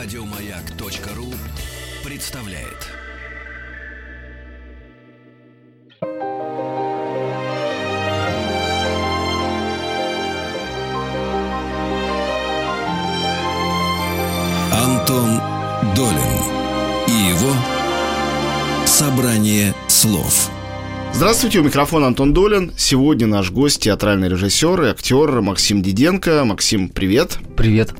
Радиомаяк.ру 0.00 1.34
представляет. 2.08 2.86
Антон 14.72 15.40
Долин 15.96 16.16
и 17.08 17.30
его 17.30 17.52
собрание 18.86 19.74
слов. 19.88 20.48
Здравствуйте, 21.12 21.58
у 21.58 21.64
микрофона 21.64 22.06
Антон 22.06 22.32
Долин. 22.32 22.72
Сегодня 22.76 23.26
наш 23.26 23.50
гость, 23.50 23.82
театральный 23.82 24.28
режиссер 24.28 24.80
и 24.84 24.86
актер 24.90 25.40
Максим 25.40 25.82
Диденко. 25.82 26.44
Максим, 26.44 26.88
привет. 26.88 27.38
Привет. 27.56 27.92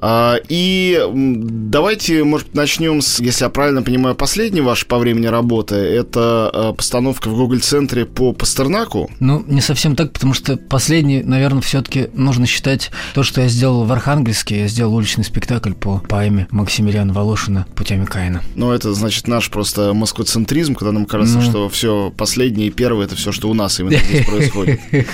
А, 0.00 0.36
и 0.48 0.98
давайте, 1.12 2.24
может, 2.24 2.54
начнем 2.54 3.02
с, 3.02 3.20
если 3.20 3.44
я 3.44 3.50
правильно 3.50 3.82
понимаю, 3.82 4.14
последней 4.14 4.62
вашей 4.62 4.86
по 4.86 4.98
времени 4.98 5.26
работы. 5.26 5.74
Это 5.74 6.50
а, 6.52 6.72
постановка 6.72 7.28
в 7.28 7.36
Google-центре 7.36 8.06
по 8.06 8.32
Пастернаку. 8.32 9.10
Ну, 9.20 9.44
не 9.46 9.60
совсем 9.60 9.96
так, 9.96 10.12
потому 10.12 10.32
что 10.32 10.56
последний, 10.56 11.22
наверное, 11.22 11.60
все-таки 11.60 12.08
нужно 12.14 12.46
считать 12.46 12.90
то, 13.14 13.22
что 13.22 13.42
я 13.42 13.48
сделал 13.48 13.84
в 13.84 13.92
Архангельске. 13.92 14.60
Я 14.60 14.68
сделал 14.68 14.94
уличный 14.94 15.24
спектакль 15.24 15.72
по 15.72 15.98
поэме 15.98 16.48
Максимилиана 16.50 17.12
Волошина 17.12 17.66
«Путями 17.74 18.06
Каина». 18.06 18.42
Ну, 18.54 18.72
это 18.72 18.94
значит 18.94 19.28
наш 19.28 19.50
просто 19.50 19.92
москвоцентризм, 19.92 20.74
когда 20.74 20.92
нам 20.92 21.04
кажется, 21.04 21.38
ну... 21.38 21.42
что 21.42 21.68
все 21.68 22.12
последнее 22.16 22.68
и 22.68 22.70
первое 22.70 23.04
это 23.04 23.16
все, 23.16 23.32
что 23.32 23.50
у 23.50 23.54
нас 23.54 23.78
именно 23.80 23.98
здесь 23.98 24.26
происходит. 24.26 24.80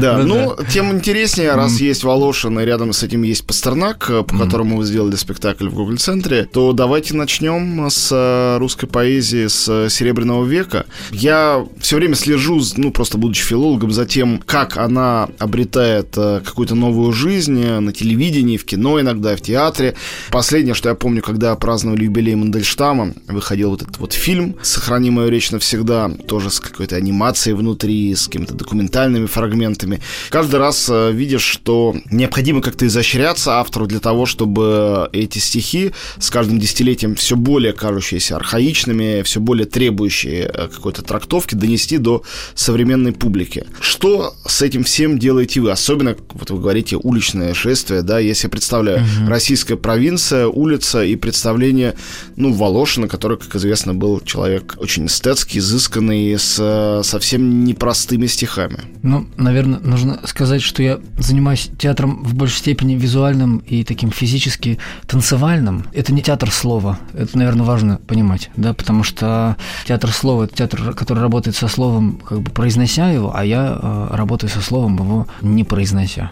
Да, 0.00 0.18
ну, 0.18 0.56
тем 0.72 0.92
интереснее, 0.92 1.52
раз 1.52 1.80
есть 1.80 2.04
Волошин, 2.04 2.58
и 2.60 2.64
рядом 2.64 2.92
с 2.92 3.02
этим 3.02 3.22
есть 3.22 3.44
Пастернак, 3.44 4.08
по 4.22 4.38
которому 4.38 4.76
вы 4.76 4.84
сделали 4.84 5.16
спектакль 5.16 5.68
в 5.68 5.74
Google 5.74 5.96
центре 5.96 6.48
то 6.54 6.72
давайте 6.72 7.14
начнем 7.14 7.86
с 7.90 8.10
э, 8.12 8.58
русской 8.58 8.86
поэзии 8.86 9.48
с 9.48 9.88
Серебряного 9.88 10.44
века. 10.44 10.86
Я 11.10 11.66
все 11.80 11.96
время 11.96 12.14
слежу, 12.14 12.60
ну, 12.76 12.92
просто 12.92 13.18
будучи 13.18 13.42
филологом, 13.42 13.90
за 13.90 14.06
тем, 14.06 14.40
как 14.44 14.76
она 14.76 15.28
обретает 15.38 16.16
э, 16.16 16.40
какую-то 16.44 16.74
новую 16.74 17.12
жизнь 17.12 17.60
э, 17.60 17.80
на 17.80 17.92
телевидении, 17.92 18.56
в 18.56 18.64
кино 18.64 19.00
иногда, 19.00 19.34
в 19.36 19.40
театре. 19.40 19.94
Последнее, 20.30 20.74
что 20.74 20.88
я 20.88 20.94
помню, 20.94 21.22
когда 21.22 21.54
праздновали 21.56 22.04
юбилей 22.04 22.34
Мандельштама, 22.34 23.14
выходил 23.26 23.70
вот 23.70 23.82
этот 23.82 23.98
вот 23.98 24.12
фильм 24.12 24.56
«Сохрани 24.62 25.10
мою 25.10 25.30
речь 25.30 25.50
навсегда», 25.50 26.08
тоже 26.28 26.50
с 26.50 26.60
какой-то 26.60 26.96
анимацией 26.96 27.56
внутри, 27.56 28.14
с 28.14 28.26
какими-то 28.26 28.54
документальными 28.54 29.26
фрагментами. 29.26 30.00
Каждый 30.30 30.60
раз 30.60 30.88
видишь, 30.88 31.42
что 31.42 31.96
необходимо 32.10 32.60
как-то 32.60 32.86
изощряться 32.86 33.58
автору 33.58 33.86
для 33.86 34.00
того, 34.04 34.26
чтобы 34.26 35.08
эти 35.14 35.38
стихи 35.38 35.92
с 36.18 36.28
каждым 36.28 36.60
десятилетием 36.60 37.14
все 37.14 37.36
более 37.36 37.72
кажущиеся 37.72 38.36
архаичными, 38.36 39.22
все 39.22 39.40
более 39.40 39.64
требующие 39.64 40.42
э, 40.42 40.68
какой-то 40.68 41.00
трактовки 41.02 41.54
донести 41.54 41.96
до 41.96 42.22
современной 42.54 43.12
публики. 43.12 43.64
Что 43.80 44.34
с 44.46 44.60
этим 44.60 44.84
всем 44.84 45.18
делаете 45.18 45.62
вы? 45.62 45.70
Особенно, 45.70 46.16
вот 46.34 46.50
вы 46.50 46.60
говорите, 46.60 46.96
уличное 47.02 47.54
шествие, 47.54 48.02
да, 48.02 48.18
если 48.18 48.48
я 48.48 48.50
представляю, 48.50 48.98
угу. 48.98 49.30
российская 49.30 49.76
провинция, 49.76 50.48
улица 50.48 51.02
и 51.02 51.16
представление, 51.16 51.94
ну, 52.36 52.52
Волошина, 52.52 53.08
который, 53.08 53.38
как 53.38 53.56
известно, 53.56 53.94
был 53.94 54.20
человек 54.20 54.76
очень 54.76 55.06
эстетский, 55.06 55.60
изысканный, 55.60 56.38
с 56.38 56.58
э, 56.60 57.00
совсем 57.04 57.64
непростыми 57.64 58.26
стихами. 58.26 58.80
Ну, 59.02 59.26
наверное, 59.38 59.80
нужно 59.80 60.20
сказать, 60.26 60.60
что 60.60 60.82
я 60.82 61.00
занимаюсь 61.18 61.70
театром 61.78 62.22
в 62.22 62.34
большей 62.34 62.58
степени 62.58 62.96
визуальным 62.96 63.58
и 63.58 63.82
таким 63.84 63.93
физически 64.10 64.78
танцевальным. 65.06 65.86
Это 65.92 66.12
не 66.12 66.22
театр 66.22 66.50
слова, 66.50 66.98
это, 67.12 67.36
наверное, 67.36 67.64
важно 67.64 67.98
понимать, 68.06 68.50
да, 68.56 68.74
потому 68.74 69.02
что 69.02 69.56
театр 69.86 70.10
слова– 70.10 70.44
это 70.44 70.54
театр, 70.54 70.94
который 70.94 71.20
работает 71.20 71.56
со 71.56 71.68
словом, 71.68 72.20
как 72.26 72.40
бы 72.40 72.50
произнося 72.50 73.10
его, 73.10 73.34
а 73.34 73.44
я 73.44 73.78
э, 73.80 74.08
работаю 74.10 74.50
со 74.50 74.60
словом, 74.60 74.96
его 74.96 75.26
не 75.42 75.64
произнося. 75.64 76.30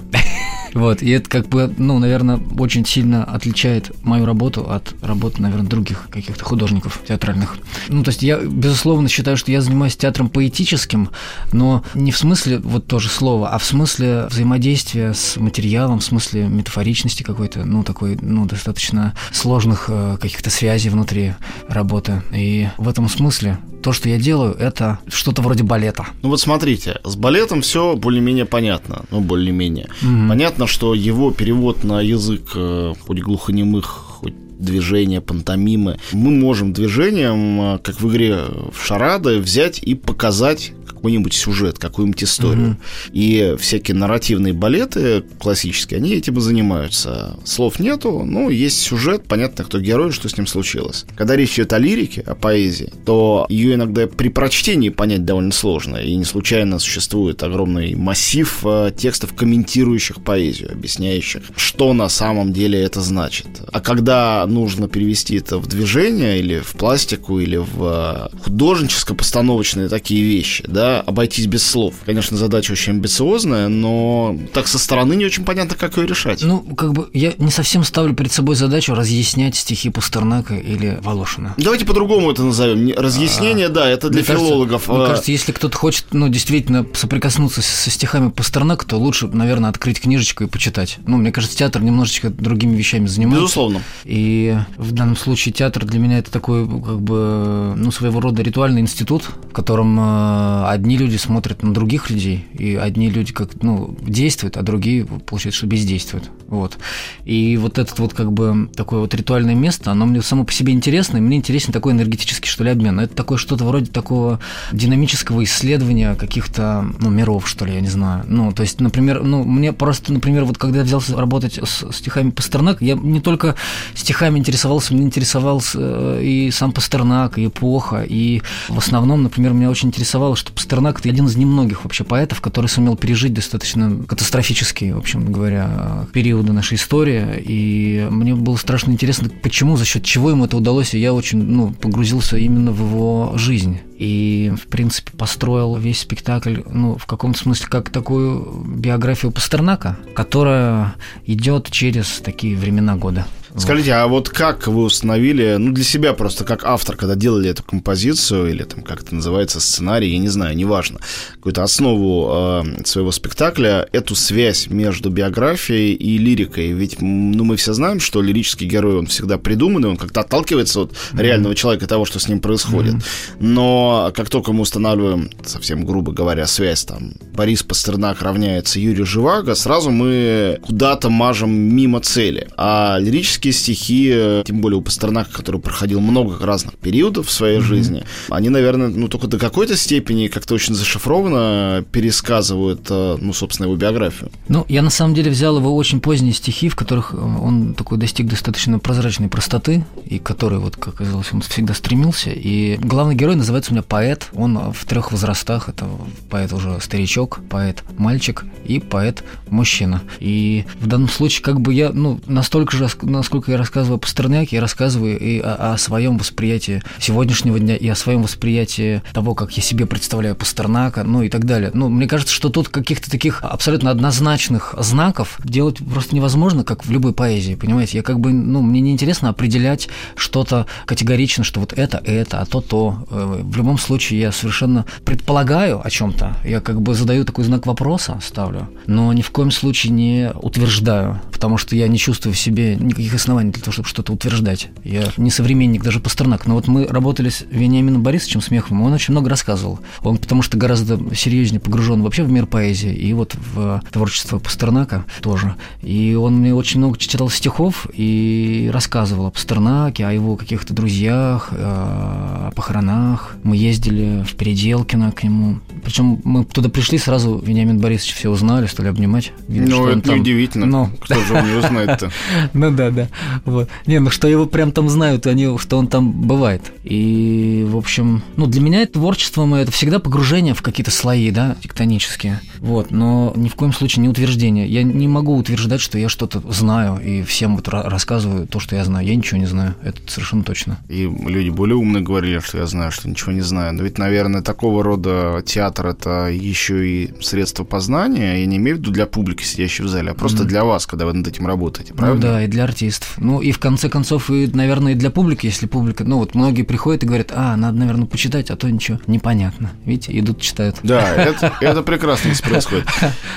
Вот, 0.74 1.02
и 1.02 1.10
это 1.10 1.28
как 1.28 1.48
бы, 1.48 1.72
ну, 1.76 1.98
наверное, 1.98 2.40
очень 2.58 2.84
сильно 2.84 3.24
отличает 3.24 3.92
мою 4.04 4.24
работу 4.24 4.70
от 4.70 4.94
работы, 5.02 5.42
наверное, 5.42 5.66
других 5.66 6.08
каких-то 6.10 6.44
художников 6.44 7.00
театральных. 7.06 7.58
Ну, 7.88 8.02
то 8.02 8.10
есть 8.10 8.22
я, 8.22 8.38
безусловно, 8.38 9.08
считаю, 9.08 9.36
что 9.36 9.52
я 9.52 9.60
занимаюсь 9.60 9.96
театром 9.96 10.28
поэтическим, 10.28 11.10
но 11.52 11.84
не 11.94 12.12
в 12.12 12.16
смысле 12.16 12.58
вот 12.58 12.86
тоже 12.86 13.08
слова, 13.08 13.50
а 13.50 13.58
в 13.58 13.64
смысле 13.64 14.26
взаимодействия 14.30 15.12
с 15.12 15.36
материалом, 15.36 16.00
в 16.00 16.04
смысле 16.04 16.48
метафоричности 16.48 17.22
какой-то, 17.22 17.64
ну, 17.64 17.82
такой, 17.82 18.18
ну, 18.20 18.46
достаточно 18.46 19.14
сложных 19.32 19.86
э, 19.88 20.16
каких-то 20.20 20.50
связей 20.50 20.88
внутри 20.88 21.34
работы. 21.68 22.22
И 22.32 22.68
в 22.78 22.88
этом 22.88 23.08
смысле 23.08 23.58
то, 23.82 23.92
что 23.92 24.08
я 24.08 24.18
делаю, 24.18 24.54
это 24.54 25.00
что-то 25.08 25.42
вроде 25.42 25.64
балета. 25.64 26.06
Ну 26.22 26.28
вот 26.28 26.40
смотрите, 26.40 27.00
с 27.04 27.16
балетом 27.16 27.62
все 27.62 27.96
более-менее 27.96 28.44
понятно. 28.44 29.04
Ну, 29.10 29.20
более-менее. 29.20 29.88
Mm-hmm. 30.02 30.28
Понятно, 30.28 30.61
что 30.66 30.94
его 30.94 31.30
перевод 31.30 31.84
на 31.84 32.00
язык 32.00 32.52
э, 32.54 32.94
хоть 33.06 33.20
глухонемых, 33.20 33.84
хоть 33.84 34.34
движения, 34.58 35.20
пантомимы. 35.20 35.98
Мы 36.12 36.30
можем 36.30 36.72
движением, 36.72 37.60
э, 37.60 37.78
как 37.78 38.00
в 38.00 38.08
игре 38.10 38.38
в 38.72 38.84
шарады, 38.84 39.38
взять 39.38 39.78
и 39.82 39.94
показать 39.94 40.72
какой-нибудь 41.02 41.34
сюжет, 41.34 41.80
какую-нибудь 41.80 42.22
историю. 42.22 42.76
Mm-hmm. 42.76 43.10
И 43.12 43.56
всякие 43.58 43.96
нарративные 43.96 44.52
балеты 44.52 45.24
классические, 45.40 45.98
они 45.98 46.14
этим 46.14 46.38
и 46.38 46.40
занимаются. 46.40 47.36
Слов 47.44 47.80
нету, 47.80 48.22
ну, 48.24 48.50
есть 48.50 48.80
сюжет, 48.80 49.24
понятно, 49.26 49.64
кто 49.64 49.80
герой, 49.80 50.12
что 50.12 50.28
с 50.28 50.36
ним 50.36 50.46
случилось. 50.46 51.04
Когда 51.16 51.34
речь 51.34 51.54
идет 51.54 51.72
о 51.72 51.78
лирике, 51.78 52.20
о 52.20 52.36
поэзии, 52.36 52.92
то 53.04 53.46
ее 53.48 53.74
иногда 53.74 54.06
при 54.06 54.28
прочтении 54.28 54.90
понять 54.90 55.24
довольно 55.24 55.50
сложно. 55.50 55.96
И 55.96 56.14
не 56.14 56.24
случайно 56.24 56.78
существует 56.78 57.42
огромный 57.42 57.96
массив 57.96 58.60
э, 58.64 58.92
текстов, 58.96 59.34
комментирующих 59.34 60.22
поэзию, 60.22 60.70
объясняющих, 60.70 61.42
что 61.56 61.94
на 61.94 62.08
самом 62.08 62.52
деле 62.52 62.80
это 62.80 63.00
значит. 63.00 63.48
А 63.72 63.80
когда 63.80 64.46
нужно 64.46 64.86
перевести 64.86 65.38
это 65.38 65.58
в 65.58 65.66
движение 65.66 66.38
или 66.38 66.60
в 66.60 66.74
пластику, 66.74 67.40
или 67.40 67.56
в 67.56 68.30
э, 68.32 68.36
художническо-постановочные 68.44 69.88
такие 69.88 70.22
вещи, 70.22 70.64
да, 70.68 70.91
обойтись 71.00 71.46
без 71.46 71.64
слов. 71.64 71.94
Конечно, 72.04 72.36
задача 72.36 72.72
очень 72.72 72.94
амбициозная, 72.94 73.68
но 73.68 74.36
так 74.52 74.68
со 74.68 74.78
стороны 74.78 75.14
не 75.14 75.24
очень 75.24 75.44
понятно, 75.44 75.76
как 75.76 75.96
ее 75.96 76.06
решать. 76.06 76.42
Ну, 76.42 76.60
как 76.60 76.92
бы 76.92 77.08
я 77.12 77.34
не 77.38 77.50
совсем 77.50 77.84
ставлю 77.84 78.14
перед 78.14 78.32
собой 78.32 78.54
задачу 78.54 78.94
разъяснять 78.94 79.56
стихи 79.56 79.90
Пастернака 79.90 80.54
или 80.54 80.98
Волошина. 81.02 81.54
Давайте 81.56 81.84
по-другому 81.84 82.30
это 82.30 82.42
назовем. 82.42 82.92
Разъяснение, 82.96 83.66
а, 83.66 83.70
да, 83.70 83.88
это 83.88 84.08
для 84.08 84.22
филологов. 84.22 84.86
Кажется, 84.86 84.92
мне 84.92 85.06
кажется, 85.08 85.32
если 85.32 85.52
кто-то 85.52 85.76
хочет, 85.76 86.06
ну, 86.12 86.28
действительно 86.28 86.86
соприкоснуться 86.94 87.62
со 87.62 87.90
стихами 87.90 88.30
Пастернака, 88.30 88.86
то 88.86 88.96
лучше, 88.96 89.28
наверное, 89.28 89.70
открыть 89.70 90.00
книжечку 90.00 90.44
и 90.44 90.46
почитать. 90.46 90.98
Ну, 91.06 91.16
мне 91.16 91.32
кажется, 91.32 91.56
театр 91.56 91.82
немножечко 91.82 92.30
другими 92.30 92.76
вещами 92.76 93.06
занимается. 93.06 93.42
Безусловно. 93.44 93.82
И 94.04 94.56
в 94.76 94.92
данном 94.92 95.16
случае 95.16 95.52
театр 95.52 95.84
для 95.84 95.98
меня 95.98 96.18
это 96.18 96.30
такой, 96.30 96.66
как 96.66 97.00
бы, 97.00 97.74
ну, 97.76 97.90
своего 97.90 98.20
рода 98.20 98.42
ритуальный 98.42 98.80
институт, 98.80 99.24
в 99.50 99.52
котором 99.52 99.98
э, 99.98 100.64
одни 100.82 100.96
люди 100.96 101.16
смотрят 101.16 101.62
на 101.62 101.72
других 101.72 102.10
людей, 102.10 102.44
и 102.54 102.74
одни 102.74 103.08
люди 103.08 103.32
как 103.32 103.62
ну, 103.62 103.96
действуют, 104.02 104.56
а 104.56 104.62
другие, 104.62 105.04
получается, 105.04 105.58
что 105.58 105.68
бездействуют. 105.68 106.28
Вот. 106.52 106.76
И 107.24 107.56
вот 107.56 107.78
этот 107.78 107.98
вот 107.98 108.12
как 108.12 108.30
бы 108.30 108.68
такое 108.76 109.00
вот 109.00 109.14
ритуальное 109.14 109.54
место, 109.54 109.90
оно 109.90 110.04
мне 110.04 110.20
само 110.20 110.44
по 110.44 110.52
себе 110.52 110.74
интересно, 110.74 111.16
и 111.16 111.20
мне 111.20 111.38
интересен 111.38 111.72
такой 111.72 111.94
энергетический, 111.94 112.46
что 112.46 112.62
ли, 112.62 112.68
обмен. 112.68 113.00
Это 113.00 113.14
такое 113.14 113.38
что-то 113.38 113.64
вроде 113.64 113.90
такого 113.90 114.38
динамического 114.70 115.44
исследования 115.44 116.14
каких-то, 116.14 116.84
ну, 117.00 117.08
миров, 117.08 117.48
что 117.48 117.64
ли, 117.64 117.72
я 117.72 117.80
не 117.80 117.88
знаю. 117.88 118.24
Ну, 118.28 118.52
то 118.52 118.64
есть, 118.64 118.82
например, 118.82 119.22
ну, 119.22 119.44
мне 119.44 119.72
просто, 119.72 120.12
например, 120.12 120.44
вот 120.44 120.58
когда 120.58 120.80
я 120.80 120.84
взялся 120.84 121.16
работать 121.16 121.58
с 121.58 121.90
стихами 121.90 122.28
Пастернака, 122.28 122.84
я 122.84 122.96
не 122.96 123.22
только 123.22 123.54
стихами 123.94 124.38
интересовался, 124.38 124.92
мне 124.92 125.04
интересовался 125.04 125.78
э, 125.80 126.20
и 126.22 126.50
сам 126.50 126.72
Пастернак, 126.72 127.38
и 127.38 127.46
эпоха, 127.46 128.04
и 128.06 128.42
в 128.68 128.76
основном, 128.76 129.22
например, 129.22 129.54
меня 129.54 129.70
очень 129.70 129.88
интересовало, 129.88 130.36
что 130.36 130.52
Пастернак– 130.52 130.98
это 131.00 131.08
один 131.08 131.28
из 131.28 131.36
немногих 131.36 131.84
вообще 131.84 132.04
поэтов, 132.04 132.42
который 132.42 132.66
сумел 132.66 132.94
пережить 132.94 133.32
достаточно 133.32 134.04
катастрофические, 134.06 134.96
в 134.96 134.98
общем 134.98 135.32
говоря, 135.32 136.06
периоды 136.42 136.52
нашей 136.52 136.74
истории. 136.74 137.42
И 137.44 138.06
мне 138.10 138.34
было 138.34 138.56
страшно 138.56 138.90
интересно, 138.90 139.28
почему, 139.42 139.76
за 139.76 139.84
счет 139.84 140.04
чего 140.04 140.30
ему 140.30 140.44
это 140.44 140.56
удалось. 140.56 140.94
И 140.94 140.98
я 140.98 141.14
очень 141.14 141.42
ну, 141.42 141.72
погрузился 141.72 142.36
именно 142.36 142.72
в 142.72 142.80
его 142.80 143.32
жизнь. 143.36 143.78
И, 143.98 144.52
в 144.60 144.66
принципе, 144.68 145.12
построил 145.16 145.76
весь 145.76 146.00
спектакль, 146.00 146.60
ну, 146.68 146.96
в 146.96 147.06
каком-то 147.06 147.38
смысле, 147.38 147.66
как 147.68 147.90
такую 147.90 148.64
биографию 148.66 149.30
Пастернака, 149.30 149.96
которая 150.14 150.94
идет 151.26 151.70
через 151.70 152.20
такие 152.20 152.56
времена 152.56 152.96
года. 152.96 153.26
Скажите, 153.56 153.92
а 153.92 154.06
вот 154.06 154.30
как 154.30 154.66
вы 154.66 154.82
установили, 154.84 155.56
ну, 155.58 155.72
для 155.72 155.84
себя 155.84 156.14
просто, 156.14 156.44
как 156.44 156.64
автор, 156.64 156.96
когда 156.96 157.14
делали 157.14 157.50
эту 157.50 157.62
композицию, 157.62 158.50
или 158.50 158.62
там, 158.62 158.82
как 158.82 159.02
это 159.02 159.14
называется, 159.14 159.60
сценарий, 159.60 160.10
я 160.10 160.18
не 160.18 160.28
знаю, 160.28 160.56
неважно, 160.56 161.00
какую-то 161.34 161.62
основу 161.62 162.62
э, 162.64 162.84
своего 162.84 163.12
спектакля, 163.12 163.86
эту 163.92 164.14
связь 164.14 164.68
между 164.68 165.10
биографией 165.10 165.92
и 165.92 166.16
лирикой? 166.16 166.72
Ведь, 166.72 167.00
ну, 167.00 167.44
мы 167.44 167.56
все 167.56 167.74
знаем, 167.74 168.00
что 168.00 168.22
лирический 168.22 168.66
герой, 168.66 168.96
он 168.96 169.06
всегда 169.06 169.36
придуманный, 169.36 169.90
он 169.90 169.96
как-то 169.96 170.20
отталкивается 170.20 170.82
от 170.82 170.94
реального 171.12 171.54
человека, 171.54 171.86
того, 171.86 172.04
что 172.04 172.18
с 172.18 172.28
ним 172.28 172.40
происходит. 172.40 172.94
Но 173.38 174.12
как 174.14 174.30
только 174.30 174.52
мы 174.52 174.62
устанавливаем, 174.62 175.30
совсем 175.44 175.84
грубо 175.84 176.12
говоря, 176.12 176.46
связь, 176.46 176.84
там, 176.84 177.14
Борис 177.34 177.62
Пастернак 177.62 178.22
равняется 178.22 178.80
Юрию 178.80 179.04
Живаго, 179.04 179.54
сразу 179.54 179.90
мы 179.90 180.58
куда-то 180.62 181.10
мажем 181.10 181.50
мимо 181.50 182.00
цели. 182.00 182.48
А 182.56 182.98
лирические 183.42 183.52
стихи, 183.52 184.42
тем 184.44 184.60
более 184.60 184.78
у 184.78 184.82
Пастернака, 184.82 185.32
который 185.32 185.60
проходил 185.60 186.00
много 186.00 186.44
разных 186.44 186.76
периодов 186.76 187.28
в 187.28 187.30
своей 187.30 187.58
mm-hmm. 187.58 187.62
жизни, 187.62 188.04
они, 188.28 188.48
наверное, 188.48 188.88
ну, 188.88 189.08
только 189.08 189.26
до 189.26 189.38
какой-то 189.38 189.76
степени 189.76 190.28
как-то 190.28 190.54
очень 190.54 190.74
зашифрованно 190.74 191.84
пересказывают, 191.90 192.86
э, 192.90 193.16
ну, 193.20 193.32
собственно, 193.32 193.66
его 193.66 193.76
биографию. 193.76 194.30
Ну, 194.48 194.64
я 194.68 194.82
на 194.82 194.90
самом 194.90 195.14
деле 195.14 195.30
взял 195.30 195.56
его 195.56 195.74
очень 195.74 196.00
поздние 196.00 196.32
стихи, 196.32 196.68
в 196.68 196.76
которых 196.76 197.14
он 197.14 197.74
такой 197.74 197.98
достиг 197.98 198.28
достаточно 198.28 198.78
прозрачной 198.78 199.28
простоты, 199.28 199.84
и 200.06 200.18
который, 200.18 200.58
вот, 200.58 200.76
как 200.76 200.94
оказалось, 200.94 201.32
он 201.32 201.40
всегда 201.42 201.74
стремился. 201.74 202.30
И 202.30 202.78
главный 202.80 203.14
герой 203.14 203.36
называется 203.36 203.72
у 203.72 203.74
меня 203.74 203.82
поэт. 203.82 204.28
Он 204.34 204.72
в 204.72 204.84
трех 204.84 205.12
возрастах. 205.12 205.68
Это 205.68 205.86
поэт 206.30 206.52
уже 206.52 206.78
старичок, 206.80 207.40
поэт 207.48 207.82
мальчик 207.96 208.44
и 208.64 208.78
поэт 208.78 209.24
мужчина. 209.48 210.02
И 210.20 210.64
в 210.80 210.86
данном 210.86 211.08
случае, 211.08 211.42
как 211.42 211.60
бы 211.60 211.74
я, 211.74 211.90
ну, 211.92 212.20
настолько 212.26 212.76
же, 212.76 212.88
насколько 213.02 213.31
я 213.48 213.56
рассказываю 213.56 213.96
о 213.96 213.98
Пастернаке, 213.98 214.56
я 214.56 214.60
рассказываю 214.62 215.18
и 215.18 215.40
о, 215.40 215.72
о 215.72 215.78
своем 215.78 216.18
восприятии 216.18 216.82
сегодняшнего 216.98 217.58
дня, 217.58 217.76
и 217.76 217.88
о 217.88 217.94
своем 217.94 218.22
восприятии 218.22 219.02
того, 219.12 219.34
как 219.34 219.52
я 219.56 219.62
себе 219.62 219.86
представляю 219.86 220.36
Пастернака, 220.36 221.04
ну 221.04 221.22
и 221.22 221.28
так 221.28 221.44
далее. 221.44 221.70
Ну, 221.74 221.88
мне 221.88 222.06
кажется, 222.06 222.34
что 222.34 222.48
тут 222.48 222.68
каких-то 222.68 223.10
таких 223.10 223.42
абсолютно 223.42 223.90
однозначных 223.90 224.74
знаков 224.78 225.38
делать 225.44 225.78
просто 225.78 226.14
невозможно, 226.14 226.64
как 226.64 226.84
в 226.84 226.90
любой 226.90 227.12
поэзии, 227.12 227.54
понимаете? 227.54 227.98
Я 227.98 228.02
как 228.02 228.20
бы, 228.20 228.32
ну, 228.32 228.62
мне 228.62 228.80
неинтересно 228.80 229.28
определять 229.28 229.88
что-то 230.16 230.66
категорично, 230.86 231.44
что 231.44 231.60
вот 231.60 231.72
это, 231.72 231.98
это, 232.04 232.40
а 232.40 232.46
то, 232.46 232.60
то. 232.60 233.06
Э, 233.10 233.40
в 233.42 233.56
любом 233.56 233.78
случае 233.78 234.20
я 234.20 234.32
совершенно 234.32 234.84
предполагаю 235.04 235.80
о 235.84 235.90
чем-то. 235.90 236.36
Я 236.44 236.60
как 236.60 236.80
бы 236.82 236.94
задаю 236.94 237.24
такой 237.24 237.44
знак 237.44 237.66
вопроса, 237.66 238.20
ставлю, 238.22 238.68
но 238.86 239.12
ни 239.12 239.22
в 239.22 239.30
коем 239.30 239.50
случае 239.50 239.92
не 239.92 240.32
утверждаю, 240.34 241.20
потому 241.32 241.58
что 241.58 241.76
я 241.76 241.88
не 241.88 241.98
чувствую 241.98 242.34
в 242.34 242.38
себе 242.38 242.76
никаких 242.76 243.14
оснований 243.22 243.52
для 243.52 243.62
того, 243.62 243.72
чтобы 243.72 243.88
что-то 243.88 244.12
утверждать. 244.12 244.68
Я 244.84 245.04
не 245.16 245.30
современник, 245.30 245.82
даже 245.82 246.00
Пастернак. 246.00 246.46
Но 246.46 246.54
вот 246.54 246.66
мы 246.66 246.86
работали 246.86 247.28
с 247.28 247.44
Вениамином 247.50 248.02
Борисовичем 248.02 248.40
Смеховым, 248.40 248.82
он 248.82 248.92
очень 248.92 249.12
много 249.12 249.30
рассказывал. 249.30 249.78
Он 250.02 250.16
потому 250.18 250.42
что 250.42 250.56
гораздо 250.56 250.98
серьезнее 251.14 251.60
погружен 251.60 252.02
вообще 252.02 252.24
в 252.24 252.30
мир 252.30 252.46
поэзии 252.46 252.92
и 252.92 253.12
вот 253.12 253.36
в 253.54 253.82
творчество 253.92 254.38
Пастернака 254.38 255.04
тоже. 255.22 255.54
И 255.82 256.14
он 256.14 256.38
мне 256.38 256.54
очень 256.54 256.80
много 256.80 256.98
читал 256.98 257.30
стихов 257.30 257.86
и 257.94 258.70
рассказывал 258.72 259.26
о 259.26 259.30
Пастернаке, 259.30 260.06
о 260.06 260.12
его 260.12 260.36
каких-то 260.36 260.74
друзьях, 260.74 261.50
о 261.52 262.50
похоронах. 262.56 263.36
Мы 263.44 263.56
ездили 263.56 264.24
в 264.24 264.34
Переделкино 264.34 265.12
к 265.12 265.22
нему. 265.22 265.60
Причем 265.84 266.20
мы 266.24 266.44
туда 266.44 266.68
пришли, 266.68 266.98
сразу 266.98 267.38
Вениамин 267.38 267.78
Борисович 267.78 268.14
все 268.14 268.30
узнали, 268.30 268.66
стали 268.66 268.88
обнимать. 268.88 269.32
Видно, 269.46 269.76
ну, 269.76 269.86
это 269.86 270.00
там... 270.00 270.16
неудивительно. 270.16 270.66
Но... 270.66 270.86
Ну. 270.86 270.96
Кто 271.00 271.14
же 271.14 271.34
не 271.34 271.56
узнает-то? 271.58 272.10
Ну 272.54 272.70
да, 272.70 272.90
да. 272.90 273.08
Вот. 273.44 273.68
Не, 273.86 273.98
ну 273.98 274.10
что 274.10 274.28
его 274.28 274.46
прям 274.46 274.72
там 274.72 274.88
знают, 274.88 275.26
они, 275.26 275.58
что 275.58 275.76
он 275.76 275.88
там 275.88 276.12
бывает. 276.12 276.72
И, 276.84 277.66
в 277.68 277.76
общем, 277.76 278.22
ну 278.36 278.46
для 278.46 278.60
меня 278.60 278.82
это 278.82 278.94
творчество 278.94 279.44
мое, 279.44 279.62
это 279.62 279.72
всегда 279.72 279.98
погружение 279.98 280.54
в 280.54 280.62
какие-то 280.62 280.90
слои, 280.90 281.30
да, 281.30 281.56
тектонические. 281.60 282.40
Вот, 282.58 282.90
но 282.90 283.32
ни 283.36 283.48
в 283.48 283.54
коем 283.54 283.72
случае 283.72 284.02
не 284.02 284.08
утверждение. 284.08 284.66
Я 284.66 284.82
не 284.82 285.08
могу 285.08 285.36
утверждать, 285.36 285.80
что 285.80 285.98
я 285.98 286.08
что-то 286.08 286.40
знаю 286.52 287.00
и 287.02 287.22
всем 287.22 287.56
вот 287.56 287.68
рассказываю 287.68 288.46
то, 288.46 288.60
что 288.60 288.76
я 288.76 288.84
знаю. 288.84 289.06
Я 289.06 289.16
ничего 289.16 289.38
не 289.38 289.46
знаю, 289.46 289.74
это 289.82 289.98
совершенно 290.06 290.44
точно. 290.44 290.78
И 290.88 291.02
люди 291.04 291.50
более 291.50 291.76
умные 291.76 292.02
говорили, 292.02 292.38
что 292.38 292.58
я 292.58 292.66
знаю, 292.66 292.92
что 292.92 293.08
ничего 293.08 293.32
не 293.32 293.40
знаю. 293.40 293.74
Но 293.74 293.82
ведь, 293.82 293.98
наверное, 293.98 294.42
такого 294.42 294.82
рода 294.82 295.42
театр 295.44 295.88
это 295.88 296.28
еще 296.28 296.88
и 296.88 297.14
средство 297.20 297.64
познания. 297.64 298.40
Я 298.40 298.46
не 298.46 298.56
имею 298.56 298.76
в 298.76 298.80
виду 298.80 298.90
для 298.90 299.06
публики, 299.06 299.42
сидящей 299.42 299.84
в 299.84 299.88
зале, 299.88 300.10
а 300.10 300.14
просто 300.14 300.44
mm. 300.44 300.46
для 300.46 300.64
вас, 300.64 300.86
когда 300.86 301.06
вы 301.06 301.12
над 301.14 301.26
этим 301.26 301.46
работаете, 301.46 301.94
правда? 301.94 302.14
Ну 302.14 302.20
да, 302.20 302.44
и 302.44 302.46
для 302.46 302.64
артистов. 302.64 302.91
Ну 303.18 303.40
и 303.40 303.52
в 303.52 303.58
конце 303.58 303.88
концов, 303.88 304.30
и, 304.30 304.48
наверное, 304.52 304.92
и 304.92 304.94
для 304.94 305.10
публики, 305.10 305.46
если 305.46 305.66
публика, 305.66 306.04
ну 306.04 306.18
вот 306.18 306.34
многие 306.34 306.62
приходят 306.62 307.02
и 307.02 307.06
говорят, 307.06 307.32
а, 307.34 307.56
надо, 307.56 307.78
наверное, 307.78 308.06
почитать, 308.06 308.50
а 308.50 308.56
то 308.56 308.70
ничего 308.70 308.98
непонятно. 309.06 309.72
Видите, 309.84 310.18
идут 310.18 310.40
читают. 310.40 310.76
Да, 310.82 311.14
это, 311.14 311.52
это 311.60 311.82
прекрасно 311.82 312.28
если 312.28 312.44
происходит. 312.44 312.86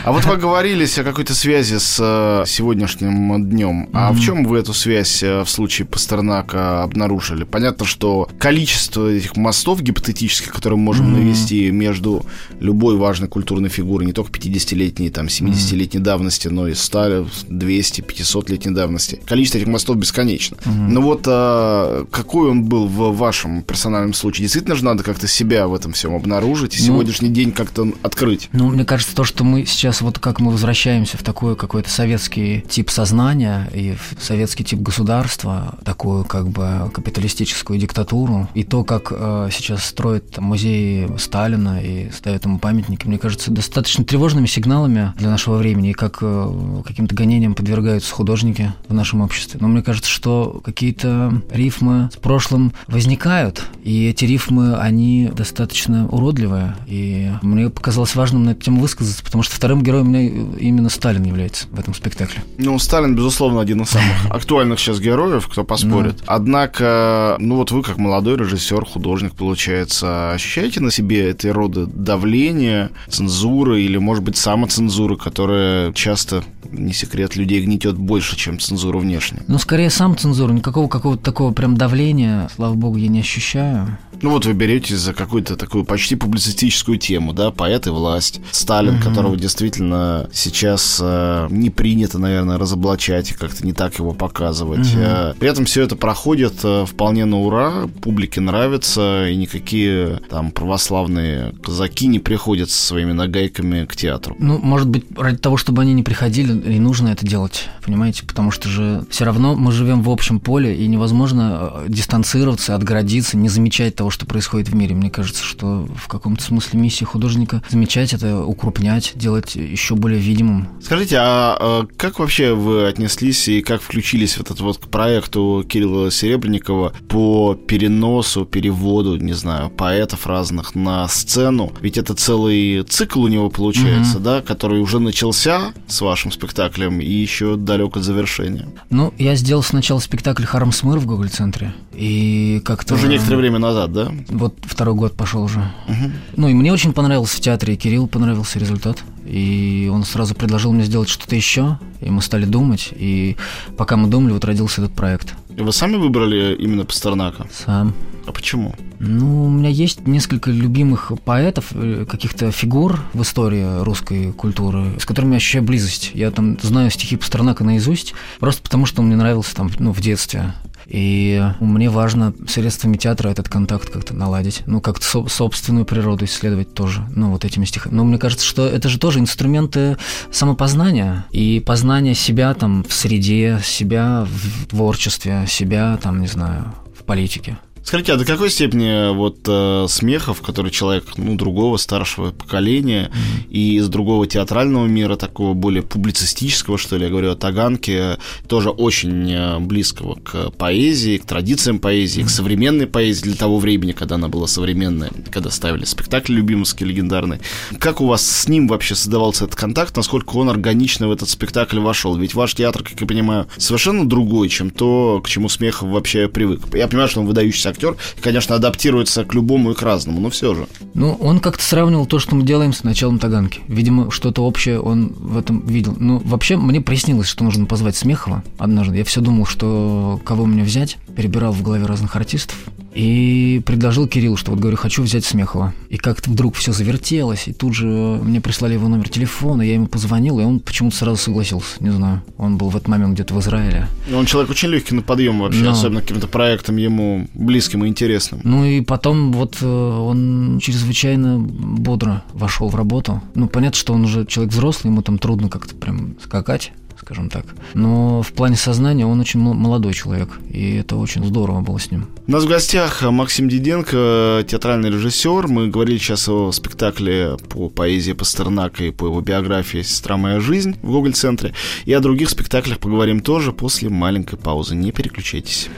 А 0.04 0.12
вот 0.12 0.26
вы 0.26 0.38
говорили 0.38 0.86
о 0.86 1.04
какой-то 1.04 1.34
связи 1.34 1.78
с 1.78 1.98
э, 2.00 2.44
сегодняшним 2.48 3.50
днем. 3.50 3.90
А 3.94 4.12
в 4.12 4.20
чем 4.20 4.44
вы 4.44 4.60
эту 4.60 4.74
связь 4.74 5.24
э, 5.24 5.42
в 5.44 5.50
случае 5.50 5.88
Пастернака 5.88 6.84
обнаружили? 6.84 7.44
Понятно, 7.44 7.86
что 7.86 8.30
количество 8.38 9.10
этих 9.10 9.36
мостов 9.36 9.82
гипотетических, 9.82 10.52
которые 10.52 10.78
мы 10.78 10.86
можем 10.86 11.14
навести 11.14 11.72
между 11.72 12.26
любой 12.60 12.98
важной 12.98 13.28
культурной 13.28 13.70
фигурой, 13.70 14.06
не 14.06 14.14
только 14.14 14.32
50-летней, 14.32 15.10
там, 15.10 15.28
70-летней 15.28 16.00
давности, 16.00 16.48
но 16.48 16.68
и 16.68 16.74
100, 16.74 17.28
200, 17.48 18.02
500-летней 18.02 18.74
давности. 18.74 19.20
Количество 19.26 19.45
этих 19.54 19.68
мостов 19.68 19.98
бесконечно. 19.98 20.58
Но 20.66 21.02
вот 21.02 21.24
а, 21.28 22.06
какой 22.10 22.50
он 22.50 22.64
был 22.64 22.88
в 22.88 23.16
вашем 23.16 23.62
персональном 23.62 24.14
случае? 24.14 24.44
Действительно 24.44 24.76
же 24.76 24.86
надо 24.86 25.04
как-то 25.04 25.28
себя 25.28 25.68
в 25.68 25.76
этом 25.76 25.94
всем 25.94 26.16
обнаружить 26.16 26.76
и 26.76 26.80
ну, 26.80 26.86
сегодняшний 26.86 27.30
день 27.30 27.52
как-то 27.52 27.92
открыть. 28.02 28.50
Ну, 28.54 28.70
мне 28.70 28.86
кажется, 28.86 29.16
то, 29.16 29.24
что 29.24 29.44
мы 29.44 29.66
сейчас 29.66 30.02
вот 30.02 30.20
как 30.20 30.40
мы 30.40 30.52
возвращаемся 30.52 31.18
в 31.18 31.24
такой 31.24 31.56
какой-то 31.56 31.90
советский 31.90 32.64
тип 32.68 32.90
сознания 32.90 33.70
и 33.74 33.96
в 33.96 34.24
советский 34.24 34.64
тип 34.64 34.80
государства, 34.80 35.78
такую 35.84 36.24
как 36.24 36.48
бы 36.50 36.90
капиталистическую 36.94 37.80
диктатуру, 37.80 38.50
и 38.54 38.64
то, 38.64 38.84
как 38.84 39.12
э, 39.12 39.50
сейчас 39.52 39.86
строят 39.86 40.38
музей 40.38 41.08
Сталина 41.18 41.82
и 41.84 42.10
ставят 42.12 42.46
ему 42.46 42.60
памятники, 42.60 43.08
мне 43.08 43.18
кажется, 43.18 43.52
достаточно 43.52 44.04
тревожными 44.06 44.46
сигналами 44.46 45.14
для 45.18 45.30
нашего 45.30 45.58
времени, 45.58 45.92
и 45.92 45.94
как 45.94 46.20
э, 46.22 46.82
каким-то 46.86 47.16
гонениям 47.16 47.56
подвергаются 47.56 48.14
художники 48.14 48.74
в 48.88 48.94
нашем 48.94 49.22
обществе. 49.22 49.35
Но 49.60 49.68
мне 49.68 49.82
кажется, 49.82 50.10
что 50.10 50.62
какие-то 50.64 51.42
рифмы 51.52 52.10
с 52.14 52.18
прошлым 52.18 52.74
возникают, 52.88 53.64
и 53.84 54.08
эти 54.08 54.26
рифмы, 54.26 54.76
они 54.78 55.30
достаточно 55.34 56.08
уродливые, 56.08 56.76
и 56.88 57.32
мне 57.42 57.70
показалось 57.70 58.16
важным 58.16 58.46
на 58.46 58.52
эту 58.52 58.62
тему 58.62 58.82
высказаться, 58.82 59.24
потому 59.24 59.44
что 59.44 59.56
вторым 59.56 59.84
героем 59.84 60.08
у 60.08 60.10
меня 60.10 60.58
именно 60.60 60.90
Сталин 60.90 61.24
является 61.24 61.68
в 61.70 61.80
этом 61.80 61.94
спектакле. 61.94 62.44
Ну, 62.58 62.78
Сталин, 62.80 63.16
безусловно, 63.16 63.62
один 63.62 63.82
из 63.82 63.90
самых 63.90 64.26
актуальных 64.30 64.80
сейчас 64.80 65.00
героев, 65.00 65.48
кто 65.48 65.64
поспорит. 65.64 66.24
Однако, 66.26 67.36
ну 67.40 67.56
вот 67.58 67.72
вы, 67.72 67.84
как 67.84 67.98
молодой 67.98 68.38
режиссер, 68.38 68.86
художник, 68.86 69.34
получается, 69.36 70.32
ощущаете 70.34 70.82
на 70.82 70.92
себе 70.92 71.30
этой 71.30 71.52
рода 71.52 71.86
давление, 71.86 72.92
цензуры 73.10 73.82
или, 73.82 73.98
может 73.98 74.24
быть, 74.24 74.38
самоцензуры, 74.38 75.18
которая 75.18 75.94
часто, 75.94 76.44
не 76.72 76.94
секрет, 76.94 77.36
людей 77.36 77.62
гнетет 77.62 77.98
больше, 77.98 78.36
чем 78.36 78.60
цензура 78.60 79.00
внешняя? 79.32 79.46
Ну, 79.48 79.60
скорее 79.60 79.90
самоцензура, 79.90 80.52
никакого 80.52 80.88
какого-то 80.88 81.24
такого 81.24 81.52
прям 81.54 81.78
давления, 81.78 82.50
слава 82.56 82.74
богу, 82.74 82.98
я 82.98 83.08
не 83.08 83.20
ощущаю. 83.20 83.98
Ну 84.22 84.32
вот 84.32 84.46
вы 84.46 84.54
берете 84.54 84.96
за 84.96 85.14
какую-то 85.14 85.56
такую 85.56 85.84
почти 85.84 86.16
публицистическую 86.16 86.98
тему, 86.98 87.34
да, 87.34 87.52
поэт 87.52 87.88
и 87.88 87.90
власть, 87.90 88.42
Сталин, 88.52 88.96
угу. 88.96 89.04
которого 89.04 89.36
действительно 89.36 90.30
сейчас 90.34 91.00
э, 91.02 91.48
не 91.50 91.70
принято, 91.70 92.18
наверное, 92.18 92.58
разоблачать 92.58 93.32
и 93.32 93.34
как-то 93.34 93.66
не 93.66 93.74
так 93.74 93.98
его 94.00 94.14
показывать. 94.14 94.88
Угу. 94.94 95.00
Э, 95.00 95.34
при 95.38 95.50
этом 95.50 95.66
все 95.66 95.84
это 95.84 95.96
проходит 95.96 96.54
э, 96.64 96.86
вполне 96.86 97.26
на 97.26 97.40
ура, 97.40 97.88
публике 98.02 98.42
нравится, 98.42 99.28
и 99.28 99.36
никакие 99.36 100.22
там 100.30 100.52
православные 100.52 101.54
казаки 101.64 102.08
не 102.08 102.20
приходят 102.20 102.70
со 102.70 102.82
своими 102.88 103.12
нагайками 103.12 103.86
к 103.86 103.96
театру. 103.96 104.36
Ну, 104.40 104.60
может 104.60 104.88
быть, 104.88 105.06
ради 105.18 105.38
того, 105.38 105.58
чтобы 105.58 105.82
они 105.82 105.94
не 105.94 106.04
приходили, 106.04 106.74
и 106.74 106.80
нужно 106.80 107.10
это 107.10 107.26
делать, 107.26 107.70
понимаете, 107.84 108.24
потому 108.26 108.52
что 108.52 108.70
же 108.70 109.06
все 109.16 109.24
равно 109.24 109.56
мы 109.56 109.72
живем 109.72 110.02
в 110.02 110.10
общем 110.10 110.42
поле, 110.42 110.76
и 110.76 110.88
невозможно 110.88 111.72
э, 111.74 111.86
дистанцироваться, 111.88 112.76
отгородиться, 112.76 113.38
не 113.38 113.48
замечать 113.48 113.96
того, 113.96 114.10
что 114.10 114.26
происходит 114.26 114.68
в 114.68 114.76
мире. 114.76 114.94
Мне 114.94 115.10
кажется, 115.10 115.42
что 115.42 115.88
в 115.96 116.10
каком-то 116.10 116.44
смысле 116.44 116.82
миссия 116.82 117.06
художника 117.06 117.64
замечать 117.70 118.12
это, 118.12 118.44
укрупнять, 118.44 119.14
делать 119.16 119.56
еще 119.56 119.96
более 119.96 120.20
видимым. 120.20 120.68
Скажите, 120.82 121.16
а, 121.18 121.56
а 121.58 121.88
как 121.96 122.20
вообще 122.20 122.54
вы 122.56 122.88
отнеслись 122.88 123.48
и 123.48 123.62
как 123.62 123.82
включились 123.82 124.34
в 124.34 124.42
этот 124.42 124.60
вот 124.60 124.80
к 124.80 124.90
проекту 124.90 125.64
Кирилла 125.66 126.12
Серебренникова 126.12 126.92
по 127.08 127.56
переносу, 127.56 128.44
переводу, 128.44 129.16
не 129.16 129.32
знаю, 129.32 129.70
поэтов 129.70 130.28
разных 130.28 130.76
на 130.76 131.08
сцену? 131.08 131.72
Ведь 131.80 131.98
это 131.98 132.16
целый 132.16 132.84
цикл 132.84 133.22
у 133.22 133.28
него 133.30 133.50
получается, 133.50 134.18
mm-hmm. 134.18 134.24
да, 134.24 134.42
который 134.42 134.82
уже 134.82 135.00
начался 135.00 135.74
с 135.88 136.02
вашим 136.02 136.34
спектаклем 136.34 137.00
и 137.00 137.10
еще 137.10 137.56
далек 137.56 137.96
от 137.96 138.04
завершения. 138.04 138.68
Ну, 138.90 139.05
я 139.18 139.36
сделал 139.36 139.64
сначала 139.64 140.00
спектакль 140.00 140.44
«Хармс 140.44 140.84
Мыр» 140.84 141.00
в 141.00 141.06
Гоголь-центре, 141.06 141.74
и 141.94 142.62
как-то... 142.66 142.96
Уже 142.96 143.08
некоторое 143.08 143.38
время 143.38 143.60
назад, 143.60 143.94
да? 143.94 144.12
Вот 144.30 144.56
второй 144.64 144.96
год 144.96 145.16
пошел 145.16 145.44
уже. 145.44 145.60
Угу. 145.88 146.12
Ну, 146.38 146.48
и 146.50 146.54
мне 146.54 146.72
очень 146.72 146.94
понравился 146.94 147.38
в 147.38 147.42
театре, 147.42 147.74
и 147.74 147.78
Кирилл 147.78 148.08
понравился 148.08 148.60
результат. 148.60 149.04
И 149.26 149.90
он 149.92 150.04
сразу 150.04 150.36
предложил 150.36 150.72
мне 150.72 150.84
сделать 150.84 151.10
что-то 151.10 151.36
еще, 151.36 151.80
и 152.00 152.10
мы 152.10 152.22
стали 152.22 152.46
думать, 152.46 152.90
и 152.92 153.38
пока 153.78 153.98
мы 153.98 154.08
думали, 154.08 154.34
вот 154.34 154.46
родился 154.46 154.82
этот 154.82 154.96
проект. 154.96 155.34
И 155.58 155.62
вы 155.62 155.72
сами 155.72 155.96
выбрали 155.96 156.56
именно 156.56 156.86
Пастернака? 156.86 157.48
Сам. 157.52 157.94
А 158.28 158.32
почему? 158.32 158.76
Ну, 159.00 159.46
у 159.46 159.50
меня 159.50 159.70
есть 159.70 160.08
несколько 160.08 160.52
любимых 160.52 161.12
поэтов, 161.24 161.68
э, 161.72 162.06
каких-то 162.10 162.52
фигур 162.52 163.02
в 163.14 163.22
истории 163.22 163.84
русской 163.84 164.32
культуры, 164.32 165.00
с 165.00 165.06
которыми 165.06 165.32
я 165.32 165.38
ощущаю 165.38 165.64
близость. 165.64 166.12
Я 166.14 166.32
там 166.32 166.58
знаю 166.62 166.90
стихи 166.90 167.18
Пастернака 167.18 167.64
наизусть, 167.64 168.14
просто 168.40 168.62
потому 168.62 168.86
что 168.86 169.02
он 169.02 169.08
мне 169.08 169.16
нравился 169.16 169.56
там, 169.56 169.70
ну, 169.80 169.92
в 169.92 170.02
детстве. 170.02 170.54
И 170.88 171.44
мне 171.60 171.90
важно 171.90 172.34
средствами 172.48 172.98
театра 172.98 173.30
этот 173.30 173.50
контакт 173.50 173.90
как-то 173.90 174.16
наладить, 174.16 174.62
ну, 174.68 174.82
как-то 174.82 175.06
со- 175.06 175.28
собственную 175.28 175.86
природу 175.86 176.26
исследовать 176.26 176.74
тоже, 176.74 177.06
ну, 177.16 177.32
вот 177.32 177.44
этими 177.44 177.66
стихами. 177.66 177.96
Но 177.96 178.04
мне 178.04 178.20
кажется, 178.20 178.46
что 178.46 178.68
это 178.68 178.88
же 178.88 179.00
тоже 179.00 179.20
инструменты 179.20 179.98
самопознания 180.32 181.26
и 181.32 181.60
познания 181.60 182.14
себя 182.14 182.54
там 182.54 182.84
в 182.88 182.94
среде, 182.94 183.60
себя 183.64 184.28
в 184.30 184.68
творчестве, 184.68 185.46
себя 185.48 185.98
там, 186.02 186.22
не 186.22 186.28
знаю, 186.28 186.74
в 186.98 187.04
политике. 187.04 187.58
Скажите, 187.86 188.14
а 188.14 188.18
до 188.18 188.26
какой 188.26 188.50
степени 188.50 189.14
вот 189.14 189.42
э, 189.48 189.86
смехов, 189.88 190.42
который 190.42 190.72
человек, 190.72 191.06
ну, 191.18 191.36
другого, 191.36 191.78
старшего 191.78 192.32
поколения 192.32 193.12
mm-hmm. 193.12 193.50
и 193.52 193.76
из 193.76 193.88
другого 193.90 194.26
театрального 194.26 194.88
мира, 194.88 195.18
такого 195.18 195.54
более 195.54 195.84
публицистического, 195.84 196.80
что 196.80 196.98
ли, 196.98 197.04
я 197.04 197.12
говорю 197.12 197.30
о 197.30 197.36
Таганке, 197.36 198.18
тоже 198.48 198.72
очень 198.72 199.32
э, 199.32 199.60
близкого 199.60 200.16
к 200.16 200.50
поэзии, 200.50 201.18
к 201.18 201.26
традициям 201.26 201.78
поэзии, 201.78 202.24
mm-hmm. 202.24 202.26
к 202.26 202.30
современной 202.32 202.88
поэзии 202.88 203.22
для 203.22 203.36
того 203.36 203.60
времени, 203.60 203.92
когда 203.92 204.16
она 204.16 204.30
была 204.30 204.48
современная, 204.48 205.12
когда 205.32 205.52
ставили 205.52 205.86
спектакль 205.86 206.34
любимовский 206.34 206.88
легендарный. 206.88 207.38
Как 207.78 208.02
у 208.02 208.08
вас 208.08 208.26
с 208.26 208.48
ним 208.48 208.68
вообще 208.68 208.96
создавался 208.96 209.46
этот 209.46 209.58
контакт, 209.58 209.96
насколько 209.96 210.38
он 210.38 210.50
органично 210.50 211.08
в 211.08 211.12
этот 211.12 211.30
спектакль 211.30 211.78
вошел? 211.78 212.18
Ведь 212.18 212.34
ваш 212.34 212.56
театр, 212.56 212.82
как 212.82 213.00
я 213.00 213.06
понимаю, 213.06 213.46
совершенно 213.58 214.10
другой, 214.10 214.50
чем 214.50 214.72
то, 214.72 215.22
к 215.24 215.30
чему 215.30 215.50
Смехов 215.50 215.90
вообще 215.90 216.28
привык. 216.28 216.62
Я 216.74 216.88
понимаю, 216.88 217.10
что 217.10 217.20
он 217.20 217.28
выдающийся 217.28 217.75
актер, 217.76 217.96
конечно, 218.22 218.56
адаптируется 218.56 219.26
к 219.26 219.34
любому 219.34 219.72
и 219.72 219.76
к 219.76 219.82
разному, 219.82 220.20
но 220.20 220.30
все 220.30 220.56
же. 220.56 220.68
Ну, 220.94 221.14
он 221.14 221.40
как-то 221.40 221.64
сравнивал 221.64 222.06
то, 222.06 222.20
что 222.20 222.36
мы 222.36 222.44
делаем 222.44 222.74
с 222.74 222.84
началом 222.84 223.20
Таганки. 223.20 223.62
Видимо, 223.68 224.12
что-то 224.12 224.44
общее 224.44 224.80
он 224.80 225.14
в 225.18 225.38
этом 225.38 225.66
видел. 225.66 225.96
Ну, 226.00 226.22
вообще, 226.24 226.58
мне 226.58 226.82
приснилось, 226.82 227.28
что 227.28 227.44
нужно 227.44 227.66
позвать 227.66 227.96
Смехова 227.96 228.44
однажды. 228.58 228.98
Я 228.98 229.04
все 229.04 229.22
думал, 229.22 229.46
что 229.46 230.20
кого 230.24 230.46
мне 230.46 230.64
взять, 230.64 230.98
перебирал 231.16 231.52
в 231.52 231.62
голове 231.62 231.86
разных 231.86 232.16
артистов. 232.16 232.58
И 232.96 233.62
предложил 233.66 234.08
Кириллу, 234.08 234.38
что 234.38 234.52
вот 234.52 234.60
говорю, 234.62 234.78
хочу 234.78 235.04
взять 235.04 235.26
Смехова. 235.26 235.74
И 235.90 235.98
как-то 235.98 236.32
вдруг 236.32 236.56
все 236.56 236.72
завертелось, 236.72 237.50
и 237.50 237.54
тут 237.54 237.76
же 237.76 237.86
мне 237.86 238.40
прислали 238.40 238.74
его 238.74 238.88
номер 238.88 239.10
телефона, 239.10 239.62
я 239.62 239.74
ему 239.74 239.88
позвонил, 239.88 240.40
и 240.40 240.44
он 240.44 240.62
почему-то 240.62 240.96
сразу 240.96 241.18
согласился, 241.18 241.76
не 241.82 241.90
знаю. 241.90 242.24
Он 242.38 242.58
был 242.58 242.70
в 242.70 242.76
этот 242.76 242.88
момент 242.88 243.16
где-то 243.16 243.34
в 243.34 243.40
Израиле. 243.42 243.88
Он 244.14 244.26
человек 244.26 244.50
очень 244.50 244.70
легкий 244.70 244.96
на 244.96 245.02
подъем 245.02 245.42
вообще, 245.42 245.64
Но... 245.64 245.72
особенно 245.72 246.02
каким-то 246.02 246.28
проектом 246.28 246.78
ему 246.78 247.28
близким 247.34 247.84
и 247.84 247.90
интересным. 247.90 248.40
Ну 248.46 248.64
и 248.64 248.80
потом 248.80 249.34
вот 249.34 249.58
э, 249.62 249.66
он 249.66 250.60
чрезвычайно 250.62 251.38
бодро 251.40 252.24
вошел 252.32 252.70
в 252.70 252.76
работу. 252.76 253.22
Ну, 253.34 253.48
понятно, 253.48 253.78
что 253.78 253.94
он 253.94 254.06
уже 254.06 254.26
человек 254.26 254.54
взрослый, 254.54 254.92
ему 254.92 255.02
там 255.02 255.18
трудно 255.18 255.50
как-то 255.50 255.76
прям 255.76 256.16
скакать 256.24 256.72
скажем 257.06 257.30
так. 257.30 257.46
Но 257.76 258.24
в 258.24 258.32
плане 258.34 258.56
сознания 258.56 259.06
он 259.06 259.20
очень 259.20 259.40
молодой 259.40 259.94
человек, 259.94 260.40
и 260.50 260.78
это 260.78 260.96
очень 260.96 261.24
здорово 261.24 261.62
было 261.62 261.80
с 261.80 261.92
ним. 261.92 262.08
У 262.28 262.32
нас 262.32 262.44
в 262.44 262.48
гостях 262.48 263.04
Максим 263.04 263.48
Диденко, 263.48 264.44
театральный 264.48 264.90
режиссер. 264.90 265.48
Мы 265.48 265.68
говорили 265.68 266.00
сейчас 266.00 266.28
о 266.28 266.52
спектакле 266.52 267.38
по 267.50 267.70
поэзии 267.70 268.14
Пастернака 268.14 268.84
и 268.84 268.92
по 268.92 269.06
его 269.06 269.22
биографии 269.22 269.84
«Сестра 269.84 270.18
моя 270.18 270.40
жизнь» 270.40 270.78
в 270.82 270.92
Гоголь-центре. 270.92 271.54
И 271.86 271.94
о 271.94 272.00
других 272.00 272.30
спектаклях 272.30 272.80
поговорим 272.80 273.20
тоже 273.20 273.52
после 273.54 273.90
маленькой 273.90 274.38
паузы. 274.38 274.76
Не 274.76 274.92
переключайтесь. 274.92 275.70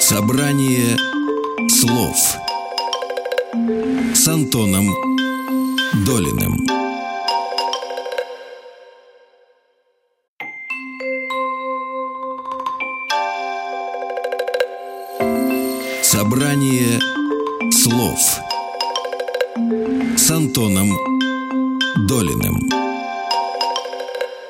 Собрание 0.00 0.98
слов 1.68 2.16
с 4.14 4.28
Антоном 4.28 4.86
Долиным. 6.04 6.79
Собрание 16.20 17.00
слов 17.72 18.20
с 20.18 20.30
Антоном 20.30 20.90
Долиным. 22.06 22.89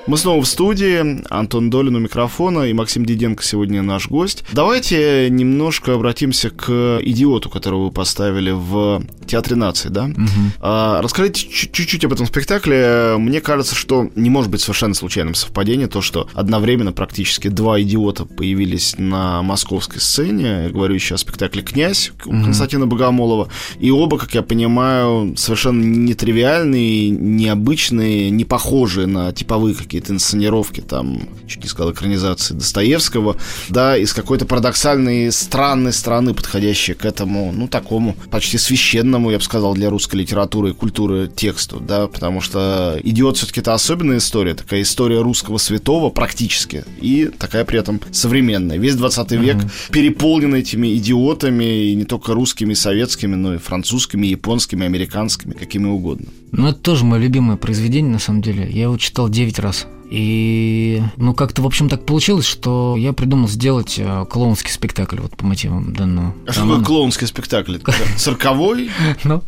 Мы 0.07 0.17
снова 0.17 0.43
в 0.43 0.47
студии. 0.47 1.23
Антон 1.31 1.69
Долин 1.69 1.97
у 1.97 1.99
микрофона 1.99 2.63
и 2.63 2.73
Максим 2.73 3.05
Диденко 3.05 3.45
сегодня 3.45 3.83
наш 3.83 4.09
гость. 4.09 4.45
Давайте 4.53 5.29
немножко 5.29 5.95
обратимся 5.95 6.51
к 6.51 7.01
идиоту, 7.03 7.51
которого 7.51 7.85
вы 7.85 7.91
поставили 7.91 8.51
в 8.51 9.03
Театре 9.27 9.57
нации, 9.57 9.91
да? 9.91 10.07
Угу. 10.07 10.17
А, 10.61 11.03
расскажите 11.03 11.47
чуть-чуть 11.49 12.05
об 12.05 12.13
этом 12.15 12.27
спектакле. 12.27 13.15
Мне 13.19 13.41
кажется, 13.41 13.75
что 13.75 14.11
не 14.17 14.31
может 14.31 14.51
быть 14.51 14.61
совершенно 14.61 14.95
случайным 14.95 15.35
совпадение 15.35 15.87
то, 15.87 16.01
что 16.01 16.29
одновременно 16.35 16.93
практически 16.93 17.49
два 17.49 17.81
идиота 17.81 18.25
появились 18.25 18.97
на 18.99 19.43
московской 19.43 20.01
сцене. 20.01 20.65
Я 20.65 20.71
говорю 20.71 20.95
еще 20.95 21.15
о 21.15 21.19
спектакле 21.19 21.63
«Князь» 21.63 22.11
угу. 22.25 22.43
Константина 22.43 22.87
Богомолова. 22.87 23.49
И 23.79 23.91
оба, 23.91 24.19
как 24.19 24.35
я 24.35 24.43
понимаю, 24.43 25.35
совершенно 25.37 25.85
нетривиальные, 25.85 27.11
необычные, 27.11 28.31
не 28.31 28.45
похожие 28.45 29.07
на 29.07 29.33
типовые 29.33 29.75
какие-то 29.91 30.13
инсценировки, 30.13 30.83
там, 30.83 31.29
чуть 31.49 31.65
не 31.65 31.69
сказал, 31.69 31.93
экранизации 31.93 32.55
Достоевского, 32.55 33.37
да, 33.69 33.97
из 33.97 34.13
какой-то 34.13 34.47
парадоксальной, 34.47 35.33
странной 35.33 35.93
страны, 35.93 36.33
подходящей 36.33 36.95
к 36.95 37.05
этому, 37.05 37.51
ну, 37.51 37.67
такому 37.67 38.15
почти 38.31 38.57
священному, 38.57 39.33
я 39.33 39.39
бы 39.39 39.43
сказал, 39.43 39.75
для 39.75 39.91
русской 39.91 40.15
литературы 40.15 40.71
и 40.71 40.75
культуры 40.75 41.27
тексту, 41.27 41.81
да, 41.81 42.07
потому 42.07 42.41
что 42.41 43.01
«Идиот» 43.03 43.37
все-таки 43.37 43.59
это 43.59 43.75
особенная 43.75 44.19
история, 44.19 44.55
такая 44.55 44.83
история 44.83 45.23
русского 45.23 45.59
святого 45.59 46.11
практически, 46.11 46.85
и 47.01 47.29
такая 47.37 47.65
при 47.65 47.81
этом 47.81 48.01
современная. 48.13 48.79
Весь 48.79 48.95
20 48.95 49.33
век 49.33 49.57
mm-hmm. 49.57 49.91
переполнен 49.91 50.55
этими 50.55 50.95
идиотами, 50.95 51.91
и 51.91 51.97
не 51.97 52.05
только 52.05 52.35
русскими, 52.35 52.75
советскими, 52.75 53.35
но 53.35 53.55
и 53.55 53.59
французскими, 53.59 54.29
японскими, 54.29 54.87
американскими, 54.87 55.53
какими 55.53 55.89
угодно. 55.89 56.29
Ну, 56.53 56.69
это 56.69 56.79
тоже 56.79 57.05
мое 57.05 57.21
любимое 57.21 57.57
произведение, 57.57 58.13
на 58.13 58.19
самом 58.19 58.43
деле. 58.43 58.69
Я 58.71 58.85
его 58.85 58.97
читал 58.97 59.29
9 59.29 59.59
раз. 59.59 59.87
И, 60.11 61.03
ну, 61.17 61.35
как-то, 61.35 61.63
в 61.63 61.67
общем, 61.67 61.89
так 61.89 62.05
получилось, 62.05 62.45
что 62.45 62.97
я 62.97 63.13
придумал 63.13 63.49
сделать 63.49 63.95
э, 63.97 64.27
клоунский 64.29 64.73
спектакль 64.73 65.19
вот 65.21 65.37
по 65.37 65.47
мотивам 65.47 65.95
данного. 65.95 66.35
А 66.49 66.53
что 66.53 66.63
такое 66.63 66.85
клоунский 66.85 67.27
спектакль? 67.29 67.77
Цирковой? 68.17 68.91
Ну, 69.23 69.43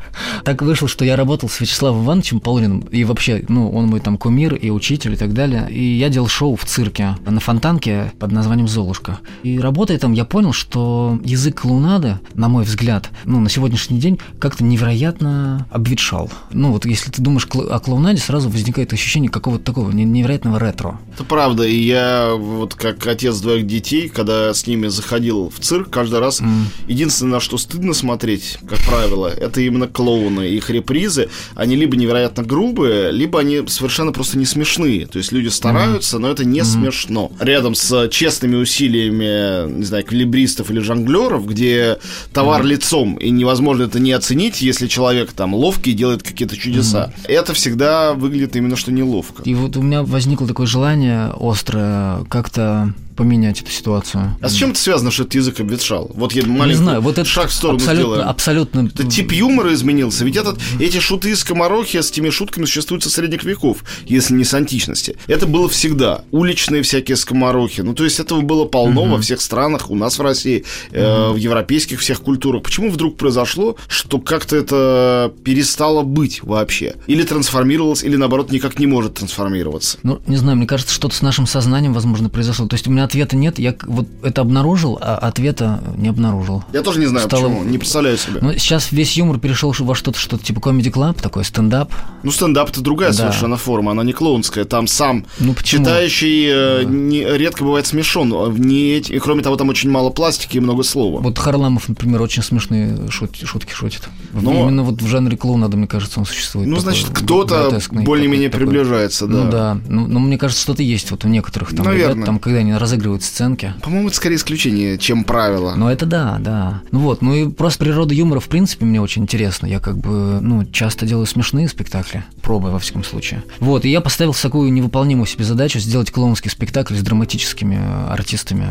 так 0.45 0.63
вышло, 0.63 0.87
что 0.87 1.05
я 1.05 1.17
работал 1.17 1.49
с 1.49 1.61
Вячеславом 1.61 2.05
Ивановичем 2.05 2.39
Полуниным, 2.39 2.81
и 2.93 3.03
вообще, 3.03 3.45
ну, 3.49 3.71
он 3.73 3.89
мой 3.89 3.99
там 3.99 4.17
кумир 4.17 4.55
и 4.55 4.71
учитель 4.71 5.15
и 5.15 5.17
так 5.17 5.35
далее. 5.35 5.69
И 5.69 5.83
я 5.83 6.09
делал 6.09 6.29
шоу 6.29 6.55
в 6.55 6.65
цирке 6.65 7.17
на 7.27 7.41
Фонтанке 7.41 8.13
под 8.21 8.31
названием 8.31 8.69
«Золушка». 8.69 9.19
И 9.43 9.59
работая 9.59 9.99
там, 9.99 10.13
я 10.13 10.25
понял, 10.25 10.53
что 10.53 11.19
язык 11.25 11.63
клоунады, 11.63 12.21
на 12.35 12.49
мой 12.49 12.65
взгляд, 12.65 13.11
ну, 13.25 13.41
на 13.41 13.51
сегодняшний 13.51 13.99
день 13.99 14.21
как-то 14.39 14.63
невероятно 14.63 15.67
обветшал. 15.71 16.31
Ну, 16.53 16.71
вот 16.71 16.87
если 16.87 17.11
ты 17.11 17.21
думаешь 17.21 17.49
о 17.53 17.81
клоунаде, 17.81 18.21
сразу 18.21 18.49
возникает 18.49 18.93
ощущение 18.93 19.31
какого-то 19.31 19.65
такого 19.65 19.91
невероятного 19.91 20.52
типичного 20.53 20.59
ретро. 20.59 20.99
Это 21.15 21.25
правда, 21.25 21.65
и 21.65 21.77
я 21.77 22.35
вот 22.35 22.75
как 22.75 23.07
отец 23.07 23.39
двоих 23.41 23.67
детей, 23.67 24.09
когда 24.09 24.55
с 24.55 24.67
ними 24.67 24.89
заходил 24.89 25.51
в 25.51 25.61
цирк, 25.61 25.91
каждый 25.91 26.21
раз 26.21 26.41
mm. 26.41 26.49
единственное, 26.89 27.33
на 27.33 27.41
что 27.41 27.59
стыдно 27.59 27.93
смотреть, 27.93 28.59
как 28.67 28.79
правило, 28.81 29.29
это 29.29 29.61
именно 29.61 29.87
клоуны. 29.87 30.49
Их 30.49 30.71
репризы, 30.71 31.29
они 31.55 31.77
либо 31.77 31.97
невероятно 31.97 32.43
грубые, 32.43 33.13
либо 33.13 33.41
они 33.41 33.63
совершенно 33.67 34.13
просто 34.13 34.39
не 34.39 34.47
смешные. 34.47 35.07
То 35.07 35.19
есть 35.19 35.33
люди 35.33 35.49
стараются, 35.49 36.17
mm. 36.17 36.21
но 36.21 36.31
это 36.31 36.45
не 36.45 36.61
mm. 36.61 36.65
смешно. 36.65 37.33
Рядом 37.39 37.75
с 37.75 38.09
честными 38.09 38.57
усилиями, 38.57 39.71
не 39.71 39.85
знаю, 39.85 40.05
квилибристов 40.05 40.71
или 40.71 40.81
жонглеров, 40.81 41.47
где 41.47 41.99
товар 42.33 42.63
mm. 42.63 42.67
лицом, 42.67 43.17
и 43.17 43.31
невозможно 43.31 43.83
это 43.85 44.01
не 44.01 44.13
оценить, 44.13 44.63
если 44.63 44.87
человек 44.87 45.33
там 45.33 45.55
ловкий 45.55 45.93
делает 45.93 46.23
какие-то 46.23 46.57
чудеса. 46.57 47.13
Mm. 47.25 47.33
Это 47.33 47.53
всегда 47.53 48.15
выглядит 48.15 48.57
именно 48.57 48.77
что 48.77 48.93
неловко. 48.93 49.43
И 49.43 49.55
вот 49.55 49.77
у 49.77 49.83
меня 49.83 50.03
возникло 50.43 50.49
такое 50.49 50.67
желание 50.67 51.33
острое 51.39 52.25
как-то 52.25 52.93
поменять 53.17 53.63
эту 53.63 53.71
ситуацию. 53.71 54.37
А 54.41 54.49
с 54.49 54.55
чем 54.55 54.71
это 54.71 54.81
связано, 54.81 55.11
что 55.11 55.23
этот 55.23 55.35
язык 55.35 55.61
обветшал? 55.61 56.11
Вот 56.15 56.33
я 56.33 56.45
маленький 56.47 56.79
Не 56.79 56.85
знаю, 56.85 57.01
вот 57.01 57.19
это 57.19 57.29
шаг 57.29 57.49
в 57.49 57.53
сторону 57.53 57.79
абсолютно, 57.79 58.03
сделаем. 58.03 58.29
абсолютно... 58.29 58.91
Это 58.95 59.05
тип 59.05 59.33
юмора 59.33 59.73
изменился. 59.75 60.25
Ведь 60.25 60.37
этот, 60.37 60.59
эти 60.81 60.99
шуты 60.99 61.31
из 61.31 61.41
скоморохи 61.41 62.01
с 62.01 62.11
теми 62.11 62.31
шутками 62.31 62.65
существуют 62.65 63.05
со 63.05 63.11
средних 63.11 63.45
веков, 63.45 63.85
если 64.07 64.35
не 64.35 64.45
с 64.45 64.55
античности. 64.55 65.17
Это 65.27 65.47
было 65.47 65.69
всегда. 65.69 66.25
Уличные 66.31 66.83
всякие 66.83 67.17
скоморохи. 67.17 67.81
Ну, 67.81 67.95
то 67.95 68.05
есть 68.05 68.21
этого 68.21 68.41
было 68.41 68.65
полно 68.65 69.03
угу. 69.03 69.13
во 69.13 69.21
всех 69.21 69.41
странах, 69.41 69.91
у 69.91 69.95
нас 69.95 70.19
в 70.19 70.23
России, 70.23 70.65
э, 70.91 71.31
в 71.31 71.37
европейских 71.37 72.01
всех 72.01 72.23
культурах. 72.23 72.63
Почему 72.63 72.91
вдруг 72.91 73.17
произошло, 73.17 73.77
что 73.89 74.19
как-то 74.19 74.57
это 74.57 75.33
перестало 75.45 76.03
быть 76.03 76.43
вообще? 76.43 76.97
Или 77.07 77.23
трансформировалось, 77.23 78.03
или 78.03 78.17
наоборот 78.17 78.51
никак 78.51 78.79
не 78.79 78.87
может 78.87 79.15
трансформироваться? 79.15 79.99
Ну, 80.03 80.21
не 80.27 80.37
знаю, 80.37 80.57
мне 80.57 80.67
кажется, 80.67 80.95
что-то 80.95 81.15
с 81.15 81.23
нашим 81.23 81.47
сознанием, 81.47 81.93
возможно, 81.93 82.29
произошло. 82.29 82.67
То 82.67 82.75
есть 82.75 82.87
у 82.87 82.91
меня 82.91 83.02
ответа 83.05 83.37
нет. 83.37 83.59
Я 83.59 83.75
вот 83.87 84.07
это 84.23 84.41
обнаружил, 84.41 84.99
а 85.01 85.17
ответа 85.17 85.83
не 85.97 86.09
обнаружил. 86.09 86.65
Я 86.73 86.83
тоже 86.83 87.01
не 87.01 87.07
знаю, 87.07 87.27
Стало... 87.27 87.49
почему. 87.49 87.65
Не 87.65 87.79
представляю 87.79 88.17
себе. 88.17 88.41
Ну, 88.41 88.53
сейчас 88.55 88.93
весь 88.93 89.17
юмор 89.17 89.39
перешел 89.39 89.75
во 89.79 89.95
что-то, 89.95 90.19
что-то 90.19 90.45
типа 90.45 90.61
комедий 90.61 90.91
клаб, 90.91 91.21
такой 91.21 91.45
стендап. 91.45 91.93
Ну, 92.23 92.31
стендап 92.31 92.71
это 92.71 92.81
другая 92.81 93.11
да. 93.11 93.17
совершенно 93.17 93.57
форма, 93.57 93.93
она 93.93 94.05
не 94.05 94.13
клоунская. 94.13 94.65
Там 94.65 94.87
сам 94.87 95.27
ну, 95.39 95.55
читающий 95.63 96.47
э, 96.47 96.85
да. 96.85 96.91
не, 96.91 97.25
редко 97.25 97.65
бывает 97.65 97.87
смешон. 97.87 98.55
Не, 98.57 98.99
и 98.99 99.19
кроме 99.19 99.43
того, 99.43 99.57
там 99.57 99.69
очень 99.69 99.91
мало 99.91 100.11
пластики 100.11 100.57
и 100.57 100.61
много 100.61 100.83
слова. 100.83 101.21
Вот 101.21 101.39
Харламов, 101.39 101.89
например, 101.89 102.23
очень 102.23 102.43
смешные 102.43 103.11
шут, 103.11 103.37
шутки 103.37 103.73
шутит. 103.73 104.09
Но... 104.33 104.53
Именно 104.53 104.85
вот 104.85 105.03
в 105.03 105.07
жанре 105.07 105.37
клоунада, 105.37 105.77
мне 105.77 105.87
кажется, 105.87 106.21
он 106.21 106.27
существует. 106.27 106.69
Ну, 106.69 106.79
значит, 106.79 107.09
кто-то 107.11 107.81
более-менее 107.91 108.51
приближается, 108.51 109.27
да. 109.27 109.33
Ну 109.33 109.51
да. 109.51 109.79
Ну, 109.89 110.07
но 110.07 110.21
мне 110.21 110.39
кажется, 110.39 110.63
что-то 110.63 110.83
есть 110.83 111.11
вот 111.11 111.25
у 111.25 111.29
некоторых 111.29 111.75
там 111.75 111.87
Наверное. 111.87 112.15
ребят, 112.15 112.27
там, 112.27 112.39
когда 112.39 112.59
они 112.59 112.75
разыгрывают 112.93 113.23
сценки. 113.23 113.73
По-моему, 113.83 114.09
это 114.09 114.17
скорее 114.17 114.37
исключение, 114.37 114.99
чем 114.99 115.25
правило. 115.25 115.75
Ну, 115.77 115.89
это 115.89 116.05
да, 116.05 116.37
да. 116.39 116.83
Ну 116.91 117.01
вот, 117.01 117.23
ну 117.23 117.35
и 117.35 117.49
просто 117.49 117.79
природа 117.79 118.15
юмора, 118.15 118.41
в 118.41 118.49
принципе, 118.49 118.85
мне 118.85 119.01
очень 119.01 119.23
интересна. 119.23 119.67
Я 119.67 119.81
как 119.81 119.97
бы, 119.97 120.41
ну, 120.41 120.65
часто 120.67 121.07
делаю 121.07 121.27
смешные 121.27 121.69
спектакли, 121.69 122.25
пробую, 122.43 122.73
во 122.73 122.79
всяком 122.79 123.05
случае. 123.05 123.43
Вот, 123.61 123.85
и 123.85 123.91
я 123.91 124.01
поставил 124.01 124.35
такую 124.35 124.73
невыполнимую 124.73 125.27
себе 125.27 125.45
задачу 125.45 125.79
сделать 125.79 126.11
клоунский 126.11 126.51
спектакль 126.51 126.95
с 126.95 127.01
драматическими 127.01 127.81
артистами 128.11 128.69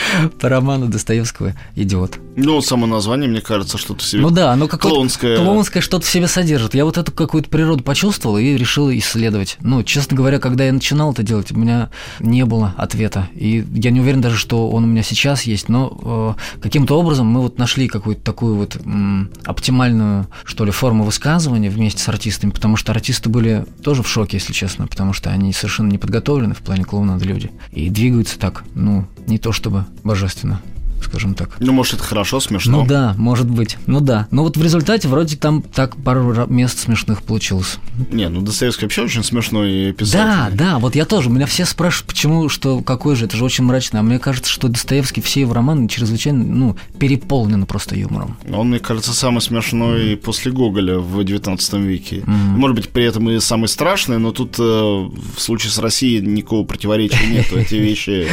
по 0.40 0.48
роману 0.48 0.88
Достоевского 0.88 1.54
«Идиот». 1.76 2.18
Ну, 2.36 2.60
само 2.62 2.86
название, 2.86 3.28
мне 3.28 3.40
кажется, 3.40 3.78
что-то 3.78 4.04
себе 4.04 4.22
Ну 4.22 4.30
да, 4.30 4.52
оно 4.52 4.66
какое-то 4.66 4.96
клоунское... 4.96 5.36
клоунское 5.36 5.82
что-то 5.82 6.06
в 6.06 6.08
себе 6.08 6.26
содержит. 6.28 6.74
Я 6.74 6.84
вот 6.84 6.96
эту 6.98 7.12
какую-то 7.12 7.48
природу 7.48 7.82
почувствовал 7.82 8.38
и 8.38 8.56
решил 8.56 8.90
исследовать. 8.90 9.58
Ну, 9.60 9.82
честно 9.82 10.16
говоря, 10.16 10.38
когда 10.38 10.64
я 10.64 10.72
начинал 10.72 11.12
это 11.12 11.22
делать, 11.22 11.52
у 11.52 11.56
меня 11.56 11.90
не 12.20 12.44
было 12.44 12.74
ответа. 12.76 13.28
И 13.34 13.64
я 13.74 13.90
не 13.90 14.00
уверен 14.00 14.20
даже, 14.20 14.36
что 14.36 14.70
он 14.70 14.84
у 14.84 14.86
меня 14.86 15.02
сейчас 15.02 15.42
есть, 15.42 15.68
но 15.68 16.36
э, 16.56 16.60
каким-то 16.62 16.98
образом 16.98 17.26
мы 17.26 17.40
вот 17.40 17.58
нашли 17.58 17.88
какую-то 17.88 18.22
такую 18.22 18.56
вот 18.56 18.76
м, 18.76 19.30
оптимальную, 19.44 20.26
что 20.44 20.64
ли, 20.64 20.70
форму 20.70 21.04
высказывания 21.04 21.68
вместе 21.68 22.02
с 22.02 22.08
артистами, 22.08 22.50
потому 22.50 22.76
что 22.76 22.92
артисты 22.92 23.28
были 23.28 23.66
тоже 23.82 24.02
в 24.02 24.08
шоке, 24.08 24.38
если 24.38 24.52
честно, 24.52 24.86
потому 24.86 25.12
что 25.12 25.30
они 25.30 25.52
совершенно 25.52 25.90
не 25.90 25.98
подготовлены 25.98 26.54
в 26.54 26.58
плане 26.58 26.84
клоунада 26.84 27.24
люди. 27.24 27.50
И 27.72 27.90
двигаются 27.90 28.38
так, 28.38 28.64
ну, 28.74 29.06
не 29.26 29.38
то 29.38 29.52
чтобы 29.52 29.81
божественно 30.04 30.60
скажем 31.04 31.34
так. 31.34 31.50
Ну, 31.60 31.72
может, 31.72 31.94
это 31.94 32.04
хорошо, 32.04 32.40
смешно. 32.40 32.80
Ну 32.80 32.86
да, 32.86 33.14
может 33.16 33.48
быть. 33.48 33.76
Ну 33.86 34.00
да. 34.00 34.28
Но 34.30 34.42
вот 34.42 34.56
в 34.56 34.62
результате 34.62 35.08
вроде 35.08 35.36
там 35.36 35.62
так 35.62 35.96
пару 35.96 36.46
мест 36.46 36.78
смешных 36.78 37.22
получилось. 37.22 37.78
Не, 38.10 38.28
ну 38.28 38.40
Достоевский 38.40 38.86
вообще 38.86 39.02
очень 39.02 39.24
смешной 39.24 39.92
писатель. 39.92 40.56
Да, 40.56 40.72
да, 40.72 40.78
вот 40.78 40.94
я 40.94 41.04
тоже. 41.04 41.30
Меня 41.30 41.46
все 41.46 41.64
спрашивают, 41.64 42.08
почему, 42.08 42.48
что 42.48 42.80
какой 42.80 43.16
же, 43.16 43.26
это 43.26 43.36
же 43.36 43.44
очень 43.44 43.64
мрачно. 43.64 44.00
А 44.00 44.02
мне 44.02 44.18
кажется, 44.18 44.50
что 44.50 44.68
Достоевский 44.68 45.20
все 45.20 45.40
его 45.40 45.54
романы 45.54 45.88
чрезвычайно, 45.88 46.44
ну, 46.44 46.76
переполнены 46.98 47.66
просто 47.66 47.96
юмором. 47.96 48.36
Он, 48.50 48.68
мне 48.68 48.78
кажется, 48.78 49.12
самый 49.12 49.40
смешной 49.40 50.14
mm. 50.14 50.16
после 50.16 50.52
Гоголя 50.52 50.98
в 50.98 51.22
19 51.22 51.72
веке. 51.74 52.16
Mm. 52.16 52.56
Может 52.56 52.76
быть, 52.76 52.88
при 52.88 53.04
этом 53.04 53.30
и 53.30 53.40
самый 53.40 53.68
страшный, 53.68 54.18
но 54.18 54.32
тут 54.32 54.58
э, 54.58 54.62
в 54.62 55.38
случае 55.38 55.70
с 55.72 55.78
Россией 55.78 56.20
никакого 56.20 56.64
противоречия 56.64 57.26
нет. 57.26 57.52
Эти 57.52 57.74
вещи 57.82 58.26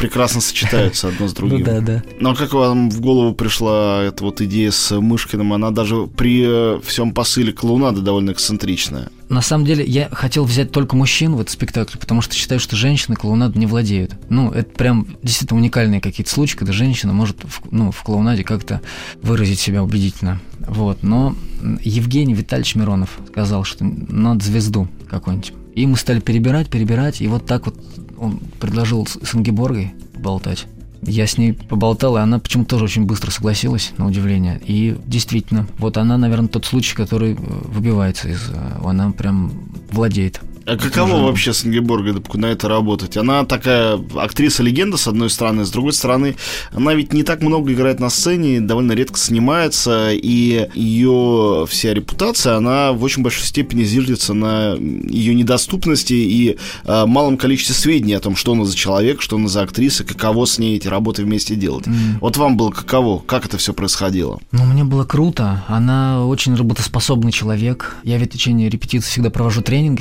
прекрасно 0.00 0.40
сочетаются 0.40 1.08
одно 1.08 1.28
с 1.28 1.32
другим. 1.32 1.60
Ну 1.60 1.64
да, 1.64 1.80
да. 1.80 1.97
Но 2.20 2.34
как 2.34 2.52
вам 2.52 2.90
в 2.90 3.00
голову 3.00 3.34
пришла 3.34 4.02
эта 4.02 4.24
вот 4.24 4.40
идея 4.40 4.70
с 4.70 4.98
Мышкиным? 4.98 5.52
Она 5.52 5.70
даже 5.70 6.06
при 6.06 6.80
всем 6.82 7.12
посыле 7.12 7.52
клоунады 7.52 8.00
довольно 8.00 8.32
эксцентричная. 8.32 9.10
На 9.28 9.42
самом 9.42 9.66
деле, 9.66 9.84
я 9.84 10.08
хотел 10.10 10.44
взять 10.44 10.72
только 10.72 10.96
мужчин 10.96 11.34
в 11.36 11.40
этот 11.40 11.50
спектакль, 11.50 11.98
потому 11.98 12.22
что 12.22 12.34
считаю, 12.34 12.60
что 12.60 12.76
женщины 12.76 13.14
клоунаду 13.14 13.58
не 13.58 13.66
владеют. 13.66 14.12
Ну, 14.30 14.50
это 14.50 14.70
прям 14.70 15.06
действительно 15.22 15.60
уникальные 15.60 16.00
какие-то 16.00 16.30
случаи, 16.30 16.56
когда 16.56 16.72
женщина 16.72 17.12
может 17.12 17.44
в, 17.44 17.60
ну, 17.70 17.90
в 17.90 18.02
клоунаде 18.02 18.42
как-то 18.42 18.80
выразить 19.22 19.60
себя 19.60 19.82
убедительно. 19.82 20.40
Вот. 20.60 21.02
Но 21.02 21.36
Евгений 21.82 22.34
Витальевич 22.34 22.74
Миронов 22.74 23.18
сказал, 23.28 23.64
что 23.64 23.84
надо 23.84 24.44
звезду 24.44 24.88
какую-нибудь. 25.10 25.52
И 25.74 25.86
мы 25.86 25.96
стали 25.96 26.20
перебирать, 26.20 26.68
перебирать, 26.68 27.20
и 27.20 27.28
вот 27.28 27.46
так 27.46 27.66
вот 27.66 27.76
он 28.18 28.40
предложил 28.58 29.06
с 29.06 29.34
Ингеборгой 29.34 29.92
поболтать. 30.14 30.66
Я 31.02 31.26
с 31.26 31.38
ней 31.38 31.52
поболтал, 31.52 32.16
и 32.16 32.20
она 32.20 32.38
почему-то 32.38 32.70
тоже 32.70 32.84
очень 32.84 33.04
быстро 33.04 33.30
согласилась, 33.30 33.92
на 33.98 34.06
удивление. 34.06 34.60
И 34.64 34.96
действительно, 35.06 35.66
вот 35.78 35.96
она, 35.96 36.18
наверное, 36.18 36.48
тот 36.48 36.64
случай, 36.64 36.94
который 36.94 37.34
э, 37.34 37.36
выбивается 37.38 38.28
из... 38.28 38.50
Э, 38.50 38.80
она 38.84 39.10
прям 39.12 39.52
владеет 39.90 40.40
а 40.68 40.76
каково 40.76 41.14
уже... 41.14 41.22
вообще 41.24 41.52
с 41.52 41.64
Ингеборгой 41.64 42.14
на 42.34 42.46
это 42.46 42.68
работать? 42.68 43.16
Она 43.16 43.44
такая 43.44 43.98
актриса-легенда, 44.16 44.96
с 44.96 45.08
одной 45.08 45.30
стороны, 45.30 45.64
с 45.64 45.70
другой 45.70 45.92
стороны, 45.92 46.36
она 46.72 46.94
ведь 46.94 47.12
не 47.12 47.22
так 47.22 47.42
много 47.42 47.72
играет 47.72 48.00
на 48.00 48.10
сцене, 48.10 48.60
довольно 48.60 48.92
редко 48.92 49.18
снимается, 49.18 50.10
и 50.12 50.68
ее 50.74 51.66
вся 51.68 51.94
репутация, 51.94 52.56
она 52.56 52.92
в 52.92 53.02
очень 53.02 53.22
большой 53.22 53.44
степени 53.44 53.84
зиждется 53.84 54.34
на 54.34 54.74
ее 54.74 55.34
недоступности 55.34 56.12
и 56.12 56.58
э, 56.84 57.06
малом 57.06 57.38
количестве 57.38 57.74
сведений 57.74 58.14
о 58.14 58.20
том, 58.20 58.36
что 58.36 58.52
она 58.52 58.64
за 58.64 58.76
человек, 58.76 59.22
что 59.22 59.36
она 59.36 59.48
за 59.48 59.62
актриса, 59.62 60.04
каково 60.04 60.44
с 60.44 60.58
ней 60.58 60.76
эти 60.76 60.88
работы 60.88 61.24
вместе 61.24 61.54
делать. 61.54 61.86
Mm. 61.86 62.18
Вот 62.20 62.36
вам 62.36 62.56
было 62.56 62.70
каково? 62.70 63.20
Как 63.20 63.46
это 63.46 63.56
все 63.58 63.72
происходило? 63.72 64.38
Ну, 64.52 64.64
мне 64.64 64.84
было 64.84 65.04
круто. 65.04 65.64
Она 65.68 66.26
очень 66.26 66.54
работоспособный 66.54 67.32
человек. 67.32 67.96
Я 68.04 68.18
ведь 68.18 68.30
в 68.30 68.32
течение 68.34 68.68
репетиции 68.68 69.08
всегда 69.08 69.30
провожу 69.30 69.62
тренинги 69.62 70.00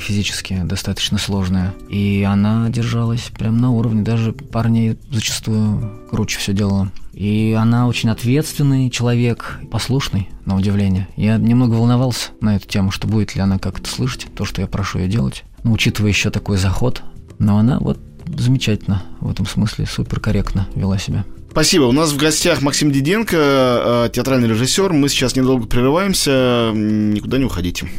достаточно 0.64 1.18
сложная. 1.18 1.74
И 1.90 2.24
она 2.28 2.70
держалась 2.70 3.32
прям 3.38 3.58
на 3.58 3.72
уровне, 3.72 4.04
даже 4.04 4.34
парней 4.34 4.98
зачастую 5.12 6.08
круче 6.10 6.40
все 6.40 6.54
делала. 6.54 6.92
И 7.14 7.58
она 7.60 7.88
очень 7.88 8.10
ответственный 8.10 8.92
человек, 8.92 9.60
послушный, 9.72 10.30
на 10.46 10.56
удивление. 10.56 11.08
Я 11.16 11.38
немного 11.38 11.74
волновался 11.74 12.30
на 12.42 12.56
эту 12.56 12.68
тему, 12.68 12.92
что 12.92 13.08
будет 13.08 13.36
ли 13.36 13.42
она 13.42 13.58
как-то 13.58 13.90
слышать, 13.90 14.28
то, 14.36 14.46
что 14.46 14.62
я 14.62 14.68
прошу 14.68 15.00
ее 15.00 15.08
делать. 15.08 15.44
Ну, 15.64 15.72
учитывая 15.72 16.10
еще 16.10 16.30
такой 16.30 16.58
заход. 16.58 17.02
Но 17.40 17.58
она 17.58 17.80
вот 17.80 18.00
замечательно 18.28 19.04
в 19.20 19.32
этом 19.32 19.46
смысле, 19.46 19.86
супер 19.86 20.20
корректно 20.20 20.68
вела 20.76 20.98
себя. 20.98 21.26
Спасибо. 21.50 21.86
У 21.86 21.92
нас 21.92 22.12
в 22.12 22.18
гостях 22.18 22.62
Максим 22.62 22.92
Диденко, 22.92 23.36
э, 23.36 24.10
театральный 24.14 24.48
режиссер. 24.48 24.94
Мы 24.94 25.10
сейчас 25.10 25.36
недолго 25.36 25.66
прерываемся. 25.66 26.72
Никуда 26.72 27.40
не 27.40 27.46
уходите. 27.46 27.90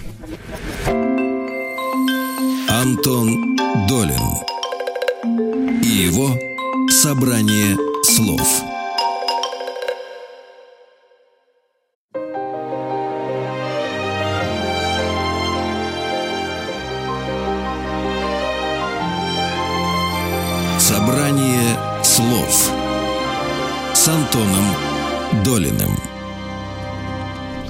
Антон 2.80 3.56
Долин 3.88 4.22
и 5.82 5.88
его 5.88 6.38
собрание 6.88 7.76
слов. 8.04 8.40
Собрание 20.78 21.76
слов 22.04 22.70
с 23.92 24.06
Антоном 24.06 24.66
Долиным. 25.44 26.07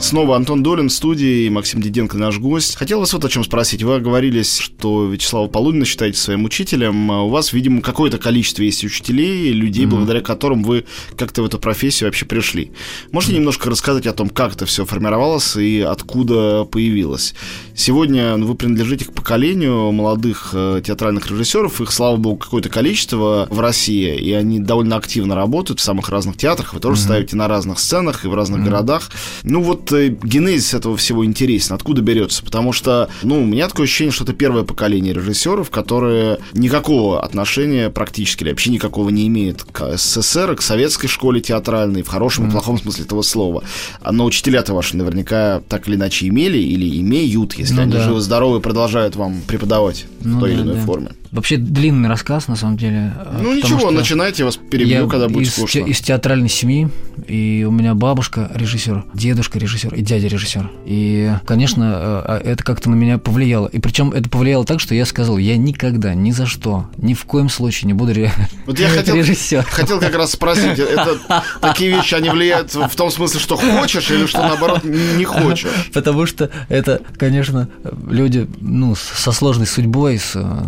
Снова 0.00 0.36
Антон 0.36 0.62
Долин 0.62 0.88
в 0.88 0.92
студии, 0.92 1.48
Максим 1.48 1.82
Диденко 1.82 2.16
наш 2.16 2.38
гость. 2.38 2.76
Хотел 2.76 3.00
вас 3.00 3.12
вот 3.12 3.24
о 3.24 3.28
чем 3.28 3.44
спросить. 3.44 3.82
Вы 3.82 3.96
оговорились, 3.96 4.56
что 4.56 5.06
Вячеслава 5.06 5.48
Полунина 5.48 5.84
считаете 5.84 6.18
своим 6.18 6.44
учителем. 6.44 7.10
А 7.10 7.22
у 7.24 7.28
вас, 7.28 7.52
видимо, 7.52 7.82
какое-то 7.82 8.16
количество 8.18 8.62
есть 8.62 8.84
учителей, 8.84 9.52
людей, 9.52 9.84
mm-hmm. 9.84 9.88
благодаря 9.88 10.20
которым 10.20 10.62
вы 10.62 10.84
как-то 11.16 11.42
в 11.42 11.46
эту 11.46 11.58
профессию 11.58 12.08
вообще 12.08 12.26
пришли. 12.26 12.70
Можете 13.10 13.32
mm-hmm. 13.32 13.36
немножко 13.36 13.70
рассказать 13.70 14.06
о 14.06 14.12
том, 14.12 14.30
как 14.30 14.54
это 14.54 14.66
все 14.66 14.86
формировалось 14.86 15.56
и 15.56 15.80
откуда 15.80 16.64
появилось? 16.64 17.34
Сегодня 17.74 18.36
вы 18.36 18.54
принадлежите 18.54 19.04
к 19.04 19.12
поколению 19.12 19.90
молодых 19.92 20.50
э, 20.52 20.80
театральных 20.84 21.30
режиссеров. 21.30 21.80
Их, 21.80 21.90
слава 21.92 22.16
богу, 22.16 22.36
какое-то 22.38 22.68
количество 22.68 23.48
в 23.50 23.60
России, 23.60 24.16
и 24.16 24.32
они 24.32 24.60
довольно 24.60 24.96
активно 24.96 25.34
работают 25.34 25.80
в 25.80 25.82
самых 25.82 26.08
разных 26.08 26.36
театрах. 26.36 26.72
Вы 26.72 26.80
тоже 26.80 27.00
mm-hmm. 27.00 27.04
ставите 27.04 27.36
на 27.36 27.48
разных 27.48 27.80
сценах 27.80 28.24
и 28.24 28.28
в 28.28 28.34
разных 28.34 28.60
mm-hmm. 28.60 28.64
городах. 28.64 29.10
Ну 29.42 29.60
вот 29.60 29.87
э, 29.92 30.08
генезис 30.08 30.74
этого 30.74 30.96
всего 30.96 31.24
интересен, 31.24 31.74
откуда 31.74 32.02
берется? 32.02 32.44
Потому 32.44 32.72
что, 32.72 33.08
ну, 33.22 33.42
у 33.42 33.46
меня 33.46 33.68
такое 33.68 33.84
ощущение, 33.84 34.12
что 34.12 34.24
это 34.24 34.32
первое 34.32 34.64
поколение 34.64 35.12
режиссеров, 35.12 35.70
которые 35.70 36.38
никакого 36.52 37.22
отношения 37.22 37.90
практически 37.90 38.42
или 38.42 38.50
вообще 38.50 38.70
никакого 38.70 39.10
не 39.10 39.26
имеют 39.28 39.64
к 39.64 39.96
СССР, 39.96 40.56
к 40.56 40.62
советской 40.62 41.08
школе 41.08 41.40
театральной, 41.40 42.02
в 42.02 42.08
хорошем 42.08 42.44
mm-hmm. 42.44 42.48
и 42.48 42.52
плохом 42.52 42.78
смысле 42.78 43.04
этого 43.04 43.22
слова. 43.22 43.62
Но 44.08 44.24
учителя-то 44.24 44.74
ваши 44.74 44.96
наверняка 44.96 45.60
так 45.68 45.88
или 45.88 45.96
иначе 45.96 46.28
имели 46.28 46.58
или 46.58 47.00
имеют, 47.00 47.54
если 47.54 47.74
ну, 47.74 47.82
они 47.82 47.92
да. 47.92 48.02
живы-здоровы, 48.02 48.60
продолжают 48.60 49.16
вам 49.16 49.40
преподавать 49.46 50.06
ну, 50.20 50.36
в 50.36 50.40
той 50.40 50.50
да, 50.50 50.54
или 50.54 50.62
иной 50.62 50.76
да. 50.76 50.84
форме. 50.84 51.10
Вообще 51.30 51.56
длинный 51.56 52.08
рассказ, 52.08 52.48
на 52.48 52.56
самом 52.56 52.76
деле. 52.76 53.12
Э, 53.16 53.40
ну 53.42 53.54
ничего, 53.54 53.90
начинайте, 53.90 54.42
я 54.42 54.46
вас 54.46 54.56
перебью, 54.56 55.02
я 55.02 55.06
когда 55.06 55.28
будет 55.28 55.48
из, 55.48 55.52
скучно. 55.52 55.80
из 55.80 56.00
театральной 56.00 56.48
семьи, 56.48 56.88
и 57.26 57.64
у 57.68 57.70
меня 57.70 57.94
бабушка 57.94 58.50
режиссер, 58.54 59.04
дедушка 59.14 59.58
режиссер 59.58 59.94
и 59.94 60.02
дядя 60.02 60.28
режиссер. 60.28 60.70
И, 60.86 61.32
конечно, 61.46 61.84
э, 61.84 62.22
а 62.24 62.40
это 62.42 62.64
как-то 62.64 62.90
на 62.90 62.94
меня 62.94 63.18
повлияло. 63.18 63.66
И 63.68 63.78
причем 63.78 64.12
это 64.12 64.28
повлияло 64.28 64.64
так, 64.64 64.80
что 64.80 64.94
я 64.94 65.04
сказал, 65.04 65.38
я 65.38 65.56
никогда, 65.56 66.14
ни 66.14 66.30
за 66.30 66.46
что, 66.46 66.88
ни 66.96 67.14
в 67.14 67.24
коем 67.24 67.48
случае 67.48 67.88
не 67.88 67.92
буду 67.92 68.14
ре... 68.14 68.32
вот 68.66 68.78
я 68.78 68.88
хотел, 68.90 69.16
режиссером. 69.16 69.64
Хотел 69.68 70.00
как 70.00 70.14
раз 70.14 70.32
спросить, 70.32 70.78
это 70.78 71.18
такие 71.60 71.90
вещи, 71.90 72.14
они 72.14 72.30
влияют 72.30 72.74
в 72.74 72.96
том 72.96 73.10
смысле, 73.10 73.40
что 73.40 73.56
хочешь, 73.56 74.10
или 74.10 74.26
что 74.26 74.40
наоборот 74.42 74.84
не 74.84 75.24
хочешь? 75.24 75.68
Потому 75.92 76.26
что 76.26 76.50
это, 76.68 77.02
конечно, 77.16 77.68
люди 78.08 78.48
ну, 78.60 78.94
со 78.94 79.32
сложной 79.32 79.66
судьбой, 79.66 80.18
с 80.18 80.32
э, 80.34 80.64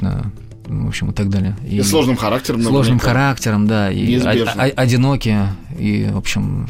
достаточно 0.00 0.32
в 0.66 0.86
общем, 0.86 1.10
и 1.10 1.12
так 1.12 1.28
далее. 1.30 1.56
И, 1.66 1.78
и 1.78 1.82
сложным 1.82 2.16
характером. 2.16 2.62
Сложным 2.62 2.98
наверняка. 2.98 3.06
характером, 3.06 3.66
да. 3.66 3.90
И 3.90 4.14
одинокие, 4.76 5.48
и, 5.76 6.08
в 6.12 6.16
общем, 6.16 6.68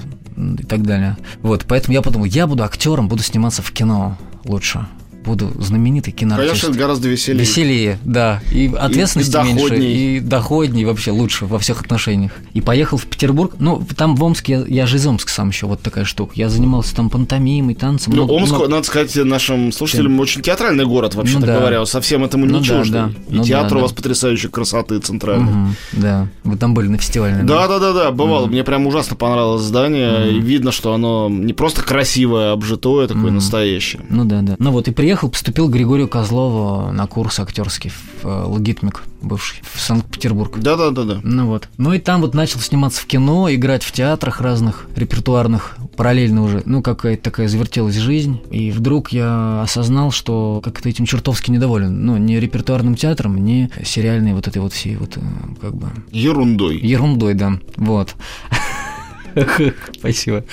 и 0.59 0.62
так 0.62 0.83
далее. 0.83 1.19
Вот, 1.43 1.66
поэтому 1.69 1.93
я 1.93 2.01
подумал, 2.01 2.25
я 2.25 2.47
буду 2.47 2.64
актером, 2.64 3.09
буду 3.09 3.23
сниматься 3.23 3.61
в 3.61 3.71
кино 3.73 4.16
лучше 4.45 4.87
буду 5.24 5.50
знаменитый 5.59 6.12
киноартист. 6.12 6.50
Конечно, 6.50 6.68
это 6.68 6.78
гораздо 6.78 7.09
веселее. 7.09 7.40
Веселее, 7.40 7.98
да. 8.04 8.42
И 8.50 8.72
ответственности 8.78 9.37
и, 9.37 9.40
и 9.40 9.52
меньше, 9.52 9.76
и 9.76 10.20
доходней 10.20 10.85
вообще 10.85 11.11
лучше 11.11 11.46
во 11.46 11.59
всех 11.59 11.80
отношениях. 11.83 12.33
И 12.54 12.61
поехал 12.61 12.96
в 12.96 13.06
Петербург. 13.06 13.54
Ну, 13.59 13.83
там 13.96 14.16
в 14.16 14.24
Омске, 14.24 14.52
я, 14.52 14.64
я 14.66 14.87
же 14.87 14.96
из 14.96 15.06
Омска 15.06 15.30
сам 15.30 15.50
еще, 15.50 15.66
вот 15.66 15.80
такая 15.80 16.04
штука. 16.04 16.33
Я 16.35 16.48
занимался 16.48 16.94
там 16.94 17.11
пантомимой, 17.11 17.74
танцем. 17.74 18.12
Ну, 18.14 18.26
Омск, 18.26 18.52
много... 18.52 18.68
надо 18.68 18.87
сказать 18.87 19.14
нашим 19.16 19.72
слушателям, 19.72 20.12
Тем... 20.12 20.20
очень 20.20 20.42
театральный 20.42 20.87
город, 20.87 21.14
вообще-то 21.14 21.40
ну, 21.40 21.46
да. 21.46 21.59
говоря. 21.59 21.85
Со 21.87 22.00
всем 22.00 22.24
этому 22.24 22.46
не 22.46 22.52
ну, 22.52 22.62
чуждый. 22.62 22.92
Да, 22.92 23.06
да. 23.06 23.35
И 23.35 23.38
ну, 23.38 23.44
театр 23.44 23.72
да, 23.72 23.76
у 23.78 23.80
вас 23.83 23.92
да. 23.92 23.96
потрясающей 23.96 24.48
красоты 24.48 24.98
центральный. 24.98 25.52
Угу, 25.52 25.68
да. 25.92 26.28
Вы 26.44 26.56
там 26.56 26.74
были 26.74 26.88
на 26.88 26.98
фестивале, 26.98 27.42
Да, 27.42 27.68
да, 27.68 27.78
да, 27.78 27.92
да, 27.92 28.11
бывало. 28.11 28.44
Угу. 28.44 28.52
Мне 28.52 28.64
прям 28.64 28.87
ужасно 28.87 29.16
понравилось 29.16 29.62
здание. 29.62 30.28
Угу. 30.28 30.37
И 30.37 30.40
видно, 30.40 30.72
что 30.72 30.94
оно 30.94 31.28
не 31.30 31.52
просто 31.52 31.83
красивое, 31.83 32.52
обжитое, 32.52 33.06
такое 33.06 33.26
угу. 33.26 33.33
настоящее. 33.33 34.02
Ну 34.09 34.24
да, 34.24 34.42
да. 34.42 34.56
Ну 34.59 34.70
вот 34.70 34.88
и 34.88 34.92
приехал, 34.92 35.19
поступил 35.28 35.68
Григорий 35.68 35.90
Григорию 35.90 36.09
Козлову 36.09 36.92
на 36.92 37.09
курс 37.09 37.40
актерский 37.40 37.90
в 37.90 38.24
э, 38.24 38.44
Логитмик 38.44 39.02
бывший, 39.20 39.61
в 39.62 39.80
Санкт-Петербург. 39.80 40.56
Да-да-да-да. 40.56 41.18
Ну 41.24 41.46
вот. 41.46 41.68
Ну 41.78 41.92
и 41.92 41.98
там 41.98 42.20
вот 42.20 42.33
начал 42.33 42.61
сниматься 42.61 43.02
в 43.02 43.06
кино, 43.06 43.52
играть 43.52 43.83
в 43.83 43.90
театрах 43.90 44.40
разных, 44.40 44.87
репертуарных, 44.94 45.78
параллельно 45.96 46.44
уже. 46.44 46.62
Ну, 46.64 46.80
какая-то 46.80 47.24
такая 47.24 47.48
завертелась 47.48 47.96
жизнь. 47.96 48.40
И 48.52 48.70
вдруг 48.70 49.11
я 49.11 49.62
осознал, 49.62 50.12
что 50.12 50.61
как-то 50.62 50.88
этим 50.88 51.06
чертовски 51.06 51.50
недоволен. 51.50 52.06
Ну, 52.06 52.16
не 52.18 52.38
репертуарным 52.38 52.94
театром, 52.94 53.44
не 53.44 53.68
сериальной 53.85 54.33
вот 54.33 54.46
этой 54.46 54.62
вот 54.62 54.72
всей 54.72 54.94
вот 54.94 55.16
э, 55.16 55.20
как 55.61 55.74
бы... 55.74 55.88
Ерундой. 56.12 56.78
Ерундой, 56.78 57.35
да. 57.35 57.59
Вот. 57.76 58.14
Спасибо. 59.99 60.45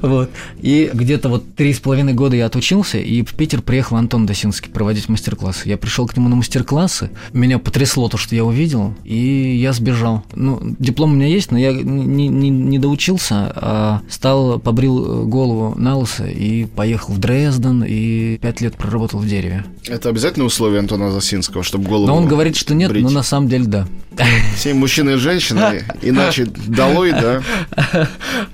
Вот. 0.00 0.30
И 0.60 0.90
где-то 0.92 1.28
вот 1.28 1.54
три 1.54 1.72
с 1.72 1.80
половиной 1.80 2.14
года 2.14 2.36
я 2.36 2.46
отучился, 2.46 2.98
и 2.98 3.22
в 3.22 3.34
Питер 3.34 3.62
приехал 3.62 3.96
Антон 3.96 4.26
Досинский 4.26 4.70
проводить 4.70 5.08
мастер-классы. 5.08 5.68
Я 5.68 5.76
пришел 5.76 6.06
к 6.06 6.16
нему 6.16 6.28
на 6.28 6.36
мастер-классы, 6.36 7.10
меня 7.32 7.58
потрясло 7.58 8.08
то, 8.08 8.16
что 8.16 8.34
я 8.34 8.44
увидел, 8.44 8.94
и 9.04 9.56
я 9.56 9.72
сбежал. 9.72 10.24
Ну, 10.34 10.60
диплом 10.78 11.12
у 11.12 11.14
меня 11.14 11.26
есть, 11.28 11.50
но 11.50 11.58
я 11.58 11.72
не, 11.72 12.28
не, 12.28 12.50
не 12.50 12.78
доучился, 12.78 13.52
а 13.54 14.02
стал, 14.08 14.58
побрил 14.58 15.26
голову 15.26 15.74
на 15.78 15.96
лысо 15.96 16.26
и 16.26 16.64
поехал 16.66 17.14
в 17.14 17.18
Дрезден, 17.18 17.84
и 17.86 18.38
пять 18.38 18.60
лет 18.60 18.76
проработал 18.76 19.20
в 19.20 19.26
дереве. 19.26 19.64
Это 19.86 20.08
обязательное 20.08 20.46
условие 20.46 20.80
Антона 20.80 21.12
Досинского, 21.12 21.62
чтобы 21.62 21.88
голову 21.88 22.06
Но 22.06 22.16
он 22.16 22.26
говорит, 22.26 22.56
что 22.56 22.74
нет, 22.74 22.90
брить. 22.90 23.04
но 23.04 23.10
на 23.10 23.22
самом 23.22 23.48
деле 23.48 23.64
да. 23.64 23.86
Все 24.56 24.74
мужчины 24.74 25.10
и 25.10 25.16
женщины, 25.16 25.84
иначе 26.02 26.44
долой, 26.44 27.12
да? 27.12 27.42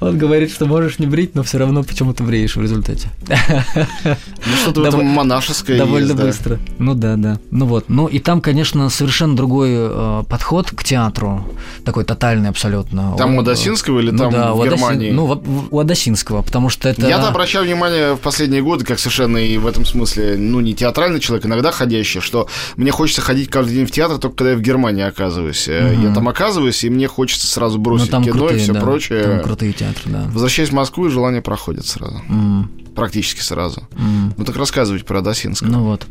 Он 0.00 0.18
говорит, 0.18 0.50
что 0.50 0.66
можешь 0.66 0.98
не 0.98 1.06
брить, 1.06 1.34
но 1.34 1.42
все 1.42 1.58
равно 1.58 1.82
почему-то 1.82 2.22
бреешь 2.22 2.56
в 2.56 2.62
результате. 2.62 3.08
Ну, 3.24 4.56
что-то 4.62 4.80
в 4.80 4.84
этом 4.84 5.04
монашеское 5.04 5.78
Довольно 5.78 6.14
быстро. 6.14 6.58
Ну 6.78 6.94
да, 6.94 7.16
да. 7.16 7.38
Ну 7.50 7.66
вот. 7.66 7.86
Ну 7.88 8.06
и 8.06 8.18
там, 8.18 8.40
конечно, 8.40 8.88
совершенно 8.88 9.36
другой 9.36 9.70
э, 9.72 10.24
подход 10.28 10.70
к 10.70 10.84
театру. 10.84 11.44
Такой 11.84 12.04
тотальный 12.04 12.48
абсолютно. 12.48 13.14
Там 13.16 13.36
у 13.36 13.40
Адасинского 13.40 14.00
или 14.00 14.10
ну 14.10 14.30
там 14.30 14.56
в 14.56 14.64
Германии? 14.64 15.10
Ну, 15.10 15.68
у 15.70 15.78
Адасинского, 15.78 16.42
потому 16.42 16.68
что 16.68 16.88
это... 16.88 17.06
Я-то 17.06 17.28
обращаю 17.28 17.64
внимание 17.64 18.14
в 18.14 18.18
последние 18.18 18.62
годы, 18.62 18.84
как 18.84 18.98
совершенно 18.98 19.38
и 19.38 19.56
в 19.58 19.66
этом 19.66 19.84
смысле, 19.84 20.36
ну, 20.38 20.60
не 20.60 20.74
театральный 20.74 21.20
человек, 21.20 21.46
иногда 21.46 21.70
ходящий, 21.70 22.20
что 22.20 22.48
мне 22.76 22.90
хочется 22.90 23.20
ходить 23.20 23.50
каждый 23.50 23.74
день 23.74 23.86
в 23.86 23.90
театр, 23.90 24.18
только 24.18 24.36
когда 24.36 24.50
я 24.52 24.56
в 24.56 24.60
Германии 24.60 25.04
оказываюсь. 25.04 25.68
Я 25.68 26.12
там 26.14 26.28
оказываюсь, 26.28 26.84
и 26.84 26.90
мне 26.90 27.08
хочется 27.08 27.46
сразу 27.46 27.78
бросить 27.78 28.10
кино 28.10 28.50
и 28.50 28.58
все 28.58 28.74
прочее 28.74 28.97
прочее. 28.98 29.22
Там 29.22 29.40
крутые 29.42 29.72
театры, 29.72 30.10
да. 30.10 30.24
Возвращаясь 30.32 30.70
в 30.70 30.74
Москву, 30.74 31.06
и 31.06 31.10
желание 31.10 31.42
проходит 31.42 31.86
сразу. 31.86 32.22
Mm 32.28 32.87
практически 32.98 33.40
сразу. 33.40 33.82
Mm. 33.92 34.34
Ну 34.36 34.44
так 34.44 34.56
рассказывать 34.56 35.04
про 35.04 35.20
Досинского. 35.22 35.68
Ну 35.68 35.84
вот. 35.84 36.06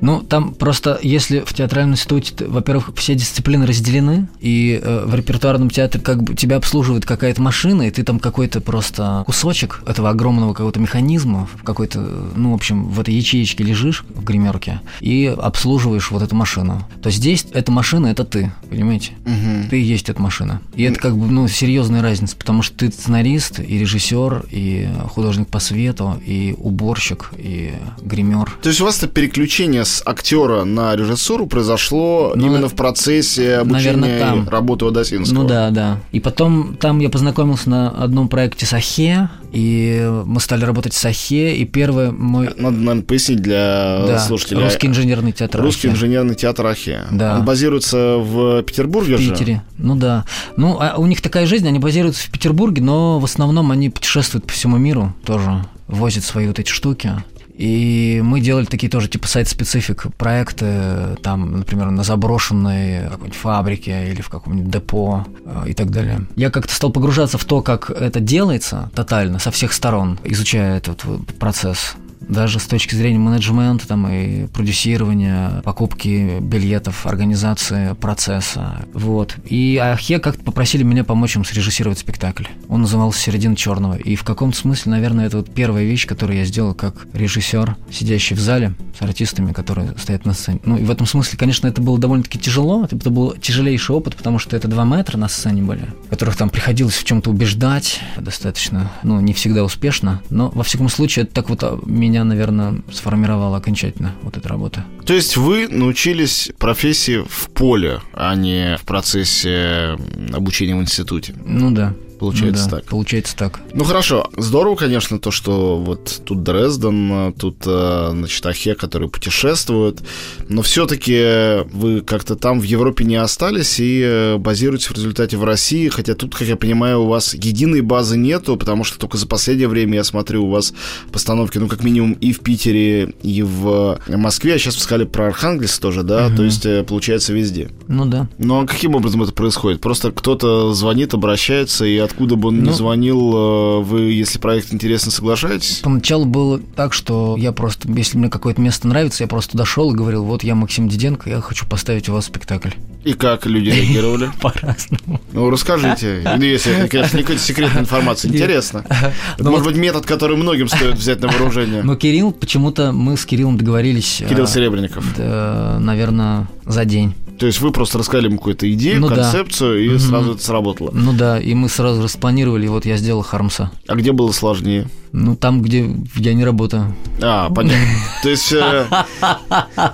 Ну 0.00 0.20
там 0.20 0.54
просто, 0.54 0.98
если 1.02 1.40
в 1.40 1.52
театральном 1.52 1.94
институте, 1.94 2.46
во-первых, 2.46 2.90
все 2.96 3.14
дисциплины 3.14 3.66
разделены, 3.66 4.28
и 4.40 4.80
э, 4.82 5.04
в 5.06 5.14
репертуарном 5.14 5.70
театре 5.70 6.02
как 6.02 6.22
бы 6.22 6.34
тебя 6.34 6.56
обслуживает 6.56 7.04
какая-то 7.04 7.42
машина, 7.42 7.82
и 7.82 7.90
ты 7.90 8.02
там 8.02 8.18
какой-то 8.18 8.60
просто 8.60 9.22
кусочек 9.26 9.82
этого 9.86 10.10
огромного 10.10 10.52
какого-то 10.52 10.80
механизма, 10.80 11.48
в 11.54 11.62
какой-то, 11.62 12.00
ну, 12.34 12.52
в 12.52 12.54
общем, 12.54 12.88
в 12.88 13.00
этой 13.00 13.14
ячеечке 13.14 13.64
лежишь 13.64 14.04
в 14.08 14.24
гримерке 14.24 14.80
и 15.00 15.26
обслуживаешь 15.26 16.10
вот 16.10 16.22
эту 16.22 16.34
машину. 16.34 16.86
То 17.02 17.10
здесь 17.10 17.46
эта 17.52 17.72
машина– 17.72 18.06
это 18.08 18.24
ты, 18.24 18.52
понимаете? 18.70 19.12
Mm-hmm. 19.24 19.68
Ты 19.68 19.80
и 19.80 19.84
есть 19.84 20.08
эта 20.08 20.20
машина. 20.20 20.60
И 20.74 20.82
это 20.82 20.98
как 20.98 21.16
бы, 21.16 21.26
ну, 21.26 21.48
серьезная 21.48 22.02
разница, 22.02 22.36
потому 22.36 22.62
что 22.62 22.76
ты 22.76 22.92
сценарист 22.92 23.60
и 23.60 23.78
режиссер, 23.78 24.46
и 24.50 24.88
художник 25.10 25.48
по 25.48 25.58
свету, 25.58 26.20
и 26.28 26.54
уборщик, 26.58 27.30
и 27.38 27.72
гример. 28.02 28.58
То 28.60 28.68
есть 28.68 28.82
у 28.82 28.84
вас 28.84 28.98
это 28.98 29.08
переключение 29.08 29.86
с 29.86 30.02
актера 30.04 30.64
на 30.64 30.94
режиссуру 30.94 31.46
произошло 31.46 32.34
ну, 32.36 32.46
именно 32.46 32.68
в 32.68 32.74
процессе 32.74 33.56
обучения 33.56 33.96
наверное, 33.96 34.18
там. 34.20 34.48
работы 34.48 34.84
Водосинского? 34.84 35.42
Ну 35.42 35.48
да, 35.48 35.70
да. 35.70 36.00
И 36.12 36.20
потом 36.20 36.76
там 36.76 36.98
я 36.98 37.08
познакомился 37.08 37.70
на 37.70 37.88
одном 37.88 38.28
проекте 38.28 38.66
с 38.66 38.74
Ахе, 38.74 39.30
и 39.52 40.22
мы 40.26 40.40
стали 40.40 40.64
работать 40.64 40.94
с 40.94 41.04
Ахе, 41.04 41.54
и 41.54 41.64
первый 41.64 42.12
мой... 42.12 42.46
Надо, 42.56 42.76
наверное, 42.76 43.02
пояснить 43.02 43.40
для 43.40 44.04
да, 44.06 44.18
слушателей. 44.18 44.62
Русский 44.62 44.86
инженерный 44.86 45.32
театр 45.32 45.62
Русский 45.62 45.88
Ахе. 45.88 45.96
инженерный 45.96 46.34
театр 46.34 46.66
Ахе. 46.66 47.04
Да. 47.10 47.38
Он 47.38 47.44
базируется 47.44 48.16
в 48.18 48.62
Петербурге 48.62 49.16
в 49.16 49.18
Питере. 49.18 49.54
Же? 49.54 49.62
Ну 49.78 49.96
да. 49.96 50.24
Ну, 50.56 50.78
а 50.80 50.96
у 50.98 51.06
них 51.06 51.22
такая 51.22 51.46
жизнь, 51.46 51.66
они 51.66 51.78
базируются 51.78 52.26
в 52.26 52.30
Петербурге, 52.30 52.82
но 52.82 53.18
в 53.18 53.24
основном 53.24 53.70
они 53.70 53.90
путешествуют 53.90 54.46
по 54.46 54.52
всему 54.52 54.76
миру 54.76 55.14
тоже 55.24 55.64
возит 55.88 56.24
свои 56.24 56.46
вот 56.46 56.58
эти 56.58 56.70
штуки. 56.70 57.12
И 57.58 58.20
мы 58.24 58.40
делали 58.40 58.66
такие 58.66 58.88
тоже 58.88 59.08
типа 59.08 59.26
сайт-специфик 59.26 60.14
проекты, 60.16 61.16
там, 61.22 61.58
например, 61.58 61.90
на 61.90 62.04
заброшенной 62.04 63.08
какой-нибудь 63.10 63.34
фабрике 63.34 64.12
или 64.12 64.20
в 64.20 64.28
каком-нибудь 64.28 64.70
депо 64.70 65.26
э, 65.44 65.70
и 65.70 65.74
так 65.74 65.90
далее. 65.90 66.24
Я 66.36 66.50
как-то 66.50 66.72
стал 66.72 66.92
погружаться 66.92 67.36
в 67.36 67.44
то, 67.44 67.60
как 67.60 67.90
это 67.90 68.20
делается 68.20 68.90
тотально, 68.94 69.40
со 69.40 69.50
всех 69.50 69.72
сторон, 69.72 70.20
изучая 70.22 70.76
этот 70.76 71.04
процесс 71.40 71.96
Даже 72.20 72.58
с 72.58 72.66
точки 72.66 72.94
зрения 72.94 73.18
менеджмента 73.18 73.86
там, 73.86 74.08
и 74.08 74.46
продюсирования, 74.46 75.62
покупки 75.62 76.40
билетов, 76.40 77.06
организации 77.06 77.94
процесса. 77.94 78.84
Вот. 78.92 79.36
И 79.44 79.76
Ахе 79.76 80.18
как-то 80.18 80.42
попросили 80.42 80.82
меня 80.82 81.04
помочь 81.04 81.36
им 81.36 81.44
срежиссировать 81.44 81.98
спектакль. 81.98 82.44
Он 82.68 82.82
назывался 82.82 83.20
«Середина 83.20 83.56
черного». 83.56 83.96
И 83.96 84.16
в 84.16 84.24
каком-то 84.24 84.56
смысле, 84.56 84.92
наверное, 84.92 85.26
это 85.26 85.38
вот 85.38 85.52
первая 85.52 85.84
вещь, 85.84 86.06
которую 86.06 86.38
я 86.38 86.44
сделал 86.44 86.74
как 86.74 87.06
режиссер, 87.12 87.76
сидящий 87.90 88.36
в 88.36 88.40
зале 88.40 88.74
с 88.98 89.02
артистами, 89.02 89.52
которые 89.52 89.94
стоят 89.98 90.24
на 90.24 90.32
сцене. 90.32 90.60
Ну, 90.64 90.76
и 90.76 90.84
в 90.84 90.90
этом 90.90 91.06
смысле, 91.06 91.38
конечно, 91.38 91.66
это 91.66 91.80
было 91.80 91.98
довольно-таки 91.98 92.38
тяжело. 92.38 92.84
Это 92.90 93.10
был 93.10 93.32
тяжелейший 93.32 93.94
опыт, 93.94 94.16
потому 94.16 94.38
что 94.38 94.56
это 94.56 94.68
два 94.68 94.84
метра 94.84 95.16
на 95.16 95.28
сцене 95.28 95.62
были, 95.62 95.86
которых 96.10 96.36
там 96.36 96.50
приходилось 96.50 96.96
в 96.96 97.04
чем-то 97.04 97.30
убеждать 97.30 98.00
достаточно, 98.16 98.90
ну, 99.02 99.20
не 99.20 99.32
всегда 99.32 99.64
успешно. 99.64 100.22
Но, 100.30 100.50
во 100.50 100.64
всяком 100.64 100.88
случае, 100.88 101.24
это 101.24 101.34
так 101.34 101.48
вот 101.48 101.62
а, 101.62 101.78
меня, 102.08 102.24
наверное, 102.24 102.80
сформировало 102.90 103.58
окончательно 103.58 104.14
вот 104.22 104.36
эта 104.36 104.48
работа. 104.48 104.84
То 105.04 105.14
есть 105.14 105.36
вы 105.36 105.68
научились 105.68 106.50
профессии 106.58 107.22
в 107.28 107.50
поле, 107.50 108.00
а 108.12 108.34
не 108.34 108.76
в 108.78 108.82
процессе 108.82 109.98
обучения 110.32 110.74
в 110.74 110.80
институте? 110.80 111.34
Ну 111.44 111.70
да. 111.70 111.94
Получается 112.18 112.64
ну, 112.64 112.70
да, 112.70 112.76
так. 112.76 112.86
Получается 112.86 113.36
так. 113.36 113.60
Ну 113.72 113.84
хорошо, 113.84 114.28
здорово, 114.36 114.76
конечно, 114.76 115.18
то, 115.18 115.30
что 115.30 115.76
вот 115.76 116.22
тут 116.24 116.42
Дрезден, 116.42 117.32
тут, 117.34 117.58
э, 117.66 118.08
значит, 118.12 118.44
Ахе, 118.46 118.74
которые 118.74 119.08
путешествуют, 119.08 120.02
но 120.48 120.62
все-таки 120.62 121.64
вы 121.72 122.00
как-то 122.00 122.36
там 122.36 122.60
в 122.60 122.64
Европе 122.64 123.04
не 123.04 123.16
остались 123.16 123.80
и 123.80 124.02
э, 124.04 124.36
базируетесь 124.38 124.88
в 124.88 124.94
результате 124.94 125.36
в 125.36 125.44
России, 125.44 125.88
хотя 125.88 126.14
тут, 126.14 126.34
как 126.34 126.48
я 126.48 126.56
понимаю, 126.56 127.02
у 127.02 127.06
вас 127.06 127.34
единой 127.34 127.80
базы 127.80 128.16
нету, 128.16 128.56
потому 128.56 128.84
что 128.84 128.98
только 128.98 129.16
за 129.16 129.26
последнее 129.26 129.68
время 129.68 129.96
я 129.96 130.04
смотрю, 130.04 130.46
у 130.46 130.50
вас 130.50 130.72
постановки, 131.12 131.58
ну, 131.58 131.68
как 131.68 131.84
минимум, 131.84 132.12
и 132.12 132.32
в 132.32 132.40
Питере, 132.40 133.14
и 133.22 133.42
в 133.42 133.98
Москве, 134.08 134.54
а 134.54 134.58
сейчас 134.58 134.74
вы 134.74 134.82
сказали 134.82 135.04
про 135.04 135.26
Архангельск 135.26 135.80
тоже, 135.80 136.02
да, 136.02 136.26
угу. 136.26 136.36
то 136.36 136.44
есть, 136.44 136.66
э, 136.66 136.82
получается, 136.82 137.32
везде. 137.32 137.70
Ну 137.86 138.06
да. 138.06 138.28
Ну 138.38 138.60
а 138.60 138.66
каким 138.66 138.94
образом 138.94 139.22
это 139.22 139.32
происходит? 139.32 139.80
Просто 139.80 140.10
кто-то 140.12 140.72
звонит, 140.74 141.14
обращается 141.14 141.84
и 141.84 142.07
откуда 142.08 142.36
бы 142.36 142.48
он 142.48 142.58
ну, 142.58 142.70
ни 142.70 142.72
звонил, 142.74 143.32
э, 143.34 143.82
вы, 143.82 144.00
если 144.12 144.38
проект 144.38 144.72
интересно, 144.72 145.10
соглашаетесь? 145.10 145.80
Поначалу 145.82 146.24
было 146.24 146.58
так, 146.58 146.92
что 146.92 147.36
я 147.38 147.52
просто, 147.52 147.90
если 147.92 148.18
мне 148.18 148.28
какое-то 148.28 148.60
место 148.60 148.88
нравится, 148.88 149.24
я 149.24 149.28
просто 149.28 149.56
дошел 149.56 149.92
и 149.92 149.96
говорил, 149.96 150.24
вот 150.24 150.42
я 150.42 150.54
Максим 150.54 150.88
Диденко, 150.88 151.28
я 151.30 151.40
хочу 151.40 151.66
поставить 151.66 152.08
у 152.08 152.12
вас 152.12 152.26
спектакль. 152.26 152.70
И 153.04 153.12
как 153.12 153.46
люди 153.46 153.70
реагировали? 153.70 154.30
По-разному. 154.40 155.20
Ну, 155.32 155.50
расскажите. 155.50 156.22
Или 156.36 156.46
если 156.46 156.72
это, 156.72 156.88
конечно, 156.88 157.16
не 157.16 157.22
какая-то 157.22 157.42
секретная 157.42 157.82
информация. 157.82 158.30
Интересно. 158.30 158.84
Это, 158.88 159.14
ну 159.38 159.50
может 159.50 159.66
быть, 159.66 159.76
метод, 159.76 160.04
который 160.04 160.36
многим 160.36 160.68
стоит 160.68 160.96
взять 160.96 161.20
на 161.20 161.28
вооружение. 161.28 161.82
Но 161.82 161.96
Кирилл, 161.96 162.32
почему-то 162.32 162.92
мы 162.92 163.16
с 163.16 163.24
Кириллом 163.24 163.56
договорились... 163.56 164.22
Кирилл 164.28 164.44
а, 164.44 164.46
Серебренников. 164.46 165.04
Наверное, 165.16 166.48
за 166.66 166.84
день. 166.84 167.14
То 167.38 167.46
есть 167.46 167.60
вы 167.60 167.70
просто 167.70 167.98
рассказали 167.98 168.26
ему 168.26 168.38
какую-то 168.38 168.70
идею, 168.72 169.00
ну, 169.00 169.08
концепцию, 169.08 169.74
да. 169.74 169.80
и 169.80 169.88
угу. 169.90 169.98
сразу 169.98 170.32
это 170.32 170.42
сработало. 170.42 170.90
Ну 170.92 171.12
да, 171.12 171.38
и 171.38 171.54
мы 171.54 171.68
сразу 171.68 172.02
распланировали, 172.02 172.66
и 172.66 172.68
вот 172.68 172.84
я 172.84 172.96
сделал 172.96 173.22
Хармса. 173.22 173.70
А 173.86 173.94
где 173.94 174.12
было 174.12 174.32
сложнее? 174.32 174.88
Ну, 175.12 175.36
там, 175.36 175.62
где 175.62 175.90
я 176.16 176.34
не 176.34 176.44
работаю. 176.44 176.94
А, 177.20 177.50
понятно. 177.50 177.78
То 178.22 178.28
есть 178.28 178.52
э, 178.52 178.86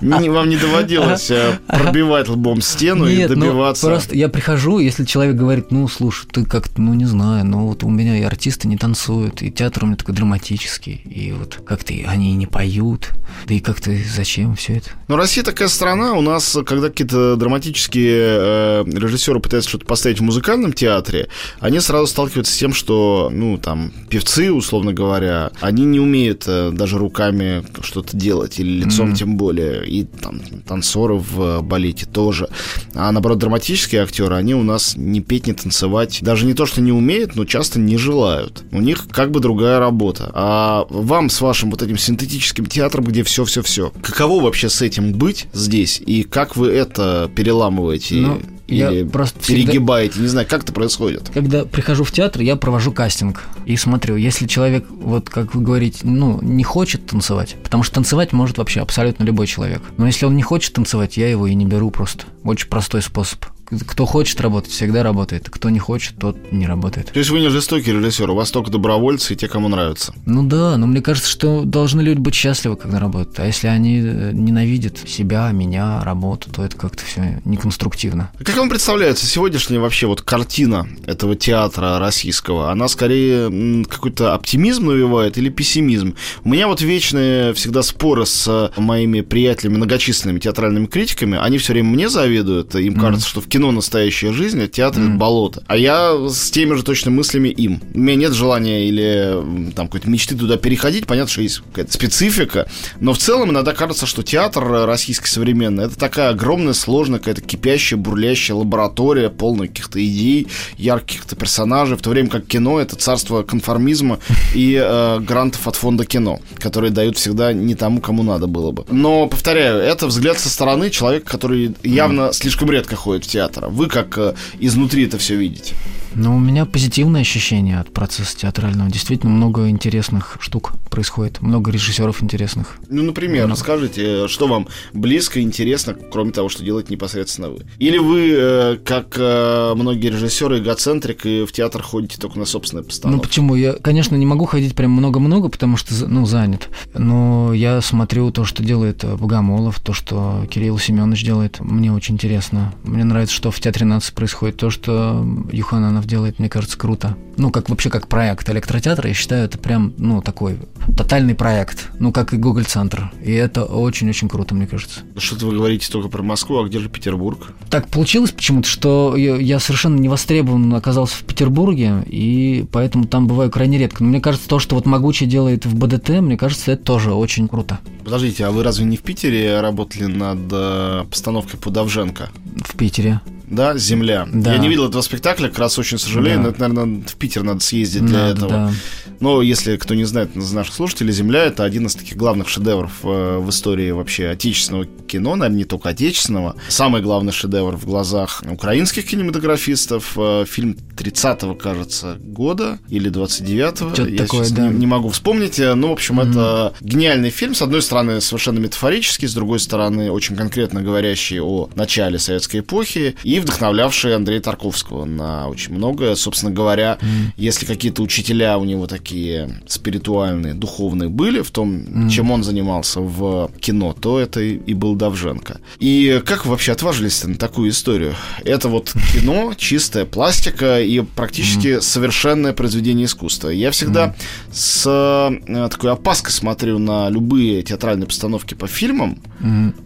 вам 0.00 0.48
не 0.48 0.56
доводилось 0.56 1.30
э, 1.30 1.58
пробивать 1.66 2.28
лбом 2.28 2.60
стену 2.60 3.06
и 3.06 3.22
ну, 3.22 3.28
добиваться? 3.28 3.86
просто 3.86 4.16
я 4.16 4.28
прихожу, 4.28 4.78
если 4.78 5.04
человек 5.04 5.36
говорит, 5.36 5.70
ну, 5.70 5.88
слушай, 5.88 6.26
ты 6.30 6.44
как-то, 6.44 6.80
ну, 6.80 6.94
не 6.94 7.04
знаю, 7.04 7.44
ну, 7.44 7.66
вот 7.68 7.84
у 7.84 7.88
меня 7.88 8.18
и 8.18 8.22
артисты 8.22 8.68
не 8.68 8.76
танцуют, 8.76 9.42
и 9.42 9.50
театр 9.50 9.84
у 9.84 9.86
меня 9.86 9.96
такой 9.96 10.14
драматический, 10.14 11.00
и 11.04 11.32
вот 11.32 11.60
как-то 11.64 11.94
они 12.06 12.34
не 12.34 12.46
поют, 12.46 13.10
да 13.46 13.54
и 13.54 13.60
как-то 13.60 13.90
зачем 14.14 14.56
все 14.56 14.78
это? 14.78 14.90
Ну, 15.08 15.16
Россия 15.16 15.44
такая 15.44 15.68
страна, 15.68 16.14
у 16.14 16.20
нас, 16.20 16.56
когда 16.66 16.88
какие-то 16.88 17.36
драматические 17.36 18.18
э, 18.20 18.84
режиссеры 18.86 19.40
пытаются 19.40 19.68
что-то 19.68 19.86
поставить 19.86 20.18
в 20.18 20.22
музыкальном 20.22 20.72
театре, 20.72 21.28
они 21.60 21.80
сразу 21.80 22.06
сталкиваются 22.06 22.52
с 22.52 22.56
тем, 22.56 22.72
что, 22.72 23.30
ну, 23.32 23.58
там, 23.58 23.92
певцы, 24.10 24.52
условно 24.52 24.92
говоря, 24.92 25.03
говоря, 25.04 25.50
они 25.60 25.84
не 25.84 26.00
умеют 26.00 26.44
э, 26.46 26.70
даже 26.72 26.98
руками 26.98 27.64
что-то 27.82 28.16
делать, 28.16 28.58
или 28.58 28.84
лицом 28.84 29.10
mm-hmm. 29.10 29.16
тем 29.16 29.36
более, 29.36 29.86
и 29.86 30.04
там 30.04 30.40
танцоры 30.66 31.14
в 31.14 31.62
балете 31.62 32.06
тоже. 32.06 32.48
А 32.94 33.12
наоборот, 33.12 33.38
драматические 33.38 34.02
актеры, 34.02 34.34
они 34.36 34.54
у 34.54 34.62
нас 34.62 34.96
не 34.96 35.20
петь, 35.20 35.46
не 35.46 35.52
танцевать, 35.52 36.18
даже 36.22 36.46
не 36.46 36.54
то, 36.54 36.66
что 36.66 36.80
не 36.80 36.92
умеют, 36.92 37.36
но 37.36 37.44
часто 37.44 37.78
не 37.78 37.96
желают. 37.96 38.64
У 38.72 38.80
них 38.80 39.06
как 39.10 39.30
бы 39.30 39.40
другая 39.40 39.78
работа. 39.78 40.30
А 40.34 40.86
вам 40.88 41.30
с 41.30 41.40
вашим 41.40 41.70
вот 41.70 41.82
этим 41.82 41.98
синтетическим 41.98 42.66
театром, 42.66 43.04
где 43.04 43.22
все-все-все, 43.22 43.92
каково 44.02 44.42
вообще 44.42 44.68
с 44.68 44.80
этим 44.82 45.12
быть 45.12 45.46
здесь, 45.52 46.00
и 46.04 46.22
как 46.22 46.56
вы 46.56 46.68
это 46.68 47.30
переламываете? 47.34 48.14
Ну, 48.16 48.40
или 48.66 49.00
я 49.00 49.06
просто 49.06 49.38
перегибаете, 49.46 50.12
всегда... 50.12 50.24
не 50.24 50.28
знаю, 50.28 50.46
как 50.48 50.62
это 50.62 50.72
происходит. 50.72 51.30
Когда 51.32 51.64
прихожу 51.64 52.04
в 52.04 52.12
театр, 52.12 52.42
я 52.42 52.56
провожу 52.56 52.92
кастинг 52.92 53.44
и 53.66 53.76
смотрю, 53.76 54.16
если 54.16 54.46
человек, 54.46 54.86
вот 54.88 55.28
как 55.28 55.54
вы 55.54 55.62
говорите, 55.62 56.00
ну, 56.02 56.40
не 56.40 56.64
хочет 56.64 57.06
танцевать, 57.06 57.56
потому 57.62 57.82
что 57.82 57.96
танцевать 57.96 58.32
может 58.32 58.58
вообще 58.58 58.80
абсолютно 58.80 59.24
любой 59.24 59.46
человек. 59.46 59.82
Но 59.96 60.06
если 60.06 60.26
он 60.26 60.36
не 60.36 60.42
хочет 60.42 60.72
танцевать, 60.72 61.16
я 61.16 61.28
его 61.28 61.46
и 61.46 61.54
не 61.54 61.66
беру 61.66 61.90
просто. 61.90 62.24
Очень 62.42 62.68
простой 62.68 63.02
способ 63.02 63.44
кто 63.86 64.04
хочет 64.04 64.40
работать, 64.40 64.72
всегда 64.72 65.02
работает. 65.02 65.48
Кто 65.50 65.70
не 65.70 65.78
хочет, 65.78 66.16
тот 66.18 66.36
не 66.52 66.66
работает. 66.66 67.12
То 67.12 67.18
есть 67.18 67.30
вы 67.30 67.40
не 67.40 67.48
жестокий 67.48 67.92
режиссер, 67.92 68.30
у 68.30 68.34
вас 68.34 68.50
только 68.50 68.70
добровольцы 68.70 69.34
и 69.34 69.36
те, 69.36 69.48
кому 69.48 69.68
нравится. 69.68 70.14
Ну 70.26 70.42
да, 70.42 70.76
но 70.76 70.86
мне 70.86 71.00
кажется, 71.00 71.30
что 71.30 71.64
должны 71.64 72.00
люди 72.00 72.18
быть 72.18 72.34
счастливы, 72.34 72.76
когда 72.76 72.98
работают. 72.98 73.38
А 73.38 73.46
если 73.46 73.68
они 73.68 74.00
э, 74.00 74.30
ненавидят 74.32 74.98
себя, 75.06 75.50
меня, 75.52 76.02
работу, 76.04 76.50
то 76.50 76.64
это 76.64 76.76
как-то 76.76 77.04
все 77.04 77.40
неконструктивно. 77.44 78.30
Как 78.42 78.56
вам 78.56 78.68
представляется 78.68 79.26
сегодняшняя 79.26 79.78
вообще 79.78 80.06
вот 80.06 80.22
картина 80.22 80.86
этого 81.06 81.36
театра 81.36 81.98
российского? 81.98 82.70
Она 82.70 82.88
скорее 82.88 83.84
какой-то 83.84 84.34
оптимизм 84.34 84.86
навевает 84.86 85.38
или 85.38 85.48
пессимизм? 85.48 86.14
У 86.44 86.48
меня 86.48 86.68
вот 86.68 86.80
вечные 86.80 87.54
всегда 87.54 87.82
споры 87.82 88.26
с 88.26 88.72
моими 88.76 89.20
приятелями, 89.20 89.76
многочисленными 89.76 90.38
театральными 90.38 90.86
критиками. 90.86 91.38
Они 91.38 91.58
все 91.58 91.72
время 91.72 91.90
мне 91.90 92.08
завидуют, 92.08 92.74
им 92.74 92.94
mm-hmm. 92.94 93.00
кажется, 93.00 93.28
что 93.28 93.40
в 93.40 93.48
кино 93.54 93.70
настоящая 93.70 94.32
жизнь, 94.32 94.60
а 94.60 94.66
театр 94.66 95.00
mm. 95.00 95.16
болото. 95.16 95.62
А 95.68 95.76
я 95.76 96.12
с 96.28 96.50
теми 96.50 96.74
же 96.74 96.82
точно 96.82 97.12
мыслями 97.12 97.50
им. 97.50 97.80
У 97.94 97.98
меня 98.00 98.16
нет 98.16 98.32
желания 98.32 98.88
или 98.88 99.70
там 99.76 99.86
какой-то 99.86 100.10
мечты 100.10 100.34
туда 100.34 100.56
переходить. 100.56 101.06
Понятно, 101.06 101.30
что 101.30 101.40
есть 101.40 101.58
какая-то 101.58 101.92
специфика. 101.92 102.68
Но 102.98 103.12
в 103.12 103.18
целом 103.18 103.50
иногда 103.50 103.72
кажется, 103.72 104.06
что 104.06 104.24
театр 104.24 104.64
российский 104.86 105.28
современный 105.28 105.84
это 105.84 105.96
такая 105.96 106.30
огромная, 106.30 106.72
сложная, 106.72 107.20
какая-то 107.20 107.42
кипящая, 107.42 107.96
бурлящая 107.96 108.56
лаборатория, 108.56 109.30
полная 109.30 109.68
каких-то 109.68 110.04
идей, 110.04 110.48
ярких 110.76 111.18
каких-то 111.18 111.36
персонажей, 111.36 111.96
в 111.96 112.02
то 112.02 112.10
время 112.10 112.30
как 112.30 112.46
кино 112.46 112.80
это 112.80 112.96
царство 112.96 113.44
конформизма 113.44 114.18
и 114.52 114.74
э, 114.82 115.20
грантов 115.20 115.68
от 115.68 115.76
фонда 115.76 116.04
кино, 116.04 116.40
которые 116.58 116.90
дают 116.90 117.18
всегда 117.18 117.52
не 117.52 117.76
тому, 117.76 118.00
кому 118.00 118.24
надо 118.24 118.48
было 118.48 118.72
бы. 118.72 118.84
Но, 118.90 119.28
повторяю, 119.28 119.78
это 119.78 120.08
взгляд 120.08 120.40
со 120.40 120.48
стороны 120.48 120.90
человека, 120.90 121.30
который 121.30 121.76
явно 121.84 122.22
mm. 122.22 122.32
слишком 122.32 122.68
редко 122.72 122.96
ходит 122.96 123.24
в 123.24 123.28
театр 123.28 123.43
театра? 123.44 123.68
Вы 123.68 123.88
как 123.88 124.18
э, 124.18 124.34
изнутри 124.58 125.06
это 125.06 125.18
все 125.18 125.36
видите? 125.36 125.74
Ну, 126.14 126.36
у 126.36 126.38
меня 126.38 126.64
позитивное 126.64 127.22
ощущение 127.22 127.80
от 127.80 127.92
процесса 127.92 128.36
театрального. 128.36 128.90
Действительно, 128.90 129.32
много 129.32 129.68
интересных 129.68 130.36
штук 130.40 130.72
происходит, 130.90 131.40
много 131.42 131.70
режиссеров 131.70 132.22
интересных. 132.22 132.76
Ну, 132.88 133.02
например, 133.02 133.46
много. 133.46 133.52
расскажите, 133.52 134.28
что 134.28 134.46
вам 134.46 134.68
близко, 134.92 135.40
интересно, 135.40 135.94
кроме 135.94 136.30
того, 136.30 136.48
что 136.48 136.62
делать 136.62 136.88
непосредственно 136.90 137.50
вы? 137.50 137.66
Или 137.78 137.98
вы, 137.98 138.30
э, 138.32 138.76
как 138.84 139.16
э, 139.18 139.74
многие 139.74 140.08
режиссеры, 140.08 140.58
эгоцентрик, 140.60 141.26
и 141.26 141.44
в 141.44 141.52
театр 141.52 141.82
ходите 141.82 142.18
только 142.18 142.38
на 142.38 142.44
собственные 142.44 142.84
постановки? 142.84 143.16
Ну, 143.16 143.22
почему? 143.22 143.54
Я, 143.56 143.72
конечно, 143.74 144.14
не 144.14 144.26
могу 144.26 144.44
ходить 144.44 144.74
прям 144.76 144.92
много-много, 144.92 145.48
потому 145.48 145.76
что, 145.76 145.94
ну, 146.06 146.26
занят. 146.26 146.68
Но 146.94 147.52
я 147.52 147.80
смотрю 147.80 148.30
то, 148.30 148.44
что 148.44 148.62
делает 148.62 149.04
Богомолов, 149.04 149.80
то, 149.80 149.92
что 149.92 150.46
Кирилл 150.48 150.78
Семенович 150.78 151.24
делает. 151.24 151.60
Мне 151.60 151.92
очень 151.92 152.14
интересно. 152.14 152.72
Мне 152.84 153.04
нравится, 153.04 153.34
что 153.34 153.50
в 153.50 153.58
Театре 153.58 153.84
нации 153.84 154.12
происходит, 154.12 154.58
то, 154.58 154.70
что 154.70 155.26
Юхананов 155.50 156.03
Романов 156.04 156.06
делает, 156.06 156.38
мне 156.38 156.48
кажется, 156.48 156.78
круто. 156.78 157.16
Ну, 157.36 157.50
как 157.50 157.68
вообще 157.68 157.90
как 157.90 158.08
проект 158.08 158.48
электротеатра, 158.48 159.08
я 159.08 159.14
считаю, 159.14 159.44
это 159.44 159.58
прям, 159.58 159.92
ну, 159.98 160.22
такой 160.22 160.58
тотальный 160.96 161.34
проект, 161.34 161.90
ну, 161.98 162.12
как 162.12 162.32
и 162.32 162.36
Google 162.36 162.64
Центр. 162.64 163.10
И 163.22 163.32
это 163.32 163.64
очень-очень 163.64 164.28
круто, 164.28 164.54
мне 164.54 164.66
кажется. 164.66 165.00
Что-то 165.16 165.46
вы 165.46 165.54
говорите 165.54 165.90
только 165.90 166.08
про 166.08 166.22
Москву, 166.22 166.58
а 166.58 166.66
где 166.66 166.78
же 166.78 166.88
Петербург? 166.88 167.52
Так 167.70 167.88
получилось 167.88 168.30
почему-то, 168.30 168.68
что 168.68 169.16
я, 169.16 169.36
я 169.36 169.58
совершенно 169.58 169.98
не 169.98 170.08
востребован 170.08 170.72
оказался 170.74 171.16
в 171.16 171.24
Петербурге, 171.24 172.04
и 172.06 172.66
поэтому 172.70 173.06
там 173.06 173.26
бываю 173.26 173.50
крайне 173.50 173.78
редко. 173.78 174.02
Но 174.02 174.10
мне 174.10 174.20
кажется, 174.20 174.48
то, 174.48 174.58
что 174.58 174.76
вот 174.76 174.86
Могучий 174.86 175.26
делает 175.26 175.66
в 175.66 175.74
БДТ, 175.74 176.20
мне 176.20 176.36
кажется, 176.36 176.72
это 176.72 176.84
тоже 176.84 177.12
очень 177.12 177.48
круто. 177.48 177.80
Подождите, 178.04 178.44
а 178.44 178.50
вы 178.50 178.62
разве 178.62 178.84
не 178.84 178.96
в 178.96 179.02
Питере 179.02 179.60
работали 179.60 180.04
над 180.04 180.40
э, 180.52 181.04
постановкой 181.10 181.58
Пудовженко? 181.58 182.30
В 182.64 182.76
Питере. 182.76 183.20
Да, 183.46 183.76
«Земля». 183.76 184.26
Да. 184.32 184.52
Я 184.52 184.58
не 184.58 184.68
видел 184.68 184.88
этого 184.88 185.02
спектакля, 185.02 185.48
как 185.48 185.58
раз 185.58 185.78
очень 185.78 185.98
сожалею, 185.98 186.36
Да. 186.38 186.42
но 186.42 186.48
это, 186.50 186.68
наверное, 186.68 187.02
в 187.06 187.14
Питер 187.16 187.42
надо 187.42 187.60
съездить 187.60 188.04
для 188.04 188.18
Надо, 188.18 188.36
этого. 188.36 188.50
да. 188.50 188.72
Но 189.20 189.42
если 189.42 189.76
кто 189.76 189.94
не 189.94 190.04
знает 190.04 190.36
из 190.36 190.52
наших 190.52 190.74
слушателей, 190.74 191.12
«Земля»— 191.12 191.44
это 191.46 191.64
один 191.64 191.86
из 191.86 191.94
таких 191.94 192.16
главных 192.16 192.48
шедевров 192.48 192.92
э, 193.04 193.38
в 193.38 193.48
истории 193.50 193.90
вообще 193.90 194.28
отечественного 194.28 194.86
кино, 194.86 195.36
наверное, 195.36 195.58
не 195.58 195.64
только 195.64 195.90
отечественного. 195.90 196.56
Самый 196.68 197.00
главный 197.02 197.32
шедевр 197.32 197.76
в 197.76 197.84
глазах 197.86 198.42
украинских 198.50 199.06
кинематографистов. 199.06 200.12
Э, 200.16 200.44
Фильм 200.48 200.76
30-го, 200.96 201.54
кажется, 201.54 202.16
года 202.20 202.78
или 202.88 203.10
29-го. 203.10 203.94
Что-то 203.94 204.08
Я 204.10 204.18
такое, 204.18 204.48
да. 204.50 204.68
не, 204.68 204.78
не 204.80 204.86
могу 204.86 205.08
вспомнить. 205.10 205.58
Э, 205.58 205.74
Ну, 205.74 205.88
в 205.88 205.92
общем, 205.92 206.20
это 206.20 206.72
гениальный 206.80 207.30
фильм. 207.30 207.54
С 207.54 207.62
одной 207.62 207.82
стороны, 207.82 208.20
совершенно 208.20 208.58
метафорический, 208.58 209.28
с 209.28 209.34
другой 209.34 209.60
стороны, 209.60 210.10
очень 210.10 210.36
конкретно 210.36 210.82
говорящий 210.82 211.40
о 211.40 211.68
начале 211.74 212.18
советской 212.18 212.60
эпохи 212.60 213.16
и 213.22 213.33
вдохновлявший 213.40 214.14
Андрея 214.16 214.40
Тарковского 214.40 215.04
на 215.04 215.48
очень 215.48 215.74
многое. 215.74 216.14
Собственно 216.14 216.52
говоря, 216.52 216.98
если 217.36 217.64
какие-то 217.64 218.02
учителя 218.02 218.58
у 218.58 218.64
него 218.64 218.86
такие 218.86 219.60
спиритуальные, 219.66 220.54
духовные 220.54 221.08
были 221.08 221.40
в 221.40 221.50
том, 221.50 222.08
чем 222.08 222.30
он 222.30 222.44
занимался 222.44 223.00
в 223.00 223.50
кино, 223.60 223.94
то 223.98 224.18
это 224.18 224.40
и 224.40 224.74
и 224.74 224.74
был 224.74 224.94
Давженко. 224.96 225.60
И 225.78 226.20
как 226.24 226.44
вы 226.44 226.52
вообще 226.52 226.72
отважились 226.72 227.24
на 227.24 227.36
такую 227.36 227.70
историю? 227.70 228.14
Это 228.44 228.68
вот 228.68 228.92
кино, 229.12 229.54
чистая 229.56 230.04
пластика 230.04 230.80
и 230.80 231.00
практически 231.00 231.80
совершенное 231.80 232.52
произведение 232.52 233.06
искусства. 233.06 233.48
Я 233.48 233.70
всегда 233.70 234.14
с 234.52 234.84
э, 234.86 235.68
такой 235.68 235.92
опаской 235.92 236.32
смотрю 236.32 236.78
на 236.78 237.08
любые 237.08 237.62
театральные 237.62 238.06
постановки 238.06 238.54
по 238.54 238.66
фильмам, 238.66 239.18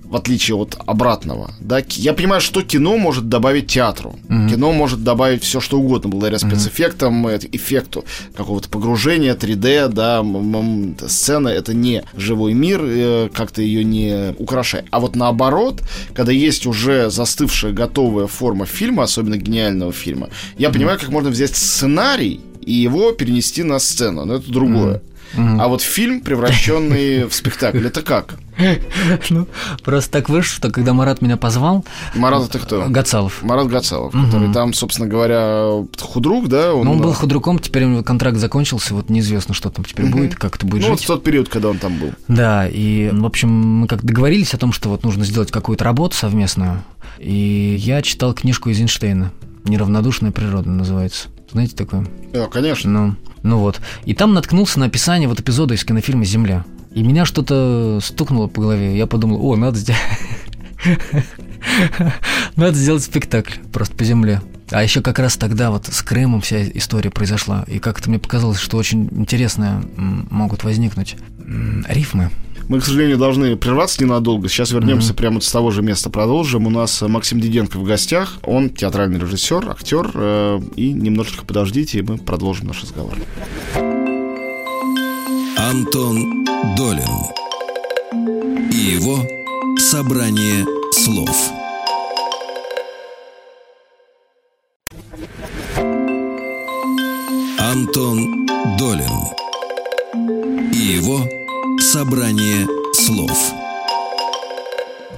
в 0.08 0.16
отличие 0.16 0.56
от 0.56 0.76
обратного. 0.86 1.52
Да, 1.60 1.82
я 1.90 2.14
понимаю, 2.14 2.40
что 2.40 2.62
кино 2.62 2.96
может 2.96 3.28
добавить 3.28 3.66
театру. 3.68 4.18
Кино 4.50 4.72
может 4.72 5.04
добавить 5.04 5.42
все, 5.42 5.60
что 5.60 5.78
угодно, 5.78 6.10
благодаря 6.10 6.38
спецэффектам, 6.38 7.26
э, 7.26 7.38
эффекту 7.52 8.04
какого-то 8.34 8.68
погружения, 8.68 9.34
3D, 9.34 9.88
да, 9.88 10.24
сцена 11.08 11.48
это 11.48 11.74
не 11.74 12.04
живой 12.16 12.54
мир, 12.54 12.80
э, 12.82 13.28
как-то 13.32 13.62
ее 13.62 13.84
не 13.84 14.34
украшай. 14.38 14.84
А 14.90 15.00
вот 15.00 15.16
наоборот, 15.16 15.82
когда 16.14 16.32
есть 16.32 16.66
уже 16.66 17.10
застывшая 17.10 17.72
готовая 17.72 18.26
форма 18.26 18.66
фильма, 18.66 19.04
особенно 19.04 19.36
гениального 19.36 19.92
фильма, 19.92 20.30
я 20.56 20.70
понимаю, 20.70 20.98
как 20.98 21.10
можно 21.10 21.30
взять 21.30 21.54
сценарий 21.56 22.40
и 22.62 22.72
его 22.72 23.12
перенести 23.12 23.62
на 23.62 23.78
сцену. 23.78 24.24
Но 24.24 24.34
это 24.34 24.50
другое. 24.50 25.02
А 25.36 25.68
вот 25.68 25.82
фильм, 25.82 26.20
превращенный 26.20 27.24
в 27.26 27.34
спектакль, 27.34 27.86
это 27.86 28.02
как? 28.02 28.34
Ну, 29.30 29.46
просто 29.84 30.10
так 30.10 30.28
вышло, 30.28 30.56
что 30.56 30.70
когда 30.70 30.92
Марат 30.92 31.22
меня 31.22 31.36
позвал, 31.36 31.84
Марат, 32.16 32.48
это 32.48 32.58
кто? 32.58 32.86
Гацалов, 32.88 33.42
Марат 33.42 33.68
Гацалов, 33.68 34.12
который 34.12 34.52
там, 34.52 34.72
собственно 34.74 35.06
говоря, 35.08 35.84
худрук, 36.00 36.48
да? 36.48 36.72
ну, 36.72 36.92
он 36.92 36.98
был 37.00 37.12
худруком, 37.12 37.60
теперь 37.60 37.84
у 37.84 37.88
него 37.88 38.02
контракт 38.02 38.36
закончился, 38.38 38.94
вот 38.94 39.10
неизвестно, 39.10 39.54
что 39.54 39.70
там 39.70 39.84
теперь 39.84 40.06
будет, 40.06 40.34
как 40.34 40.56
это 40.56 40.66
будет 40.66 40.82
Ну, 40.82 40.88
вот 40.88 40.98
жить. 40.98 41.04
в 41.04 41.06
тот 41.06 41.22
период, 41.22 41.48
когда 41.48 41.68
он 41.68 41.78
там 41.78 41.98
был. 41.98 42.10
Да, 42.26 42.66
и, 42.66 43.10
в 43.12 43.24
общем, 43.26 43.48
мы 43.50 43.86
как 43.86 44.02
договорились 44.04 44.54
о 44.54 44.58
том, 44.58 44.72
что 44.72 44.88
вот 44.88 45.04
нужно 45.04 45.24
сделать 45.24 45.52
какую-то 45.52 45.84
работу 45.84 46.16
совместную, 46.16 46.82
и 47.18 47.76
я 47.78 48.02
читал 48.02 48.34
книжку 48.34 48.70
Эйзенштейна 48.70 49.30
«Неравнодушная 49.64 50.32
природа» 50.32 50.70
называется. 50.70 51.28
Знаете 51.50 51.76
такое? 51.76 52.06
Да, 52.32 52.46
конечно. 52.46 52.90
Ну, 52.90 53.16
ну 53.42 53.58
вот. 53.58 53.80
И 54.04 54.14
там 54.14 54.34
наткнулся 54.34 54.78
на 54.80 54.86
описание 54.86 55.28
вот 55.28 55.40
эпизода 55.40 55.74
из 55.74 55.84
кинофильма 55.84 56.24
«Земля». 56.24 56.64
И 56.92 57.02
меня 57.02 57.24
что-то 57.24 58.00
стукнуло 58.02 58.48
по 58.48 58.62
голове. 58.62 58.96
Я 58.96 59.06
подумал, 59.06 59.44
о, 59.44 59.56
надо 59.56 59.78
сделать... 59.78 60.00
Надо 62.56 62.76
сделать 62.76 63.02
спектакль 63.02 63.54
просто 63.72 63.94
по 63.94 64.04
земле. 64.04 64.40
А 64.70 64.82
еще 64.82 65.00
как 65.00 65.18
раз 65.18 65.36
тогда 65.36 65.70
вот 65.70 65.86
с 65.86 66.02
Крымом 66.02 66.40
вся 66.40 66.62
история 66.68 67.10
произошла. 67.10 67.64
И 67.66 67.78
как-то 67.78 68.10
мне 68.10 68.18
показалось, 68.18 68.58
что 68.58 68.76
очень 68.76 69.08
интересные 69.12 69.82
м, 69.96 70.26
могут 70.30 70.64
возникнуть 70.64 71.16
рифмы. 71.88 72.30
Мы, 72.68 72.80
к 72.80 72.84
сожалению, 72.84 73.16
должны 73.16 73.56
прерваться 73.56 74.02
ненадолго. 74.02 74.48
Сейчас 74.48 74.72
вернемся 74.72 75.14
прямо 75.14 75.34
вот 75.36 75.44
с 75.44 75.50
того 75.50 75.70
же 75.70 75.80
места, 75.82 76.10
продолжим. 76.10 76.66
У 76.66 76.70
нас 76.70 77.00
Максим 77.00 77.40
Диденко 77.40 77.78
в 77.78 77.84
гостях. 77.84 78.34
Он 78.44 78.68
театральный 78.68 79.18
режиссер, 79.18 79.70
актер. 79.70 80.10
э, 80.14 80.60
И 80.76 80.92
немножечко 80.92 81.46
подождите, 81.46 81.98
и 81.98 82.02
мы 82.02 82.18
продолжим 82.18 82.66
наш 82.66 82.82
разговор. 82.82 83.14
Антон 85.56 86.44
Долин 86.76 87.08
и 88.70 88.76
его 88.76 89.18
собрание 89.78 90.64
слов. 90.92 91.50
Антон 97.58 98.46
Долин 98.78 99.10
и 100.72 100.76
его 100.76 101.20
собрание 101.98 102.68
слов. 102.92 103.57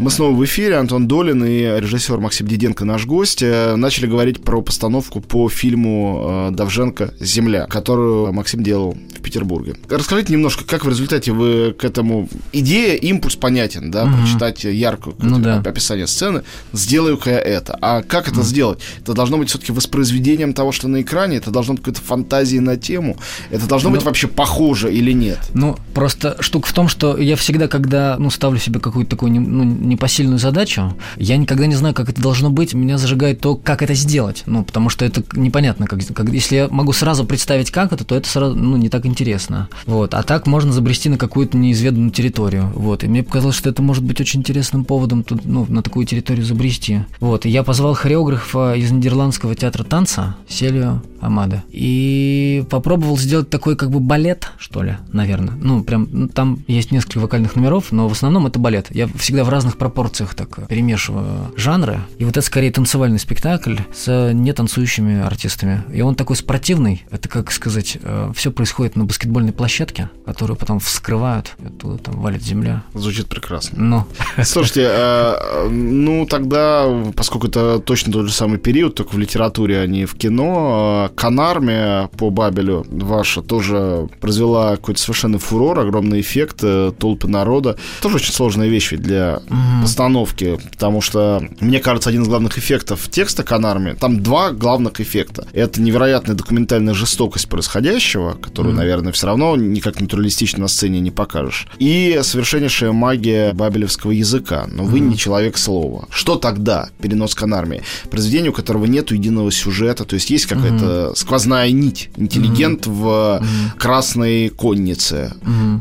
Мы 0.00 0.10
снова 0.10 0.34
в 0.34 0.42
эфире. 0.46 0.76
Антон 0.76 1.06
Долин 1.06 1.44
и 1.44 1.60
режиссер 1.78 2.18
Максим 2.20 2.46
Диденко 2.46 2.86
наш 2.86 3.04
гость. 3.04 3.42
Э, 3.42 3.76
Начали 3.76 4.06
говорить 4.06 4.42
про 4.42 4.62
постановку 4.62 5.20
по 5.20 5.50
фильму 5.50 6.48
э, 6.48 6.50
Давженко 6.52 7.12
«Земля», 7.20 7.66
которую 7.66 8.32
Максим 8.32 8.62
делал 8.62 8.96
в 9.14 9.20
Петербурге. 9.20 9.74
Расскажите 9.90 10.32
немножко, 10.32 10.64
как 10.64 10.86
в 10.86 10.88
результате 10.88 11.32
вы 11.32 11.74
к 11.78 11.84
этому... 11.84 12.30
Идея, 12.50 12.94
импульс 12.96 13.36
понятен, 13.36 13.90
да, 13.90 14.06
прочитать 14.06 14.64
яркое 14.64 15.12
Ну 15.18 15.38
да. 15.38 15.58
описание 15.58 16.06
сцены. 16.06 16.44
Сделаю-ка 16.72 17.28
я 17.28 17.38
это. 17.38 17.76
А 17.82 18.02
как 18.02 18.26
это 18.26 18.40
сделать? 18.40 18.80
Это 19.02 19.12
должно 19.12 19.36
быть 19.36 19.50
все-таки 19.50 19.70
воспроизведением 19.72 20.54
того, 20.54 20.72
что 20.72 20.88
на 20.88 21.02
экране? 21.02 21.36
Это 21.36 21.50
должно 21.50 21.74
быть 21.74 21.82
какой-то 21.82 22.00
фантазией 22.00 22.60
на 22.60 22.78
тему? 22.78 23.18
Это 23.50 23.66
должно 23.66 23.90
быть 23.90 24.02
вообще 24.02 24.28
похоже 24.28 24.90
или 24.90 25.12
нет? 25.12 25.40
Ну, 25.52 25.76
просто 25.92 26.38
штука 26.40 26.68
в 26.68 26.72
том, 26.72 26.88
что 26.88 27.18
я 27.18 27.36
всегда, 27.36 27.68
когда 27.68 28.16
ну, 28.18 28.30
ставлю 28.30 28.58
себе 28.58 28.80
какую-то 28.80 29.10
такую 29.10 29.32
ну, 29.32 29.89
непосильную 29.90 30.38
задачу, 30.38 30.94
я 31.16 31.37
никогда 31.37 31.66
не 31.66 31.74
знаю, 31.74 31.94
как 31.94 32.09
это 32.09 32.20
должно 32.20 32.50
быть. 32.50 32.74
Меня 32.74 32.98
зажигает 32.98 33.40
то, 33.40 33.57
как 33.57 33.83
это 33.83 33.94
сделать. 33.94 34.42
Ну, 34.46 34.64
потому 34.64 34.88
что 34.88 35.05
это 35.05 35.22
непонятно. 35.35 35.87
Как, 35.87 36.00
как- 36.14 36.31
если 36.31 36.57
я 36.57 36.68
могу 36.68 36.92
сразу 36.92 37.24
представить, 37.24 37.70
как 37.70 37.92
это, 37.92 38.05
то 38.05 38.14
это 38.14 38.29
сразу 38.29 38.57
ну, 38.57 38.76
не 38.76 38.88
так 38.88 39.07
интересно. 39.07 39.68
Вот. 39.87 40.14
А 40.14 40.22
так 40.22 40.46
можно 40.46 40.72
забрести 40.72 41.09
на 41.09 41.18
какую-то 41.18 41.57
неизведанную 41.57 42.11
территорию. 42.11 42.72
Вот. 42.74 43.05
И 43.05 43.09
мне 43.09 43.22
показалось, 43.22 43.57
что 43.57 43.68
это 43.68 43.83
может 43.83 44.05
быть 44.05 44.20
очень 44.20 44.40
интересным 44.40 44.85
поводом 44.85 45.22
тут, 45.24 45.44
ну, 45.44 45.66
на 45.68 45.83
такую 45.83 46.07
территорию 46.07 46.44
забрести. 46.44 47.00
Вот. 47.20 47.46
И 47.46 47.50
я 47.50 47.62
позвал 47.62 47.94
хореографа 47.94 48.74
из 48.74 48.90
Нидерландского 48.90 49.55
театра 49.55 49.85
танца 49.85 50.37
Селию 50.48 51.03
Амада. 51.20 51.62
И 51.70 52.64
попробовал 52.70 53.18
сделать 53.18 53.50
такой 53.50 53.76
как 53.76 53.90
бы 53.90 54.00
балет, 54.00 54.53
что 54.59 54.83
ли, 54.83 54.96
наверное. 55.12 55.55
Ну, 55.61 55.83
прям, 55.83 56.09
ну, 56.11 56.29
там 56.29 56.64
есть 56.66 56.92
несколько 56.92 57.18
вокальных 57.18 57.57
номеров, 57.57 57.92
но 57.92 58.09
в 58.09 58.12
основном 58.12 58.46
это 58.46 58.59
балет. 58.59 58.87
Я 58.90 59.09
всегда 59.18 59.44
в 59.44 59.48
разных 59.48 59.76
пропорциях 59.80 60.34
так 60.34 60.68
перемешиваю 60.68 61.52
жанры. 61.56 62.00
И 62.18 62.24
вот 62.24 62.36
это 62.36 62.46
скорее 62.46 62.70
танцевальный 62.70 63.18
спектакль 63.18 63.78
с 63.92 64.32
нетанцующими 64.32 65.22
артистами. 65.22 65.82
И 65.92 66.02
он 66.02 66.14
такой 66.14 66.36
спортивный. 66.36 67.04
Это, 67.10 67.28
как 67.28 67.50
сказать, 67.50 67.98
все 68.34 68.52
происходит 68.52 68.94
на 68.94 69.04
баскетбольной 69.04 69.52
площадке, 69.52 70.10
которую 70.24 70.56
потом 70.56 70.78
вскрывают, 70.78 71.56
и 71.58 71.66
оттуда 71.66 71.98
там 71.98 72.20
валит 72.20 72.42
земля. 72.42 72.82
Звучит 72.94 73.26
прекрасно. 73.26 73.78
Ну, 73.78 74.06
Слушайте, 74.44 74.88
э, 74.90 75.68
ну 75.70 76.26
тогда, 76.26 76.86
поскольку 77.16 77.48
это 77.48 77.78
точно 77.78 78.12
тот 78.12 78.26
же 78.26 78.32
самый 78.32 78.58
период, 78.58 78.94
только 78.94 79.14
в 79.14 79.18
литературе, 79.18 79.80
а 79.80 79.86
не 79.86 80.04
в 80.04 80.14
кино, 80.14 81.08
э, 81.10 81.14
Канарме 81.14 82.08
по 82.18 82.30
Бабелю 82.30 82.86
ваша 82.90 83.42
тоже 83.42 84.08
произвела 84.20 84.76
какой-то 84.76 85.00
совершенно 85.00 85.38
фурор, 85.38 85.80
огромный 85.80 86.20
эффект, 86.20 86.58
э, 86.62 86.92
толпы 86.98 87.28
народа. 87.28 87.76
Тоже 88.02 88.16
очень 88.16 88.32
сложная 88.32 88.68
вещь 88.68 88.92
ведь 88.92 89.02
для 89.02 89.40
постановки, 89.83 90.59
потому 90.72 91.00
что, 91.00 91.42
мне 91.61 91.80
кажется, 91.80 92.11
один 92.11 92.22
из 92.22 92.28
главных 92.28 92.59
эффектов 92.59 93.09
текста 93.09 93.42
Канарме, 93.42 93.94
там 93.94 94.22
два 94.22 94.52
главных 94.52 95.00
эффекта. 95.00 95.46
Это 95.52 95.80
невероятная 95.80 96.37
документальная 96.37 96.94
жестокость 96.94 97.48
происходящего, 97.48 98.33
которую, 98.33 98.74
наверное, 98.74 99.12
все 99.12 99.26
равно 99.26 99.56
никак 99.56 100.00
натуралистично 100.00 100.61
на 100.61 100.68
сцене 100.68 101.00
не 101.00 101.11
покажешь. 101.11 101.66
И 101.78 102.20
совершеннейшая 102.22 102.92
магия 102.92 103.52
бабелевского 103.52 104.12
языка. 104.12 104.66
Но 104.70 104.85
вы 104.85 105.00
не 105.00 105.16
человек 105.16 105.59
слова. 105.59 106.06
Что 106.11 106.37
тогда 106.37 106.88
перенос 107.00 107.35
Канарме? 107.35 107.83
Произведение, 108.11 108.50
у 108.50 108.54
которого 108.54 108.87
нет 108.87 109.11
единого 109.11 109.50
сюжета, 109.50 110.04
то 110.04 110.14
есть 110.14 110.30
есть 110.30 110.46
какая-то 110.46 111.12
сквозная 111.14 111.70
нить. 111.70 112.11
Интеллигент 112.16 112.87
в 112.87 113.42
красной 113.78 114.48
коннице. 114.48 115.33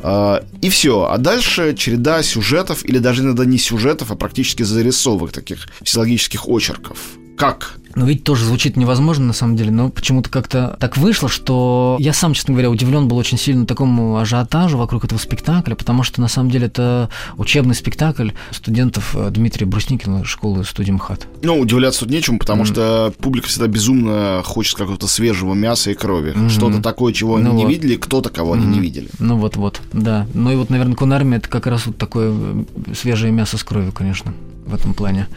А, 0.04 0.44
И 0.62 0.70
все. 0.70 1.08
А 1.10 1.18
дальше 1.18 1.76
череда 1.76 2.22
сюжетов, 2.24 2.86
или 2.86 3.00
даже 3.00 3.24
иногда 3.24 3.46
не 3.46 3.58
сюжетов, 3.58 3.69
а 4.12 4.16
практически 4.16 4.64
зарисовок 4.64 5.32
таких 5.32 5.68
психологических 5.84 6.48
очерков 6.48 7.19
Как? 7.40 7.78
Ну, 7.96 8.06
ведь 8.06 8.26
тоже 8.26 8.46
звучит 8.46 8.76
невозможно, 8.76 9.28
на 9.28 9.34
самом 9.34 9.56
деле, 9.56 9.72
но 9.72 9.90
почему-то 9.90 10.30
как-то 10.30 10.76
так 10.80 10.98
вышло, 10.98 11.30
что 11.30 11.96
я 12.00 12.12
сам, 12.12 12.34
честно 12.34 12.54
говоря, 12.54 12.70
удивлен 12.70 13.08
был 13.08 13.16
очень 13.16 13.38
сильно 13.38 13.66
такому 13.66 14.18
ажиотажу 14.18 14.78
вокруг 14.78 15.06
этого 15.06 15.18
спектакля, 15.18 15.76
потому 15.76 16.04
что, 16.04 16.20
на 16.20 16.28
самом 16.28 16.52
деле, 16.52 16.68
это 16.68 17.10
учебный 17.38 17.76
спектакль 17.76 18.32
студентов 18.52 19.16
э, 19.16 19.30
Дмитрия 19.32 19.66
Брусникина 19.66 20.26
школы 20.26 20.66
студии 20.66 20.92
МХАТ. 20.92 21.28
Ну, 21.42 21.58
удивляться 21.58 22.02
тут 22.02 22.10
нечему, 22.10 22.40
потому 22.40 22.64
mm. 22.64 22.66
что 22.66 23.14
публика 23.20 23.48
всегда 23.48 23.68
безумно 23.68 24.42
хочет 24.44 24.78
какого-то 24.78 25.08
свежего 25.08 25.54
мяса 25.54 25.92
и 25.92 25.94
крови. 25.94 26.34
Mm-hmm. 26.34 26.50
Что-то 26.50 26.82
такое, 26.82 27.14
чего 27.14 27.38
ну 27.38 27.52
они 27.52 27.64
вот. 27.64 27.70
не 27.70 27.74
видели, 27.74 27.96
кто-то, 27.96 28.30
кого 28.30 28.54
mm-hmm. 28.54 28.60
они 28.60 28.68
не 28.68 28.80
видели. 28.82 29.08
Ну, 29.20 29.38
вот-вот, 29.38 29.82
да. 29.94 30.28
Ну, 30.34 30.52
и 30.52 30.56
вот, 30.58 30.70
наверное, 30.70 30.96
Кунарми– 30.96 31.36
это 31.38 31.48
как 31.48 31.68
раз 31.68 31.86
вот 31.86 31.98
такое 31.98 32.66
свежее 32.94 33.32
мясо 33.32 33.58
с 33.58 33.64
кровью, 33.64 33.94
конечно 33.94 34.34
в 34.70 34.74
этом 34.74 34.94
плане. 34.94 35.28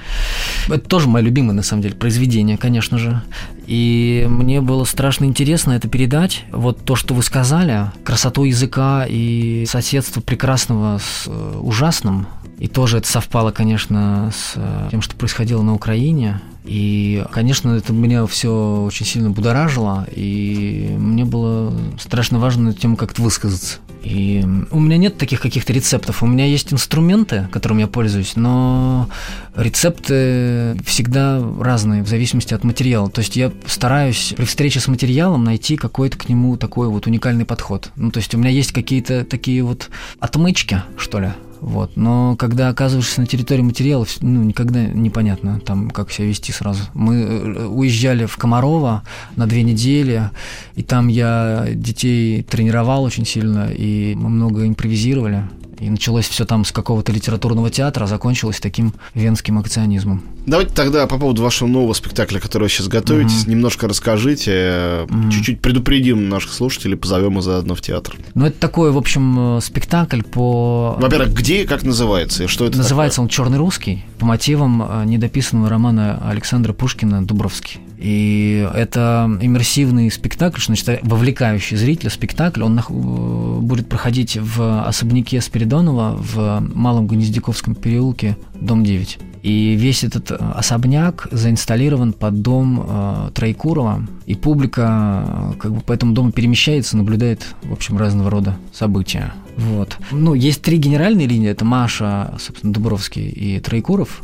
Это 0.68 0.88
тоже 0.88 1.08
мое 1.08 1.22
любимое, 1.22 1.54
на 1.54 1.62
самом 1.62 1.82
деле, 1.82 1.94
произведение, 1.94 2.56
конечно 2.56 2.98
же. 2.98 3.22
И 3.66 4.26
мне 4.28 4.60
было 4.60 4.84
страшно 4.84 5.24
интересно 5.24 5.72
это 5.72 5.88
передать. 5.88 6.44
Вот 6.52 6.84
то, 6.84 6.94
что 6.94 7.14
вы 7.14 7.22
сказали, 7.22 7.86
красоту 8.04 8.44
языка 8.44 9.06
и 9.08 9.64
соседство 9.66 10.20
прекрасного 10.20 10.98
с 10.98 11.24
э, 11.26 11.58
ужасным. 11.60 12.26
И 12.58 12.68
тоже 12.68 12.98
это 12.98 13.08
совпало, 13.08 13.50
конечно, 13.50 14.30
с 14.34 14.52
э, 14.56 14.88
тем, 14.90 15.02
что 15.02 15.16
происходило 15.16 15.62
на 15.62 15.74
Украине. 15.74 16.40
И, 16.64 17.24
конечно, 17.32 17.70
это 17.70 17.92
меня 17.92 18.24
все 18.26 18.82
очень 18.86 19.06
сильно 19.06 19.30
будоражило, 19.30 20.06
и 20.14 20.94
мне 20.96 21.24
было 21.24 21.72
страшно 21.98 22.38
важно 22.38 22.64
на 22.64 22.72
тему 22.72 22.96
как-то 22.96 23.22
высказаться. 23.22 23.78
И 24.02 24.44
у 24.70 24.80
меня 24.80 24.96
нет 24.96 25.16
таких 25.16 25.40
каких-то 25.40 25.72
рецептов. 25.72 26.22
У 26.22 26.26
меня 26.26 26.44
есть 26.44 26.72
инструменты, 26.72 27.48
которыми 27.52 27.82
я 27.82 27.86
пользуюсь, 27.86 28.34
но 28.36 29.08
рецепты 29.54 30.76
всегда 30.84 31.42
разные 31.60 32.02
в 32.02 32.08
зависимости 32.08 32.52
от 32.54 32.64
материала. 32.64 33.08
То 33.10 33.20
есть 33.20 33.36
я 33.36 33.52
стараюсь 33.66 34.34
при 34.36 34.44
встрече 34.44 34.80
с 34.80 34.88
материалом 34.88 35.44
найти 35.44 35.76
какой-то 35.76 36.18
к 36.18 36.28
нему 36.28 36.56
такой 36.56 36.88
вот 36.88 37.06
уникальный 37.06 37.44
подход. 37.44 37.90
Ну, 37.96 38.10
то 38.10 38.18
есть 38.18 38.34
у 38.34 38.38
меня 38.38 38.50
есть 38.50 38.72
какие-то 38.72 39.24
такие 39.24 39.62
вот 39.62 39.88
отмычки, 40.18 40.82
что 40.96 41.20
ли, 41.20 41.32
вот. 41.62 41.92
Но 41.96 42.34
когда 42.36 42.68
оказываешься 42.70 43.20
на 43.20 43.26
территории 43.28 43.62
материалов, 43.62 44.08
ну, 44.20 44.42
никогда 44.42 44.84
непонятно, 44.84 45.60
там, 45.60 45.90
как 45.90 46.10
себя 46.10 46.26
вести 46.26 46.50
сразу. 46.50 46.82
Мы 46.92 47.14
э, 47.22 47.66
уезжали 47.66 48.26
в 48.26 48.36
Комарова 48.36 49.04
на 49.36 49.46
две 49.46 49.62
недели, 49.62 50.30
и 50.74 50.82
там 50.82 51.06
я 51.06 51.66
детей 51.72 52.42
тренировал 52.42 53.04
очень 53.04 53.24
сильно, 53.24 53.70
и 53.70 54.14
мы 54.16 54.28
много 54.28 54.66
импровизировали. 54.66 55.44
И 55.82 55.90
началось 55.90 56.28
все 56.28 56.44
там 56.44 56.64
с 56.64 56.70
какого-то 56.70 57.10
литературного 57.10 57.68
театра, 57.68 58.04
а 58.04 58.06
закончилось 58.06 58.60
таким 58.60 58.94
венским 59.14 59.58
акционизмом. 59.58 60.22
Давайте 60.46 60.72
тогда 60.74 61.08
по 61.08 61.18
поводу 61.18 61.42
вашего 61.42 61.66
нового 61.66 61.92
спектакля, 61.92 62.38
который 62.38 62.64
вы 62.64 62.68
сейчас 62.68 62.86
готовитесь, 62.86 63.44
mm-hmm. 63.44 63.50
немножко 63.50 63.88
расскажите, 63.88 64.50
mm-hmm. 64.52 65.30
чуть-чуть 65.32 65.60
предупредим 65.60 66.28
наших 66.28 66.52
слушателей, 66.52 66.96
позовем 66.96 67.36
их 67.38 67.42
заодно 67.42 67.74
в 67.74 67.80
театр. 67.80 68.14
Ну, 68.34 68.46
это 68.46 68.58
такой, 68.60 68.92
в 68.92 68.96
общем, 68.96 69.56
э, 69.56 69.60
спектакль 69.60 70.22
по... 70.22 70.96
Во-первых, 71.00 71.34
где 71.34 71.62
и 71.62 71.66
как 71.66 71.82
называется, 71.82 72.44
и 72.44 72.46
что 72.46 72.64
это 72.64 72.78
Называется 72.78 73.16
такое? 73.16 73.24
он 73.24 73.28
«Черный 73.28 73.58
русский» 73.58 74.04
по 74.20 74.26
мотивам 74.26 74.82
э, 74.82 75.04
недописанного 75.04 75.68
романа 75.68 76.22
Александра 76.24 76.72
Пушкина 76.72 77.26
«Дубровский». 77.26 77.80
И 78.02 78.68
это 78.74 79.30
иммерсивный 79.40 80.10
спектакль, 80.10 80.60
значит, 80.60 81.00
вовлекающий 81.02 81.76
зрителя 81.76 82.10
спектакль. 82.10 82.62
Он 82.62 82.80
э, 82.80 83.60
будет 83.60 83.88
проходить 83.88 84.36
в 84.36 84.84
особняке 84.84 85.40
Спиридонова 85.40 86.16
в 86.18 86.60
Малом 86.74 87.06
Гнездяковском 87.06 87.76
переулке, 87.76 88.36
дом 88.60 88.82
9. 88.82 89.18
И 89.42 89.74
весь 89.74 90.02
этот 90.02 90.30
э, 90.30 90.34
особняк 90.34 91.28
заинсталлирован 91.30 92.12
под 92.12 92.42
дом 92.42 92.84
э, 92.88 93.30
Троекурова, 93.34 94.06
и 94.26 94.34
публика 94.34 95.24
э, 95.26 95.58
как 95.60 95.72
бы 95.72 95.80
по 95.80 95.92
этому 95.92 96.12
дому 96.12 96.32
перемещается, 96.32 96.96
наблюдает, 96.96 97.54
в 97.62 97.72
общем, 97.72 97.98
разного 97.98 98.30
рода 98.30 98.56
события. 98.72 99.32
Вот. 99.56 99.98
Ну, 100.12 100.34
есть 100.34 100.62
три 100.62 100.76
генеральные 100.76 101.26
линии, 101.26 101.50
это 101.50 101.64
Маша, 101.64 102.34
собственно, 102.40 102.72
Дубровский 102.72 103.28
и 103.28 103.60
Троекуров, 103.60 104.22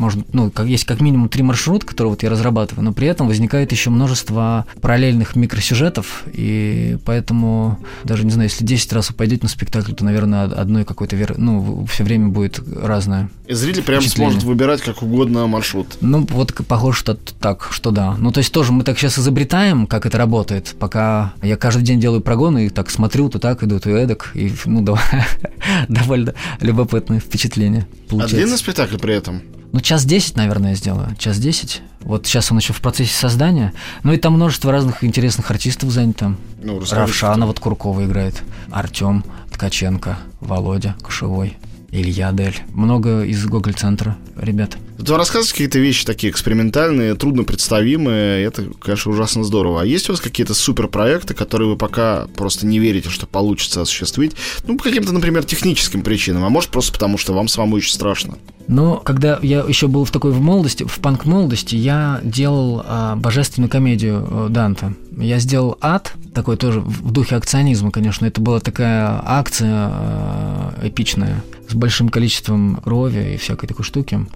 можно, 0.00 0.24
ну, 0.32 0.50
как, 0.50 0.66
есть 0.66 0.84
как 0.84 1.00
минимум 1.00 1.28
три 1.28 1.42
маршрута, 1.42 1.86
которые 1.86 2.12
вот 2.12 2.22
я 2.22 2.30
разрабатываю, 2.30 2.84
но 2.84 2.92
при 2.92 3.06
этом 3.06 3.28
возникает 3.28 3.70
еще 3.70 3.90
множество 3.90 4.66
параллельных 4.80 5.36
микросюжетов, 5.36 6.24
и 6.32 6.96
поэтому 7.04 7.78
даже, 8.04 8.24
не 8.24 8.30
знаю, 8.30 8.48
если 8.48 8.64
10 8.64 8.92
раз 8.94 9.10
вы 9.10 9.16
пойдете 9.16 9.42
на 9.42 9.48
спектакль, 9.48 9.92
то, 9.92 10.04
наверное, 10.04 10.44
одной 10.44 10.84
какой-то, 10.84 11.16
вер... 11.16 11.34
ну, 11.36 11.84
все 11.84 12.02
время 12.02 12.28
будет 12.28 12.60
разное. 12.82 13.30
И 13.46 13.52
зритель 13.52 13.82
прям 13.82 14.00
сможет 14.00 14.42
выбирать 14.42 14.80
как 14.80 15.02
угодно 15.02 15.46
маршрут. 15.46 15.98
Ну, 16.00 16.26
вот 16.30 16.54
похоже, 16.66 16.98
что 16.98 17.14
так, 17.14 17.68
что 17.70 17.90
да. 17.90 18.16
Ну, 18.18 18.32
то 18.32 18.38
есть 18.38 18.52
тоже 18.52 18.72
мы 18.72 18.84
так 18.84 18.98
сейчас 18.98 19.18
изобретаем, 19.18 19.86
как 19.86 20.06
это 20.06 20.16
работает, 20.16 20.74
пока 20.78 21.34
я 21.42 21.56
каждый 21.56 21.82
день 21.82 22.00
делаю 22.00 22.22
прогоны 22.22 22.66
и 22.66 22.68
так 22.70 22.90
смотрю, 22.90 23.28
то 23.28 23.38
так 23.38 23.62
иду, 23.62 23.78
то 23.78 23.90
эдак, 23.90 24.30
и, 24.34 24.52
ну, 24.64 24.82
довольно 25.88 26.34
любопытное 26.60 27.20
впечатление 27.20 27.86
получается. 28.08 28.36
А 28.36 28.38
длинный 28.38 28.58
спектакль 28.58 28.96
при 28.96 29.14
этом? 29.14 29.42
Ну, 29.72 29.80
час 29.80 30.04
десять, 30.04 30.36
наверное, 30.36 30.70
я 30.70 30.76
сделаю. 30.76 31.14
Час 31.16 31.38
десять. 31.38 31.82
Вот 32.00 32.26
сейчас 32.26 32.50
он 32.50 32.58
еще 32.58 32.72
в 32.72 32.80
процессе 32.80 33.14
создания. 33.14 33.72
Ну 34.02 34.12
и 34.12 34.16
там 34.16 34.34
множество 34.34 34.72
разных 34.72 35.04
интересных 35.04 35.50
артистов 35.50 35.90
занято. 35.90 36.34
Ну, 36.62 36.80
Равшана 36.90 37.46
вот 37.46 37.60
Куркова 37.60 38.04
играет. 38.04 38.42
Артем 38.70 39.24
Ткаченко, 39.52 40.18
Володя 40.40 40.96
Кошевой. 41.02 41.56
Илья 41.90 42.32
Дель. 42.32 42.56
Много 42.68 43.22
из 43.22 43.44
Гоголь-центра 43.46 44.16
ребят. 44.36 44.76
Вы 45.00 45.16
рассказываете 45.16 45.52
какие-то 45.52 45.78
вещи 45.78 46.04
такие 46.04 46.30
экспериментальные, 46.30 47.14
трудно 47.14 47.44
представимые, 47.44 48.44
это, 48.44 48.66
конечно, 48.80 49.10
ужасно 49.10 49.44
здорово. 49.44 49.80
А 49.80 49.84
есть 49.86 50.08
у 50.08 50.12
вас 50.12 50.20
какие-то 50.20 50.52
суперпроекты, 50.52 51.32
которые 51.32 51.70
вы 51.70 51.76
пока 51.76 52.26
просто 52.36 52.66
не 52.66 52.78
верите, 52.78 53.08
что 53.08 53.26
получится 53.26 53.80
осуществить? 53.80 54.32
Ну, 54.66 54.76
по 54.76 54.84
каким-то, 54.84 55.12
например, 55.12 55.44
техническим 55.44 56.02
причинам, 56.02 56.44
а 56.44 56.50
может 56.50 56.70
просто 56.70 56.92
потому, 56.92 57.16
что 57.16 57.32
вам 57.32 57.48
самому 57.48 57.76
очень 57.76 57.92
страшно? 57.92 58.36
Но 58.68 58.98
когда 58.98 59.38
я 59.42 59.64
еще 59.66 59.88
был 59.88 60.04
в 60.04 60.12
такой 60.12 60.30
в 60.30 60.40
молодости, 60.40 60.84
в 60.84 61.00
панк-молодости, 61.00 61.74
я 61.74 62.20
делал 62.22 62.84
а, 62.86 63.16
божественную 63.16 63.68
комедию 63.68 64.28
а, 64.30 64.48
Данта. 64.48 64.94
Я 65.16 65.40
сделал 65.40 65.76
ад, 65.80 66.12
такой 66.34 66.56
тоже 66.56 66.80
в 66.80 67.10
духе 67.10 67.34
акционизма, 67.34 67.90
конечно. 67.90 68.26
Это 68.26 68.40
была 68.40 68.60
такая 68.60 69.20
акция 69.24 69.88
а, 69.90 70.74
эпичная 70.82 71.42
с 71.70 71.74
большим 71.74 72.08
количеством 72.08 72.76
крови 72.76 73.34
и 73.34 73.36
всякой 73.36 73.66
такой 73.66 73.84
штуки. 73.84 74.26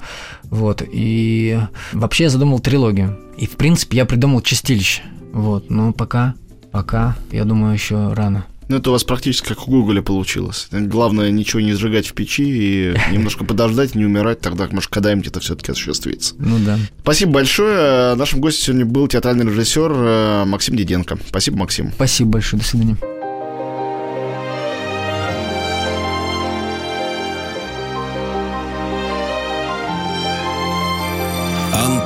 Вот. 0.44 0.82
И 0.90 1.58
вообще 1.92 2.24
я 2.24 2.30
задумал 2.30 2.60
трилогию. 2.60 3.18
И, 3.36 3.46
в 3.46 3.52
принципе, 3.52 3.98
я 3.98 4.04
придумал 4.04 4.40
чистилище. 4.40 5.02
Вот. 5.32 5.70
Но 5.70 5.92
пока, 5.92 6.34
пока, 6.70 7.16
я 7.32 7.44
думаю, 7.44 7.74
еще 7.74 8.12
рано. 8.12 8.46
Ну, 8.68 8.76
это 8.76 8.90
у 8.90 8.92
вас 8.92 9.04
практически 9.04 9.48
как 9.48 9.68
у 9.68 9.70
Гоголя 9.70 10.00
получилось. 10.00 10.68
Главное, 10.70 11.30
ничего 11.30 11.60
не 11.60 11.74
сжигать 11.74 12.06
в 12.06 12.14
печи 12.14 12.44
и 12.44 12.96
немножко 13.12 13.44
подождать, 13.44 13.94
не 13.94 14.04
умирать, 14.04 14.40
тогда, 14.40 14.68
может, 14.70 14.90
когда-нибудь 14.90 15.26
это 15.26 15.40
все-таки 15.40 15.72
осуществится. 15.72 16.34
Ну 16.38 16.58
да. 16.58 16.78
Спасибо 17.02 17.32
большое. 17.32 18.14
Нашим 18.14 18.40
гостем 18.40 18.64
сегодня 18.64 18.86
был 18.86 19.08
театральный 19.08 19.44
режиссер 19.44 19.92
э, 19.92 20.44
Максим 20.46 20.76
Диденко. 20.76 21.18
Спасибо, 21.28 21.58
Максим. 21.58 21.92
Спасибо 21.94 22.30
большое. 22.30 22.62
До 22.62 22.68
свидания. 22.68 22.96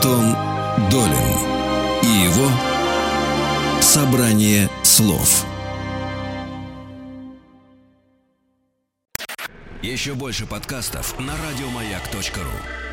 Антон 0.09 0.35
Долин 0.91 1.19
и 2.03 2.07
его 2.07 2.51
«Собрание 3.83 4.71
слов». 4.83 5.45
Еще 9.83 10.15
больше 10.15 10.47
подкастов 10.47 11.19
на 11.21 11.35
радиомаяк.ру 11.37 12.88